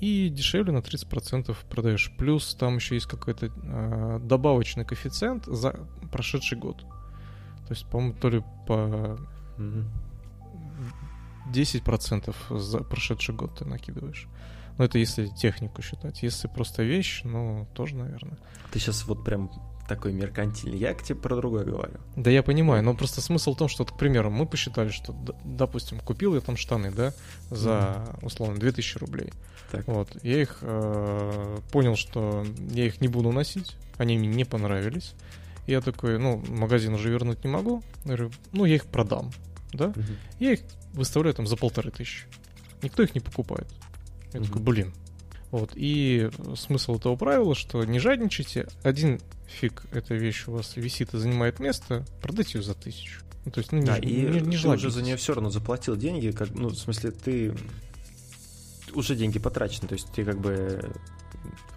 [0.00, 2.12] и дешевле на 30% продаешь.
[2.18, 5.78] Плюс там еще есть какой-то э, добавочный коэффициент за
[6.10, 6.78] прошедший год.
[6.78, 9.18] То есть, по-моему, то ли по...
[9.58, 9.84] Mm-hmm
[11.50, 14.28] 10% за прошедший год ты накидываешь.
[14.78, 16.22] Ну, это если технику считать.
[16.22, 18.38] Если просто вещь, ну, тоже, наверное.
[18.70, 19.50] Ты сейчас вот прям
[19.88, 20.78] такой меркантильный.
[20.78, 21.94] Я к тебе про другое говорю.
[22.16, 25.14] Да я понимаю, но просто смысл в том, что, к примеру, мы посчитали, что,
[25.44, 27.12] допустим, купил я там штаны, да,
[27.50, 29.32] за, условно, 2000 рублей.
[29.70, 29.86] Так.
[29.86, 35.14] Вот, я их э, понял, что я их не буду носить, они мне не понравились.
[35.66, 37.82] Я такой, ну, магазин уже вернуть не могу.
[38.04, 39.30] Я говорю, ну, я их продам,
[39.72, 39.88] да?
[39.88, 40.02] Угу.
[40.40, 40.60] Я их
[40.92, 42.26] выставляю там за полторы тысячи.
[42.82, 43.68] Никто их не покупает.
[44.32, 44.48] Я угу.
[44.48, 44.94] такой, блин.
[45.50, 51.12] Вот, и смысл этого правила, что не жадничайте, один фиг эта вещь у вас висит
[51.12, 53.20] и занимает место, продайте ее за тысячу.
[53.44, 55.50] Ну, то есть, ну, да, не, и не, не ты уже за нее все равно
[55.50, 57.54] заплатил деньги, как, ну, в смысле, ты
[58.94, 60.92] уже деньги потрачены, то есть ты как бы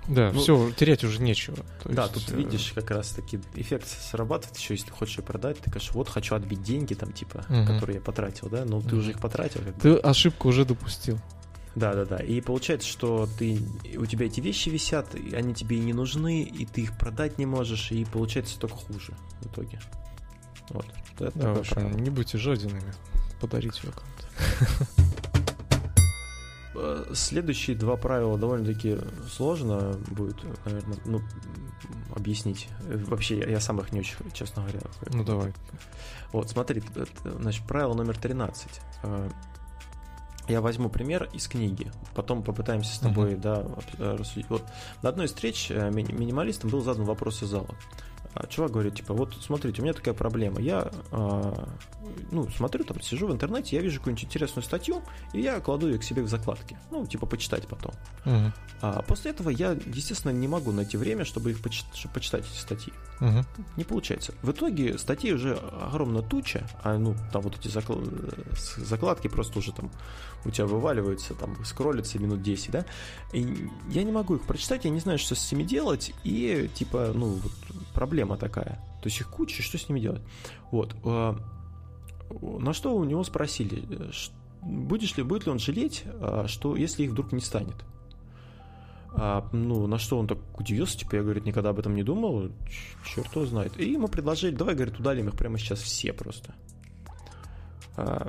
[0.07, 1.57] да, ну, все, терять уже нечего.
[1.83, 2.37] Да, есть, тут э...
[2.37, 6.35] видишь, как раз таки эффект срабатывает еще, если хочешь ее продать, ты говоришь, вот хочу
[6.35, 7.65] отбить деньги, там, типа, угу.
[7.65, 8.97] которые я потратил, да, но ну, ты угу.
[8.97, 9.61] уже их потратил.
[9.61, 9.99] Как ты бы.
[9.99, 11.19] ошибку уже допустил.
[11.73, 12.17] Да, да, да.
[12.17, 13.59] И получается, что ты,
[13.97, 17.37] у тебя эти вещи висят, и они тебе и не нужны, и ты их продать
[17.37, 19.81] не можешь, и получается только хуже в итоге.
[20.69, 20.85] Вот.
[21.19, 22.93] Это да, в общем, не будьте жадинами.
[23.41, 24.87] Подарите ее кому-то.
[26.75, 28.97] Э, следующие два правила довольно-таки
[29.29, 31.21] сложно будет, наверное, ну,
[32.15, 32.67] объяснить.
[32.81, 34.81] Вообще, я сам их не очень, честно говоря.
[35.11, 35.53] Ну, давай.
[36.31, 36.83] Вот, смотри,
[37.23, 38.67] значит, правило номер 13.
[39.03, 39.29] Э,
[40.47, 43.77] я возьму пример из книги, потом попытаемся с тобой, uh-huh.
[43.97, 44.49] да, рассудить.
[44.49, 44.63] Вот
[45.01, 47.69] на одной из встреч э, минималистам был задан вопрос из зала.
[48.35, 50.59] А чувак говорит, типа, вот смотрите, у меня такая проблема.
[50.59, 51.69] Я, а,
[52.31, 55.97] ну, смотрю, там, сижу в интернете, я вижу какую-нибудь интересную статью, и я кладу ее
[55.97, 56.77] к себе в закладки.
[56.91, 57.93] Ну, типа, почитать потом.
[58.25, 58.51] Uh-huh.
[58.81, 62.59] А после этого я, естественно, не могу найти время, чтобы их почитать, чтобы почитать эти
[62.59, 62.91] статьи.
[63.19, 63.45] Uh-huh.
[63.77, 64.33] Не получается.
[64.41, 69.89] В итоге статей уже огромная туча, а, ну, там вот эти закладки просто уже там
[70.43, 72.85] у тебя вываливаются, там, скроллятся минут 10, да?
[73.33, 77.11] И я не могу их прочитать, я не знаю, что с ними делать, и, типа,
[77.13, 77.51] ну, вот
[77.93, 78.79] проблема такая.
[79.01, 80.21] То есть их куча, что с ними делать?
[80.71, 80.95] Вот.
[81.03, 81.37] А,
[82.41, 83.83] на что у него спросили,
[84.61, 87.75] будешь ли, будет ли он жалеть, а, что если их вдруг не станет?
[89.17, 92.51] А, ну, на что он так удивился, типа, я, говорит, никогда об этом не думал,
[93.05, 93.79] черт его знает.
[93.79, 96.53] И ему предложили, давай, говорит, удалим их прямо сейчас все просто.
[97.95, 98.27] А,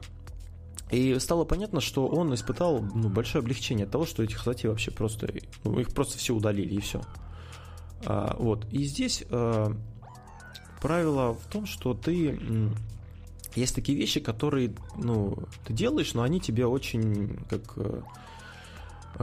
[0.91, 4.93] и стало понятно, что он испытал ну, большое облегчение от того, что этих статей вообще
[4.93, 5.29] просто,
[5.65, 7.03] ну, их просто все удалили и все.
[8.05, 8.67] А, вот.
[8.71, 9.77] И здесь а,
[10.81, 12.39] правило в том, что ты
[13.57, 18.03] есть такие вещи, которые, ну, ты делаешь, но они тебе очень как э,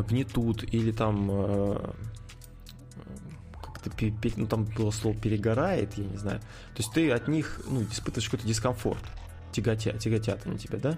[0.02, 1.92] гнетут или там э,
[3.62, 3.92] как-то,
[4.38, 6.40] ну, там было слово перегорает, я не знаю.
[6.40, 9.04] То есть ты от них, ну, испытываешь какой-то дискомфорт,
[9.52, 10.98] тяготя, тяготят они тебя, да?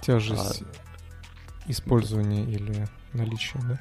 [0.00, 1.70] Тяжесть а...
[1.70, 3.80] использования или наличия, да?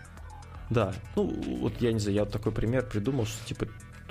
[0.70, 1.28] Да, ну
[1.62, 3.68] вот я не знаю, я вот такой пример придумал, что типа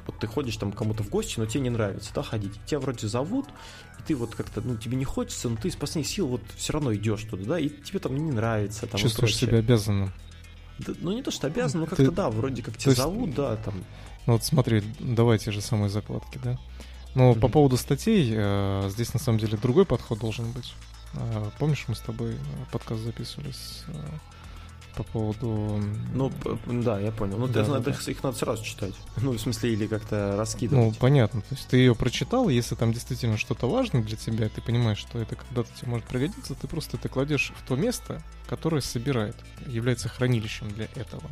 [0.06, 2.52] вот ты ходишь там кому-то в гости, но тебе не нравится, да, ходить.
[2.64, 3.46] Тебя вроде зовут,
[3.98, 6.72] и ты вот как-то, ну, тебе не хочется, но ты из последних сил вот все
[6.72, 8.86] равно идешь туда, да, и тебе там не нравится.
[8.86, 10.12] Там, Чувствуешь себя обязанным.
[10.78, 13.02] Да, ну, не то, что обязан, но как-то, да, вроде как тебя есть...
[13.02, 13.74] зовут, да, там.
[14.26, 16.58] Ну, вот смотри, давай те же самые закладки, да.
[17.14, 17.40] Но mm-hmm.
[17.40, 20.74] по поводу статей, э, здесь на самом деле другой подход должен быть.
[21.14, 22.36] Э, помнишь, мы с тобой э,
[22.70, 23.92] подкаст записывали с э,
[24.96, 25.80] по поводу...
[26.14, 26.32] Ну,
[26.66, 27.36] да, я понял.
[27.36, 28.10] Ну, да, ты, да, надо, да.
[28.10, 28.94] их надо сразу читать.
[29.22, 30.84] Ну, в смысле, или как-то раскидывать.
[30.84, 31.42] Ну, понятно.
[31.42, 35.18] То есть ты ее прочитал, если там действительно что-то важное для тебя, ты понимаешь, что
[35.18, 39.36] это когда-то тебе может пригодиться, ты просто это кладешь в то место, которое собирает,
[39.66, 41.24] является хранилищем для этого.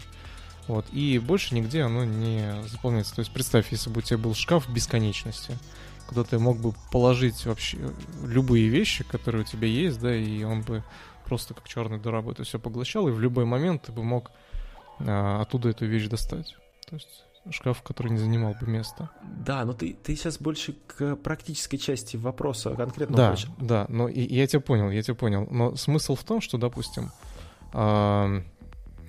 [0.66, 0.86] Вот.
[0.92, 3.14] И больше нигде оно не заполняется.
[3.14, 5.58] То есть представь, если бы у тебя был шкаф бесконечности,
[6.06, 7.78] куда ты мог бы положить вообще
[8.22, 10.82] любые вещи, которые у тебя есть, да, и он бы
[11.24, 14.30] просто как черная дыра бы это все поглощал, и в любой момент ты бы мог
[15.00, 16.56] а, оттуда эту вещь достать.
[16.88, 19.10] То есть шкаф, который не занимал бы места.
[19.22, 23.16] Да, но ты, ты сейчас больше к практической части вопроса конкретно.
[23.16, 23.50] Да, хочешь.
[23.58, 25.46] да, но и, я тебя понял, я тебя понял.
[25.50, 27.10] Но смысл в том, что, допустим,
[27.72, 28.42] э,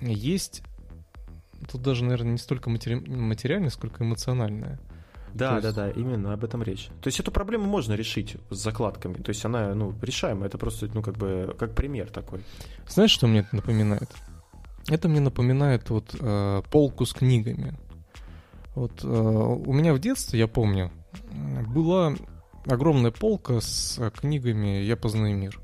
[0.02, 0.62] есть
[1.70, 2.94] тут даже, наверное, не столько матери...
[2.94, 4.78] материальное, сколько эмоциональное.
[5.36, 5.62] Да, есть...
[5.62, 6.88] да, да, именно об этом речь.
[7.02, 9.14] То есть эту проблему можно решить с закладками.
[9.14, 10.48] То есть она, ну, решаемая.
[10.48, 12.44] Это просто, ну, как бы, как пример такой.
[12.88, 14.10] Знаешь, что мне это напоминает?
[14.88, 17.76] Это мне напоминает вот э, полку с книгами.
[18.74, 20.92] Вот э, у меня в детстве, я помню,
[21.68, 22.14] была
[22.66, 25.58] огромная полка с книгами «Я познаю мир».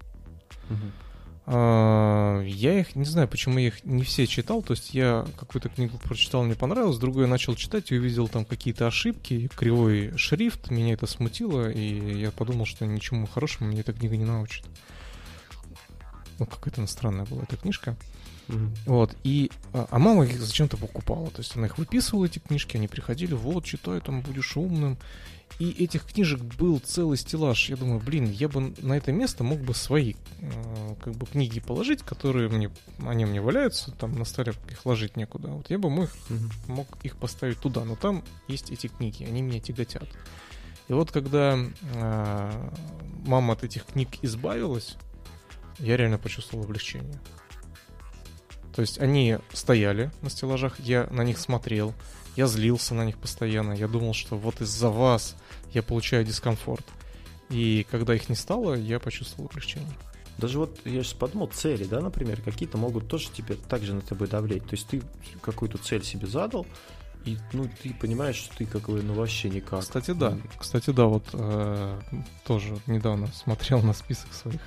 [0.70, 1.01] Угу.
[1.44, 4.62] А, я их не знаю, почему я их не все читал.
[4.62, 8.44] То есть я какую-то книгу прочитал, мне понравилось, другую я начал читать и увидел там
[8.44, 13.92] какие-то ошибки, кривой шрифт, меня это смутило, и я подумал, что ничему хорошему мне эта
[13.92, 14.64] книга не научит.
[16.38, 17.96] Ну, какая-то иностранная была эта книжка.
[18.48, 18.70] Mm-hmm.
[18.86, 21.30] Вот, и, а, а мама их зачем-то покупала.
[21.30, 24.98] То есть она их выписывала, эти книжки, они приходили, вот, читай, там будешь умным.
[25.62, 27.68] И этих книжек был целый стеллаж.
[27.68, 31.60] Я думаю, блин, я бы на это место мог бы свои э, как бы книги
[31.60, 32.68] положить, которые мне,
[33.06, 35.50] они мне валяются, там на столе их ложить некуда.
[35.50, 36.50] Вот я бы мог, mm-hmm.
[36.66, 40.08] мог их поставить туда, но там есть эти книги, они меня тяготят.
[40.88, 42.70] И вот когда э,
[43.24, 44.96] мама от этих книг избавилась,
[45.78, 47.20] я реально почувствовал облегчение.
[48.74, 51.94] То есть они стояли на стеллажах, я на них смотрел,
[52.36, 55.36] я злился на них постоянно, я думал, что вот из-за вас
[55.72, 56.84] я получаю дискомфорт.
[57.50, 59.92] И когда их не стало, я почувствовал облегчение.
[60.38, 64.28] Даже вот я сейчас подумал, цели, да, например, какие-то могут тоже тебе также на тобой
[64.28, 64.64] давлеть.
[64.64, 65.02] То есть ты
[65.42, 66.66] какую-то цель себе задал,
[67.24, 69.80] и ну ты понимаешь, что ты как бы ну вообще никак.
[69.80, 70.38] Кстати, да.
[70.58, 72.00] Кстати, да, вот э,
[72.44, 74.60] тоже недавно смотрел на список своих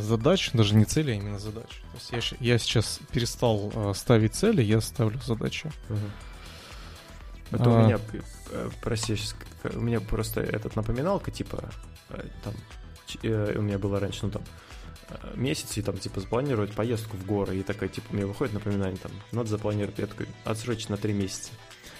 [0.00, 1.68] задач, даже не цели, а именно задач.
[1.68, 5.70] То есть я, я сейчас перестал э, ставить цели, я ставлю задачи.
[5.88, 7.56] Угу.
[7.58, 7.68] Это а...
[7.68, 8.00] у меня,
[8.50, 9.16] э, прости,
[9.74, 11.70] у меня просто этот напоминалка, типа,
[12.10, 12.54] э, там,
[13.22, 14.42] э, у меня было раньше, ну там,
[15.34, 19.12] месяц, и там, типа, запланировать поездку в горы, и такая, типа, мне выходит напоминание, там,
[19.32, 21.50] надо запланировать, я такой, отсрочить на три месяца.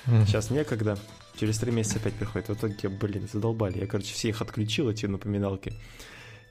[0.06, 0.26] Mm-hmm.
[0.26, 0.98] Сейчас некогда,
[1.38, 2.48] через три месяца опять приходит.
[2.48, 3.78] В итоге, блин, задолбали.
[3.78, 5.74] Я, короче, все их отключил, эти напоминалки,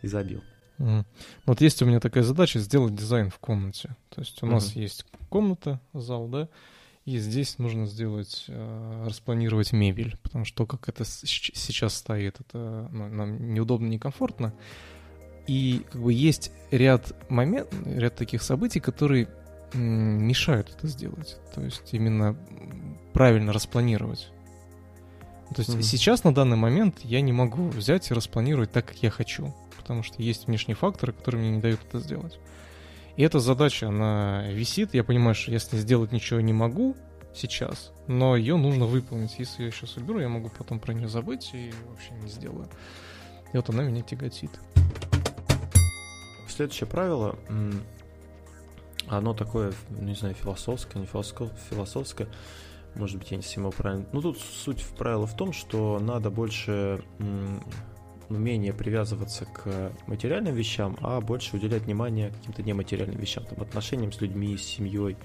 [0.02, 0.44] и забил.
[0.78, 1.06] Mm.
[1.46, 3.96] Вот есть у меня такая задача сделать дизайн в комнате.
[4.10, 4.52] То есть у mm-hmm.
[4.52, 6.50] нас есть комната, зал, да,
[7.06, 12.90] и здесь нужно сделать, э, распланировать мебель, потому что то, как это сейчас стоит, это
[12.92, 14.54] ну, нам неудобно, некомфортно.
[15.48, 19.28] И как бы есть ряд момент, ряд таких событий, которые
[19.74, 21.38] мешают это сделать.
[21.56, 22.38] То есть именно
[23.14, 24.30] правильно распланировать.
[25.56, 25.82] То есть mm-hmm.
[25.82, 30.04] сейчас на данный момент я не могу взять и распланировать так, как я хочу, потому
[30.04, 32.40] что есть внешние факторы, которые мне не дают это сделать.
[33.18, 34.94] И эта задача, она висит.
[34.94, 36.96] Я понимаю, что я с ней сделать ничего не могу
[37.36, 39.38] сейчас, но ее нужно выполнить.
[39.38, 42.68] Если я сейчас уберу, я могу потом про нее забыть и вообще не сделаю.
[43.54, 44.52] И вот она меня тяготит.
[46.48, 47.38] Следующее правило,
[49.08, 52.28] оно такое, не знаю, философское, не философское,
[52.96, 54.06] может быть, я не совсем правильно.
[54.12, 57.04] Ну, тут суть правила в том, что надо больше
[58.38, 64.22] менее привязываться к материальным вещам, а больше уделять внимание каким-то нематериальным вещам, там, отношениям с
[64.22, 65.18] людьми, с семьей,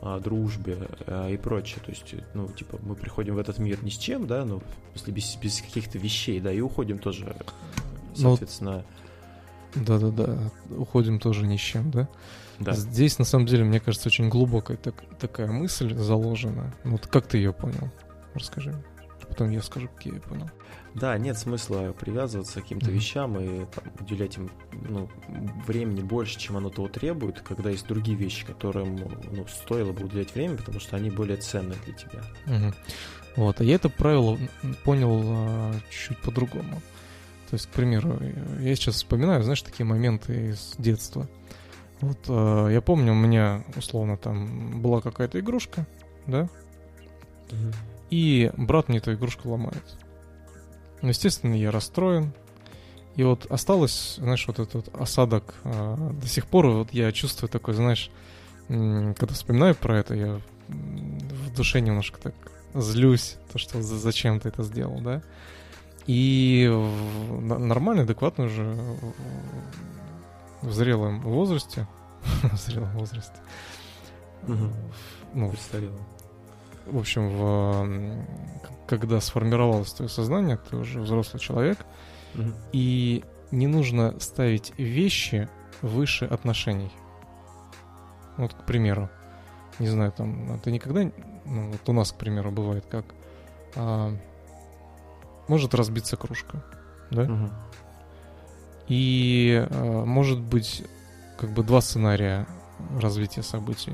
[0.00, 1.80] а, дружбе а, и прочее.
[1.84, 4.62] То есть, ну, типа, мы приходим в этот мир ни с чем, да, ну,
[4.94, 7.36] если без, без каких-то вещей, да, и уходим тоже,
[8.16, 8.84] ну, соответственно.
[9.74, 12.08] Да-да-да, уходим тоже ни с чем, да?
[12.58, 12.72] Да.
[12.72, 16.74] Здесь, на самом деле, мне кажется, очень глубокая так, такая мысль заложена.
[16.84, 17.90] Ну, вот как ты ее понял?
[18.34, 18.74] Расскажи.
[19.28, 20.50] Потом я скажу, как я ее понял.
[20.94, 22.94] Да, нет смысла привязываться к каким-то mm-hmm.
[22.94, 24.50] вещам и там, уделять им
[24.88, 25.08] ну,
[25.66, 30.34] времени больше, чем оно того требует, когда есть другие вещи, которым ну, стоило бы уделять
[30.34, 32.22] время, потому что они более ценны для тебя.
[32.46, 32.74] Mm-hmm.
[33.36, 34.38] Вот, а я это правило
[34.84, 36.82] понял а, чуть по-другому.
[37.48, 38.18] То есть, к примеру,
[38.60, 41.26] я сейчас вспоминаю, знаешь, такие моменты из детства.
[42.02, 45.86] Вот а, я помню, у меня условно там была какая-то игрушка,
[46.26, 46.48] да,
[47.48, 47.74] mm-hmm.
[48.10, 49.82] и брат мне эту игрушку ломает.
[51.02, 52.32] Ну, естественно, я расстроен.
[53.16, 57.74] И вот осталось, знаешь, вот этот осадок а, до сих пор, вот я чувствую такой,
[57.74, 58.10] знаешь,
[58.68, 62.34] когда вспоминаю про это, я в душе немножко так
[62.74, 65.22] злюсь, то, что зачем ты это сделал, да.
[66.06, 66.66] И
[67.40, 68.76] нормально, адекватно уже
[70.62, 71.86] в зрелом возрасте,
[72.42, 73.36] в зрелом возрасте,
[75.34, 76.00] ну, престарелом
[76.86, 78.26] в общем, в,
[78.86, 81.78] когда сформировалось твое сознание, ты уже взрослый человек,
[82.34, 85.48] mm и не нужно ставить вещи
[85.82, 86.90] выше отношений.
[88.38, 89.10] Вот, к примеру,
[89.78, 91.10] не знаю, там, ты никогда,
[91.44, 93.04] ну, вот у нас, к примеру, бывает как,
[93.76, 94.16] а,
[95.48, 96.64] может разбиться кружка,
[97.10, 97.24] да?
[97.24, 97.50] mm
[98.88, 100.84] И а, может быть,
[101.38, 102.46] как бы два сценария
[103.00, 103.92] развития событий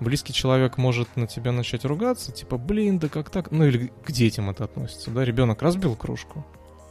[0.00, 3.50] близкий человек может на тебя начать ругаться, типа, блин, да как так?
[3.50, 5.24] Ну или к детям это относится, да?
[5.24, 6.44] Ребенок разбил кружку.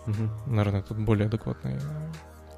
[0.07, 0.53] Угу.
[0.53, 1.79] Наверное, тут более адекватный э,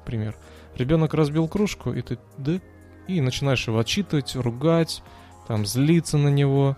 [0.04, 0.36] пример.
[0.74, 2.60] Ребенок разбил кружку, и ты, да?
[3.06, 5.02] И начинаешь его отчитывать, ругать,
[5.46, 6.76] там, злиться на него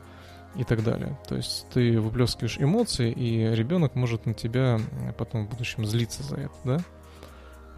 [0.56, 1.18] и так далее.
[1.26, 4.78] То есть ты выплескиваешь эмоции, и ребенок может на тебя
[5.16, 6.78] потом в будущем злиться за это, да?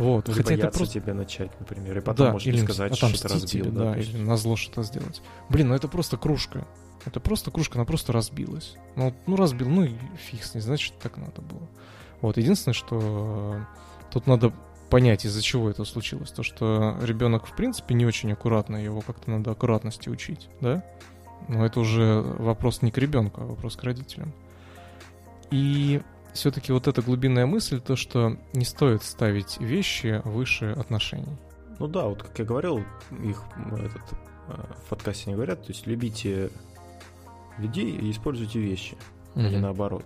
[0.00, 0.94] Вот, Либо хотя это просто...
[0.94, 3.64] тебе начать, например, и потом да, может или сказать, что ты разбил.
[3.66, 5.20] Тебе, да, или на зло что-то сделать.
[5.50, 6.66] Блин, ну это просто кружка.
[7.04, 8.76] Это просто кружка, она просто разбилась.
[8.96, 11.68] Ну, ну разбил, ну и фиг с ней, значит, так надо было.
[12.22, 14.54] Вот, единственное, что э, тут надо
[14.88, 16.30] понять, из-за чего это случилось.
[16.30, 20.82] То, что ребенок, в принципе, не очень аккуратный, его как-то надо аккуратности учить, да?
[21.46, 24.32] Но это уже вопрос не к ребенку, а вопрос к родителям.
[25.50, 26.00] И
[26.34, 31.36] все-таки вот эта глубинная мысль, то, что не стоит ставить вещи выше отношений.
[31.78, 32.84] Ну да, вот как я говорил,
[33.22, 34.02] их этот,
[34.48, 34.54] э,
[34.84, 36.50] в подкасте не говорят, то есть любите
[37.58, 38.96] людей и используйте вещи,
[39.34, 39.46] mm-hmm.
[39.46, 40.04] а не наоборот.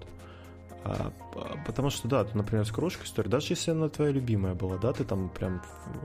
[0.85, 1.11] А,
[1.66, 5.05] потому что, да, например, с кружкой история, даже если она твоя любимая была, да, ты
[5.05, 5.62] там прям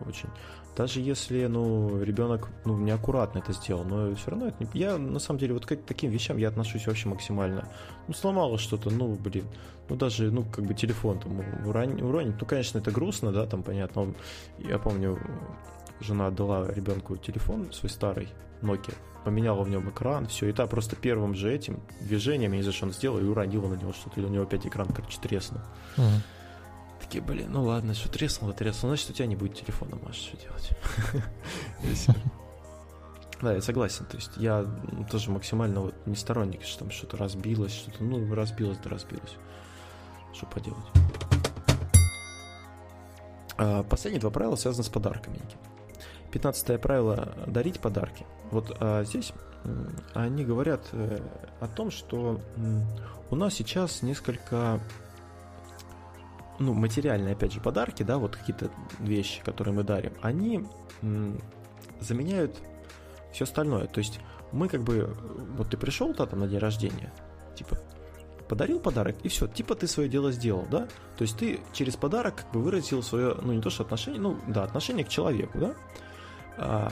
[0.07, 0.29] очень...
[0.77, 4.79] Даже если, ну, ребенок, ну, неаккуратно это сделал, но все равно это не...
[4.79, 7.67] Я, на самом деле, вот к таким вещам я отношусь вообще максимально.
[8.07, 9.45] Ну, сломало что-то, ну, блин,
[9.89, 12.35] ну, даже, ну, как бы телефон там уронить.
[12.39, 14.13] Ну, конечно, это грустно, да, там, понятно.
[14.59, 15.19] Я помню,
[15.99, 18.29] жена отдала ребенку телефон свой старый,
[18.61, 22.63] Nokia, поменяла в нем экран, все, и та просто первым же этим движением, я не
[22.63, 25.19] знаю, что он сделал, и уронила на него что-то, и у него опять экран, короче,
[25.21, 25.61] треснул.
[25.97, 26.21] Uh-huh.
[27.01, 30.37] Такие, блин, ну ладно, что треснуло, треснуло, значит, у тебя не будет телефона, можешь что
[30.37, 30.71] делать.
[33.41, 34.05] Да, я согласен.
[34.05, 34.65] То есть я
[35.09, 39.37] тоже максимально вот не сторонник, что там что-то разбилось, что-то, ну, разбилось, да разбилось.
[40.33, 40.83] Что поделать.
[43.57, 45.39] А, последние два правила связаны с подарками.
[46.31, 48.25] Пятнадцатое правило– дарить подарки.
[48.51, 49.33] Вот а здесь
[50.13, 51.19] они говорят э,
[51.59, 52.39] о том, что
[53.29, 54.79] у нас сейчас несколько
[56.59, 58.69] ну, материальные, опять же, подарки, да, вот какие-то
[58.99, 60.65] вещи, которые мы дарим, они
[61.99, 62.57] заменяют
[63.31, 63.87] все остальное.
[63.87, 64.19] То есть
[64.51, 65.15] мы как бы,
[65.57, 67.13] вот ты пришел да, там на день рождения,
[67.55, 67.77] типа,
[68.47, 70.87] подарил подарок, и все, типа ты свое дело сделал, да?
[71.17, 74.37] То есть ты через подарок как бы выразил свое, ну не то что отношение, ну
[74.47, 75.75] да, отношение к человеку, да?
[76.59, 76.91] А,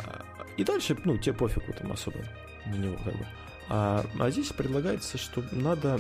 [0.56, 2.20] и дальше, ну, тебе пофигу там особо
[2.66, 3.26] на него как бы.
[3.70, 6.00] А, а здесь предлагается, что надо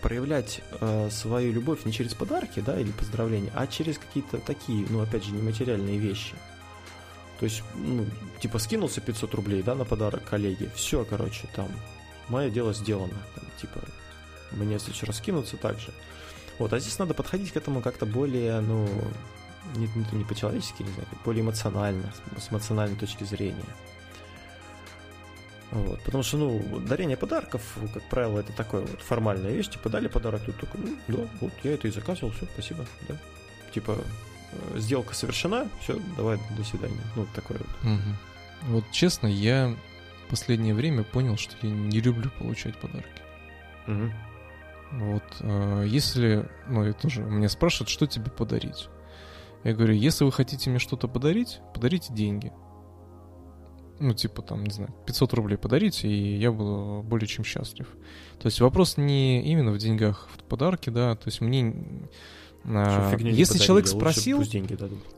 [0.00, 5.00] проявлять э, свою любовь не через подарки, да, или поздравления, а через какие-то такие, ну,
[5.00, 6.34] опять же, нематериальные вещи.
[7.38, 8.06] То есть, ну,
[8.40, 11.68] типа, скинулся 500 рублей, да, на подарок коллеге, все, короче, там,
[12.28, 13.80] мое дело сделано, там, типа,
[14.52, 15.92] мне в следующий раз скинуться так же.
[16.58, 18.88] Вот, а здесь надо подходить к этому как-то более, ну,
[19.74, 23.64] не, не по-человечески, не знаю, более эмоционально, с эмоциональной точки зрения.
[25.72, 27.62] Вот, потому что, ну, дарение подарков,
[27.92, 31.52] как правило, это такое вот формальная вещь, типа дали подарок, тут только, ну, да, вот
[31.64, 33.16] я это и заказывал, все, спасибо, да.
[33.74, 33.98] Типа,
[34.52, 37.00] э, сделка совершена, все, давай, до свидания.
[37.16, 37.92] Ну, такое вот.
[37.92, 38.72] Угу.
[38.72, 39.76] Вот честно, я
[40.26, 43.22] в последнее время понял, что я не люблю получать подарки.
[43.88, 44.12] Угу.
[44.92, 48.88] Вот, э, если, ну, это тоже меня спрашивают, что тебе подарить.
[49.64, 52.52] Я говорю, если вы хотите мне что-то подарить, подарите деньги.
[53.98, 57.88] Ну, типа там, не знаю, 500 рублей подарите, и я буду более чем счастлив.
[58.38, 61.74] То есть вопрос не именно в деньгах в подарке, да, то есть мне...
[62.64, 64.42] А, если человек спросил,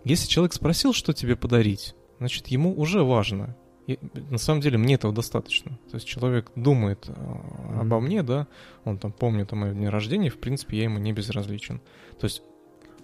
[0.04, 3.56] если человек спросил, что тебе подарить, значит, ему уже важно.
[3.88, 3.98] И,
[4.30, 5.78] на самом деле мне этого достаточно.
[5.90, 7.80] То есть человек думает mm-hmm.
[7.80, 8.46] обо мне, да,
[8.84, 11.80] он там помнит о моем дне рождения, в принципе, я ему не безразличен.
[12.20, 12.42] То есть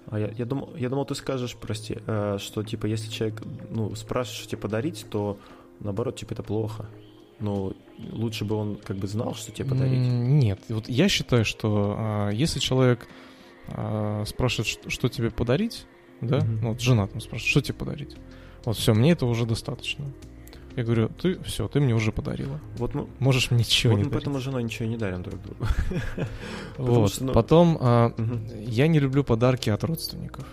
[0.07, 3.95] а я, я, думал, я думал, ты скажешь, прости, э, что типа если человек ну,
[3.95, 5.39] спрашивает, что тебе подарить, то
[5.81, 6.87] наоборот, типа это плохо.
[7.41, 7.73] Но
[8.13, 9.99] лучше бы он как бы знал, что тебе подарить.
[9.99, 13.09] Нет, вот я считаю, что э, если человек
[13.69, 15.87] э, спрашивает, что, что тебе подарить,
[16.21, 16.59] да, mm-hmm.
[16.63, 18.17] ну вот жена там спрашивает, что тебе подарить,
[18.65, 20.07] вот все, мне этого уже достаточно.
[20.77, 22.59] Я говорю, ты все, ты мне уже подарила.
[22.79, 24.25] Вот мы, можешь мне ничего вот не мы дарить.
[24.25, 25.67] поэтому женой ничего не дарим друг другу.
[26.79, 27.13] Вот.
[27.13, 27.33] Что, ну...
[27.33, 28.41] Потом а, угу.
[28.59, 30.45] я не люблю подарки от родственников.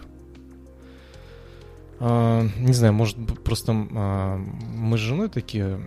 [2.00, 5.82] А, не знаю, может просто а, мы с женой такие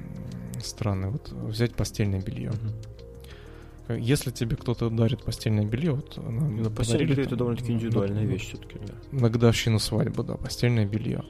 [0.61, 1.13] странные.
[1.13, 2.51] Вот взять постельное белье.
[2.51, 3.95] Угу.
[3.95, 8.49] Если тебе кто-то дарит постельное белье, вот нам ну, постельное белье это довольно-таки индивидуальная вещь
[8.49, 8.79] все-таки.
[8.85, 9.19] Да.
[9.21, 11.23] На годовщину свадьбы, да, постельное белье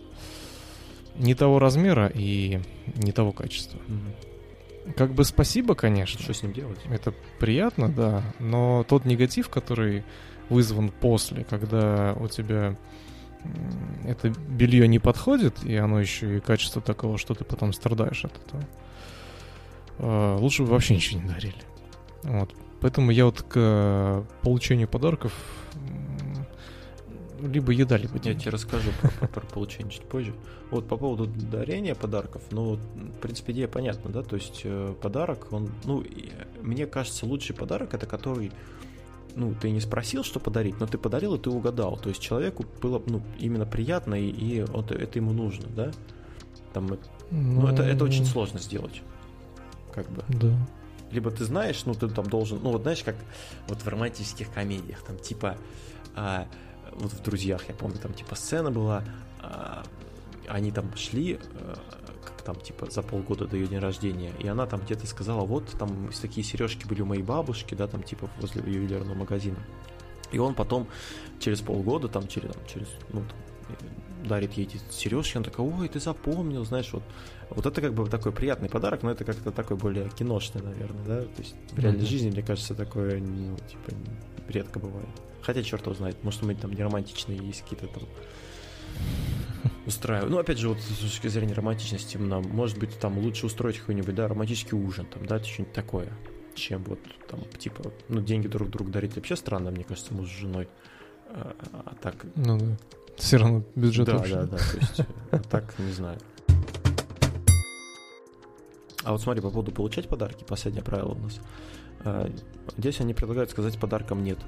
[1.15, 2.61] не того размера и
[2.97, 3.79] не того качества.
[3.89, 4.93] Угу.
[4.97, 6.21] Как бы спасибо, конечно.
[6.21, 6.79] Что с ним делать?
[6.91, 8.23] Это приятно, да.
[8.39, 10.05] Но тот негатив, который
[10.51, 12.77] вызван после, когда у тебя
[14.05, 18.33] это белье не подходит, и оно еще и качество такого, что ты потом страдаешь от
[18.47, 18.65] этого.
[19.99, 21.63] А, лучше бы вообще ничего не дарили.
[22.23, 22.55] Вот.
[22.81, 25.33] Поэтому я вот к получению подарков
[27.47, 28.39] либо еда, либо деньги.
[28.39, 30.35] Я тебе расскажу про, про, получение чуть позже.
[30.71, 35.53] Вот по поводу дарения подарков, ну, в принципе, идея понятна, да, то есть э, подарок,
[35.53, 36.05] он, ну,
[36.63, 38.53] мне кажется, лучший подарок это который,
[39.37, 41.97] ну, ты не спросил, что подарить, но ты подарил, и ты угадал.
[41.97, 45.93] То есть человеку было, ну, именно приятно, и, и вот это ему нужно, да?
[46.73, 46.99] Там, ну,
[47.31, 49.03] ну это, это очень сложно сделать,
[49.93, 50.25] как бы.
[50.29, 50.53] Да.
[51.11, 53.15] Либо ты знаешь, ну, ты там должен, ну, вот знаешь, как
[53.69, 55.57] вот в романтических комедиях, там, типа,
[56.17, 56.49] а,
[56.95, 59.05] вот в «Друзьях», я помню, там типа сцена была,
[59.41, 59.83] а,
[60.49, 61.75] они там шли, э,
[62.25, 65.67] как там, типа, за полгода до ее дня рождения, и она там где-то сказала, вот,
[65.79, 69.59] там такие сережки были у моей бабушки, да, там, типа, возле ювелирного магазина.
[70.33, 70.89] И он потом
[71.39, 73.79] через полгода, там, через, там, через ну, там,
[74.29, 77.03] дарит ей эти сережки, он такой, ой, ты запомнил, знаешь, вот,
[77.51, 81.21] вот это как бы такой приятный подарок, но это как-то такой более киношный, наверное, да,
[81.23, 82.07] то есть в реальной mm-hmm.
[82.07, 83.93] жизни, мне кажется, такое, ну, типа,
[84.49, 85.09] редко бывает.
[85.43, 88.03] Хотя, черт его знает, может, мы там не романтичные, есть какие-то там
[89.87, 90.31] устраиваю.
[90.31, 94.15] Ну, опять же, вот с точки зрения романтичности, нам, может быть, там лучше устроить какой-нибудь,
[94.15, 96.13] да, романтический ужин, там, да, что-нибудь такое,
[96.55, 96.99] чем вот
[97.29, 100.69] там, типа, ну, деньги друг другу дарить вообще странно, мне кажется, муж с женой.
[101.29, 102.25] А, а так...
[102.37, 102.77] Ну да.
[103.17, 104.35] Все равно бюджет Да, общий.
[104.35, 105.01] да, да, то есть,
[105.31, 106.19] а так, не знаю.
[109.05, 111.39] А вот смотри, по поводу получать подарки, последнее правило у нас.
[112.05, 112.31] А,
[112.77, 114.39] здесь они предлагают сказать подарком нет.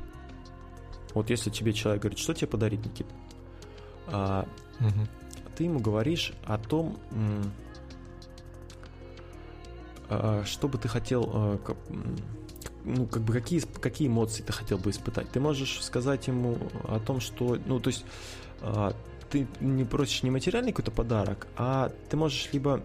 [1.15, 3.07] Вот если тебе человек говорит, что тебе подарить, Никит?
[4.07, 4.47] А,
[4.81, 5.07] угу.
[5.57, 6.99] Ты ему говоришь о том,
[10.09, 11.59] а, что бы ты хотел, а,
[12.85, 15.31] ну, как бы какие, какие эмоции ты хотел бы испытать.
[15.31, 18.05] Ты можешь сказать ему о том, что, ну, то есть
[18.61, 18.95] а,
[19.31, 22.83] ты не просишь не материальный какой-то подарок, а ты можешь либо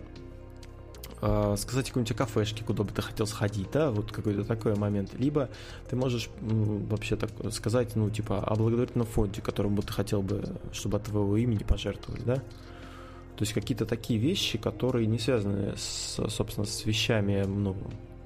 [1.21, 5.13] э, сказать какой-нибудь кафешке, куда бы ты хотел сходить, да, вот какой-то такой момент.
[5.13, 5.49] Либо
[5.89, 10.21] ты можешь ну, вообще так сказать, ну, типа, о благотворительном фонде, которому бы ты хотел
[10.21, 12.35] бы, чтобы от твоего имени пожертвовали, да.
[12.35, 17.75] То есть какие-то такие вещи, которые не связаны, с, собственно, с вещами, ну,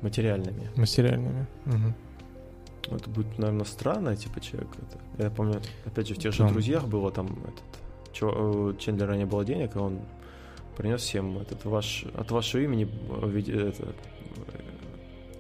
[0.02, 0.70] материальными.
[0.76, 1.48] Материальными.
[1.66, 2.96] Угу.
[2.96, 4.70] Это будет, наверное, странно, типа, человек.
[4.74, 7.64] Это, я помню, опять же, в тех же друзьях было там этот.
[8.14, 10.00] Чего, Чендлера не было денег, и он
[10.78, 13.96] принес всем этот ваш, от вашего имени э, это,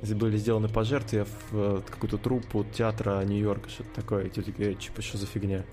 [0.01, 4.25] э, были сделаны пожертвия в э, какую-то труппу театра Нью-Йорка, что-то такое.
[4.25, 5.63] И те такие, типа, что за фигня?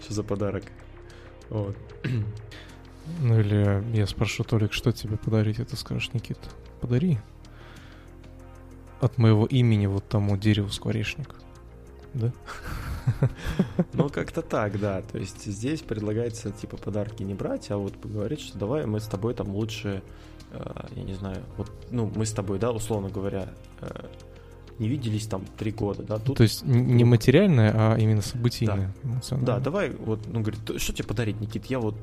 [0.00, 0.64] Что за подарок?
[1.48, 1.76] Вот.
[3.20, 6.40] Ну или я спрошу, Толик, что тебе подарить, и ты скажешь, Никит,
[6.80, 7.20] подари
[9.00, 11.36] от моего имени вот тому дереву скворечник.
[12.16, 12.32] Да?
[13.92, 15.02] Ну, как-то так, да.
[15.02, 19.06] То есть здесь предлагается, типа, подарки не брать, а вот поговорить, что давай мы с
[19.06, 20.02] тобой там лучше,
[20.50, 23.48] э, я не знаю, вот, ну, мы с тобой, да, условно говоря,
[23.80, 24.06] э,
[24.78, 26.18] не виделись там три года, да.
[26.18, 28.94] Тут, То есть не материальное, а именно событийное.
[29.04, 31.66] Да, да давай, вот, ну, говорит, что тебе подарить, Никит?
[31.66, 31.96] Я вот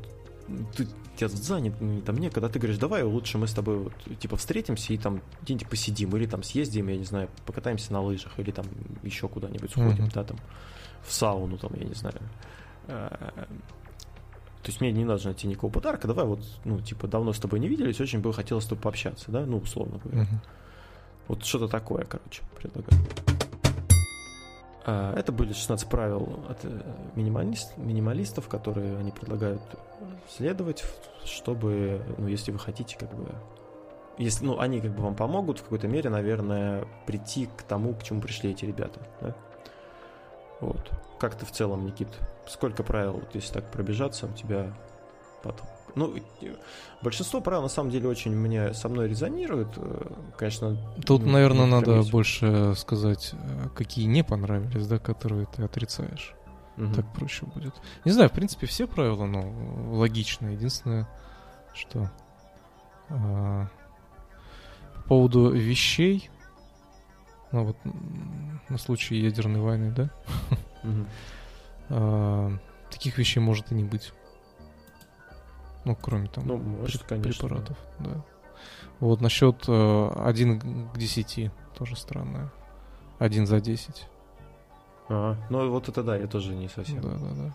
[0.76, 4.36] ты тебя занят, ну, там некогда, ты говоришь, давай лучше мы с тобой вот, типа
[4.38, 8.52] встретимся и там где-нибудь посидим, или там съездим, я не знаю, покатаемся на лыжах, или
[8.52, 8.66] там
[9.04, 10.14] еще куда-нибудь сходим, mm-hmm.
[10.14, 10.38] да, там
[11.06, 12.20] в сауну, там, я не знаю.
[12.88, 13.10] Э,
[14.64, 17.60] то есть мне не надо найти никакого подарка, давай вот, ну, типа, давно с тобой
[17.60, 20.24] не виделись, очень бы хотелось с тобой пообщаться, да, ну, условно говоря.
[20.24, 20.48] Uh-huh.
[21.28, 23.02] Вот что-то такое, короче, предлагаю.
[24.86, 26.82] А, это были 16 правил от э,
[27.16, 29.62] минималист, минималистов, которые они предлагают
[30.30, 30.84] следовать,
[31.24, 33.30] чтобы, ну, если вы хотите, как бы,
[34.18, 38.04] если, ну, они как бы вам помогут в какой-то мере, наверное, прийти к тому, к
[38.04, 39.36] чему пришли эти ребята, да?
[40.60, 40.92] Вот.
[41.18, 42.10] Как ты в целом, Никит?
[42.48, 44.74] Сколько правил, вот, если так пробежаться, у тебя
[45.44, 45.68] потом?
[45.96, 46.16] Ну,
[47.02, 49.70] большинство правил на самом деле очень мне со мной резонируют.
[49.78, 50.78] Э, конечно.
[51.06, 52.12] Тут, ну, наверное, надо есть.
[52.12, 56.34] больше сказать, э, какие не понравились, да, которые ты отрицаешь.
[56.78, 56.94] Угу.
[56.94, 57.76] Так проще будет.
[58.06, 60.54] Не знаю, в принципе, все правила, ну, логичные.
[60.56, 61.08] Единственное,
[61.74, 62.10] что
[63.10, 63.68] а,
[64.96, 66.30] по поводу вещей,
[67.52, 67.78] ну вот
[68.70, 70.10] на случай ядерной войны, да?
[71.90, 72.50] А,
[72.90, 74.14] таких вещей может и не быть.
[75.86, 78.24] Ну, кроме там ну, может, конечно, препаратов, да.
[79.00, 82.52] Вот насчет э, 1 к 10 тоже странное.
[83.20, 84.08] Один за 10.
[85.10, 87.02] А, ну вот это да, я тоже не совсем.
[87.02, 87.54] Да, да, да.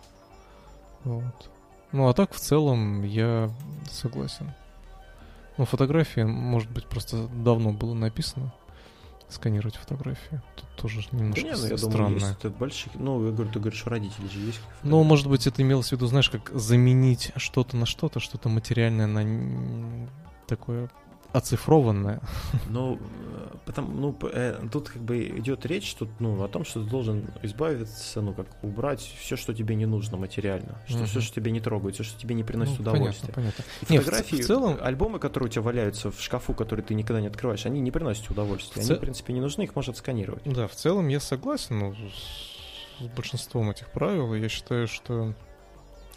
[1.05, 1.49] Вот.
[1.91, 3.49] Ну а так в целом я
[3.89, 4.53] согласен.
[5.57, 8.53] Ну, фотография, может быть, просто давно было написано
[9.29, 10.41] сканировать фотографии.
[10.55, 11.97] Тут тоже немножко да не, ну, я странно.
[11.97, 12.95] Думаю, есть это больших...
[12.95, 14.59] Ну, я говорю, ты говоришь, у родителей же есть.
[14.83, 19.07] Ну, может быть, это имелось в виду, знаешь, как заменить что-то на что-то, что-то материальное
[19.07, 20.07] на
[20.47, 20.89] такое
[21.31, 22.21] оцифрованное.
[22.69, 26.83] Ну, э, потому, ну, э, тут как бы идет речь что, ну, о том, что
[26.83, 31.05] ты должен избавиться, ну, как убрать все, что тебе не нужно материально, что uh-huh.
[31.05, 33.33] все, что тебе не трогает, все, что тебе не приносит ну, удовольствие.
[33.33, 33.93] Понятно, понятно.
[33.93, 34.77] И фотографии, Нет, в, в целом...
[34.81, 38.29] альбомы, которые у тебя валяются в шкафу, которые ты никогда не открываешь, они не приносят
[38.29, 38.81] удовольствия.
[38.81, 40.43] В они, в принципе, не нужны, их можно отсканировать.
[40.45, 45.33] Да, в целом я согласен ну, с, большинством этих правил, я считаю, что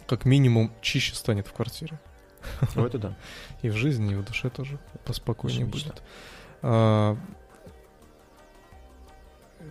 [0.07, 1.99] как минимум чище станет в квартире.
[2.75, 3.17] Ну, это да.
[3.61, 6.01] И в жизни, и в душе тоже поспокойнее будет.
[6.61, 7.17] А,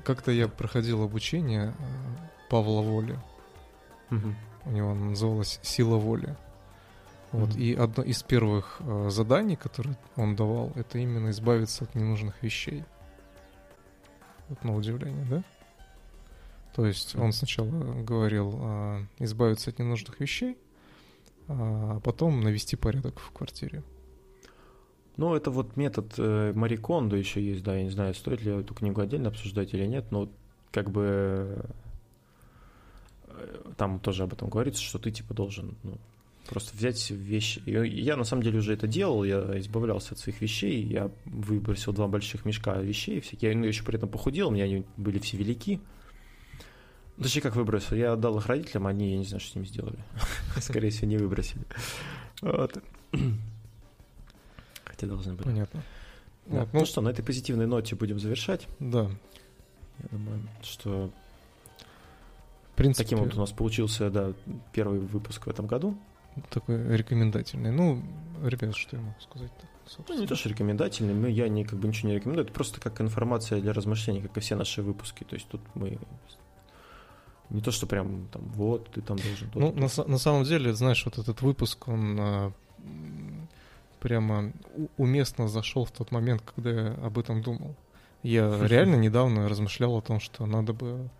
[0.05, 1.83] как-то я проходил обучение э,
[2.51, 3.19] Павла Воли.
[4.11, 4.35] Угу.
[4.67, 6.37] У него называлась «Сила воли».
[7.33, 11.95] Вот, mm И одно из первых э, заданий, которые он давал, это именно избавиться от
[11.95, 12.85] ненужных вещей.
[14.49, 15.43] Вот на удивление, да?
[16.75, 17.71] То есть он сначала
[18.03, 20.59] говорил э, избавиться от ненужных вещей,
[21.49, 23.83] а потом навести порядок в квартире.
[25.17, 28.53] Ну, это вот метод э, Мари Кондо еще есть, да, я не знаю, стоит ли
[28.53, 30.31] эту книгу отдельно обсуждать или нет, но
[30.71, 31.63] как бы
[33.27, 35.99] э, там тоже об этом говорится, что ты типа должен ну,
[36.49, 37.63] просто взять вещи.
[37.67, 42.09] Я на самом деле уже это делал, я избавлялся от своих вещей, я выбросил два
[42.09, 45.37] больших мешка вещей всякие, я ну, еще при этом похудел, у меня они были все
[45.37, 45.81] велики.
[47.21, 49.99] Точнее, как выбросил, я отдал их родителям, они, я не знаю, что с ними сделали.
[50.61, 51.65] Скорее всего, не выбросили.
[52.41, 52.83] Вот.
[54.85, 55.45] Хотя должны были.
[55.45, 55.83] Понятно.
[56.47, 56.61] Да.
[56.61, 58.67] Вот, ну, ну что, на этой позитивной ноте будем завершать.
[58.81, 59.11] Да.
[59.99, 61.13] Я думаю, что
[62.73, 64.33] в принципе, таким вот у нас получился, да,
[64.73, 65.97] первый выпуск в этом году.
[66.49, 67.71] Такой рекомендательный.
[67.71, 68.03] Ну,
[68.43, 69.67] ребят, что я могу сказать-то?
[70.09, 72.81] Ну, не то, что рекомендательный, мы, я не, как бы ничего не рекомендую, это просто
[72.81, 75.25] как информация для размышлений, как и все наши выпуски.
[75.25, 75.99] То есть тут мы
[77.53, 79.51] не то, что прям там вот, ты там должен.
[79.55, 82.53] Ну, на, на самом деле, знаешь, вот этот выпуск, он а,
[84.01, 84.53] прямо
[84.97, 87.77] уместно зашел в тот момент, когда я об этом думал.
[88.23, 91.11] Я реально недавно размышлял о том, что надо бы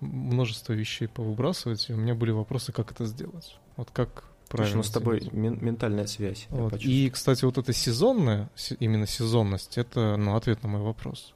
[0.00, 3.58] множество вещей повыбрасывать, и у меня были вопросы, как это сделать.
[3.76, 4.82] Вот как правильно.
[4.82, 6.46] Слушай, с тобой мен- ментальная связь.
[6.50, 6.76] Вот.
[6.80, 8.48] И, кстати, вот эта сезонная,
[8.78, 11.34] именно сезонность, это ну, ответ на мой вопрос.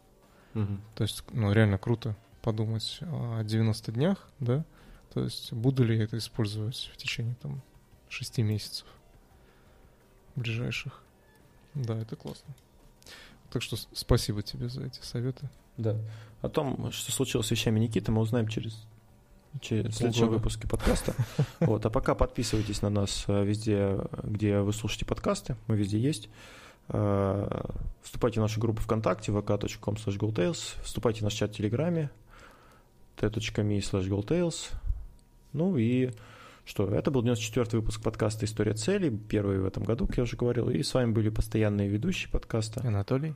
[0.54, 0.78] Угу.
[0.94, 4.64] То есть, ну, реально круто подумать о 90 днях, да?
[5.12, 7.60] То есть, буду ли я это использовать в течение там
[8.08, 8.86] 6 месяцев
[10.36, 11.02] ближайших.
[11.74, 12.54] Да, это классно.
[13.50, 15.48] Так что спасибо тебе за эти советы.
[15.76, 15.96] Да.
[16.40, 18.86] О том, что случилось с вещами Никиты, мы узнаем через,
[19.60, 21.14] через следующем выпуске подкаста.
[21.60, 21.84] Вот.
[21.84, 25.56] А пока подписывайтесь на нас э, везде, где вы слушаете подкасты.
[25.66, 26.28] Мы везде есть.
[26.88, 27.64] Э,
[28.02, 29.96] вступайте в нашу группу ВКонтакте vk.com
[30.82, 32.10] Вступайте в наш чат в Телеграме
[33.28, 34.70] t.me slash goldtails.
[35.52, 36.10] Ну и
[36.64, 40.36] что, это был 94-й выпуск подкаста «История целей», первый в этом году, как я уже
[40.36, 43.34] говорил, и с вами были постоянные ведущие подкаста Анатолий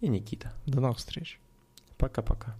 [0.00, 0.54] и Никита.
[0.66, 1.38] До новых встреч.
[1.98, 2.56] Пока-пока.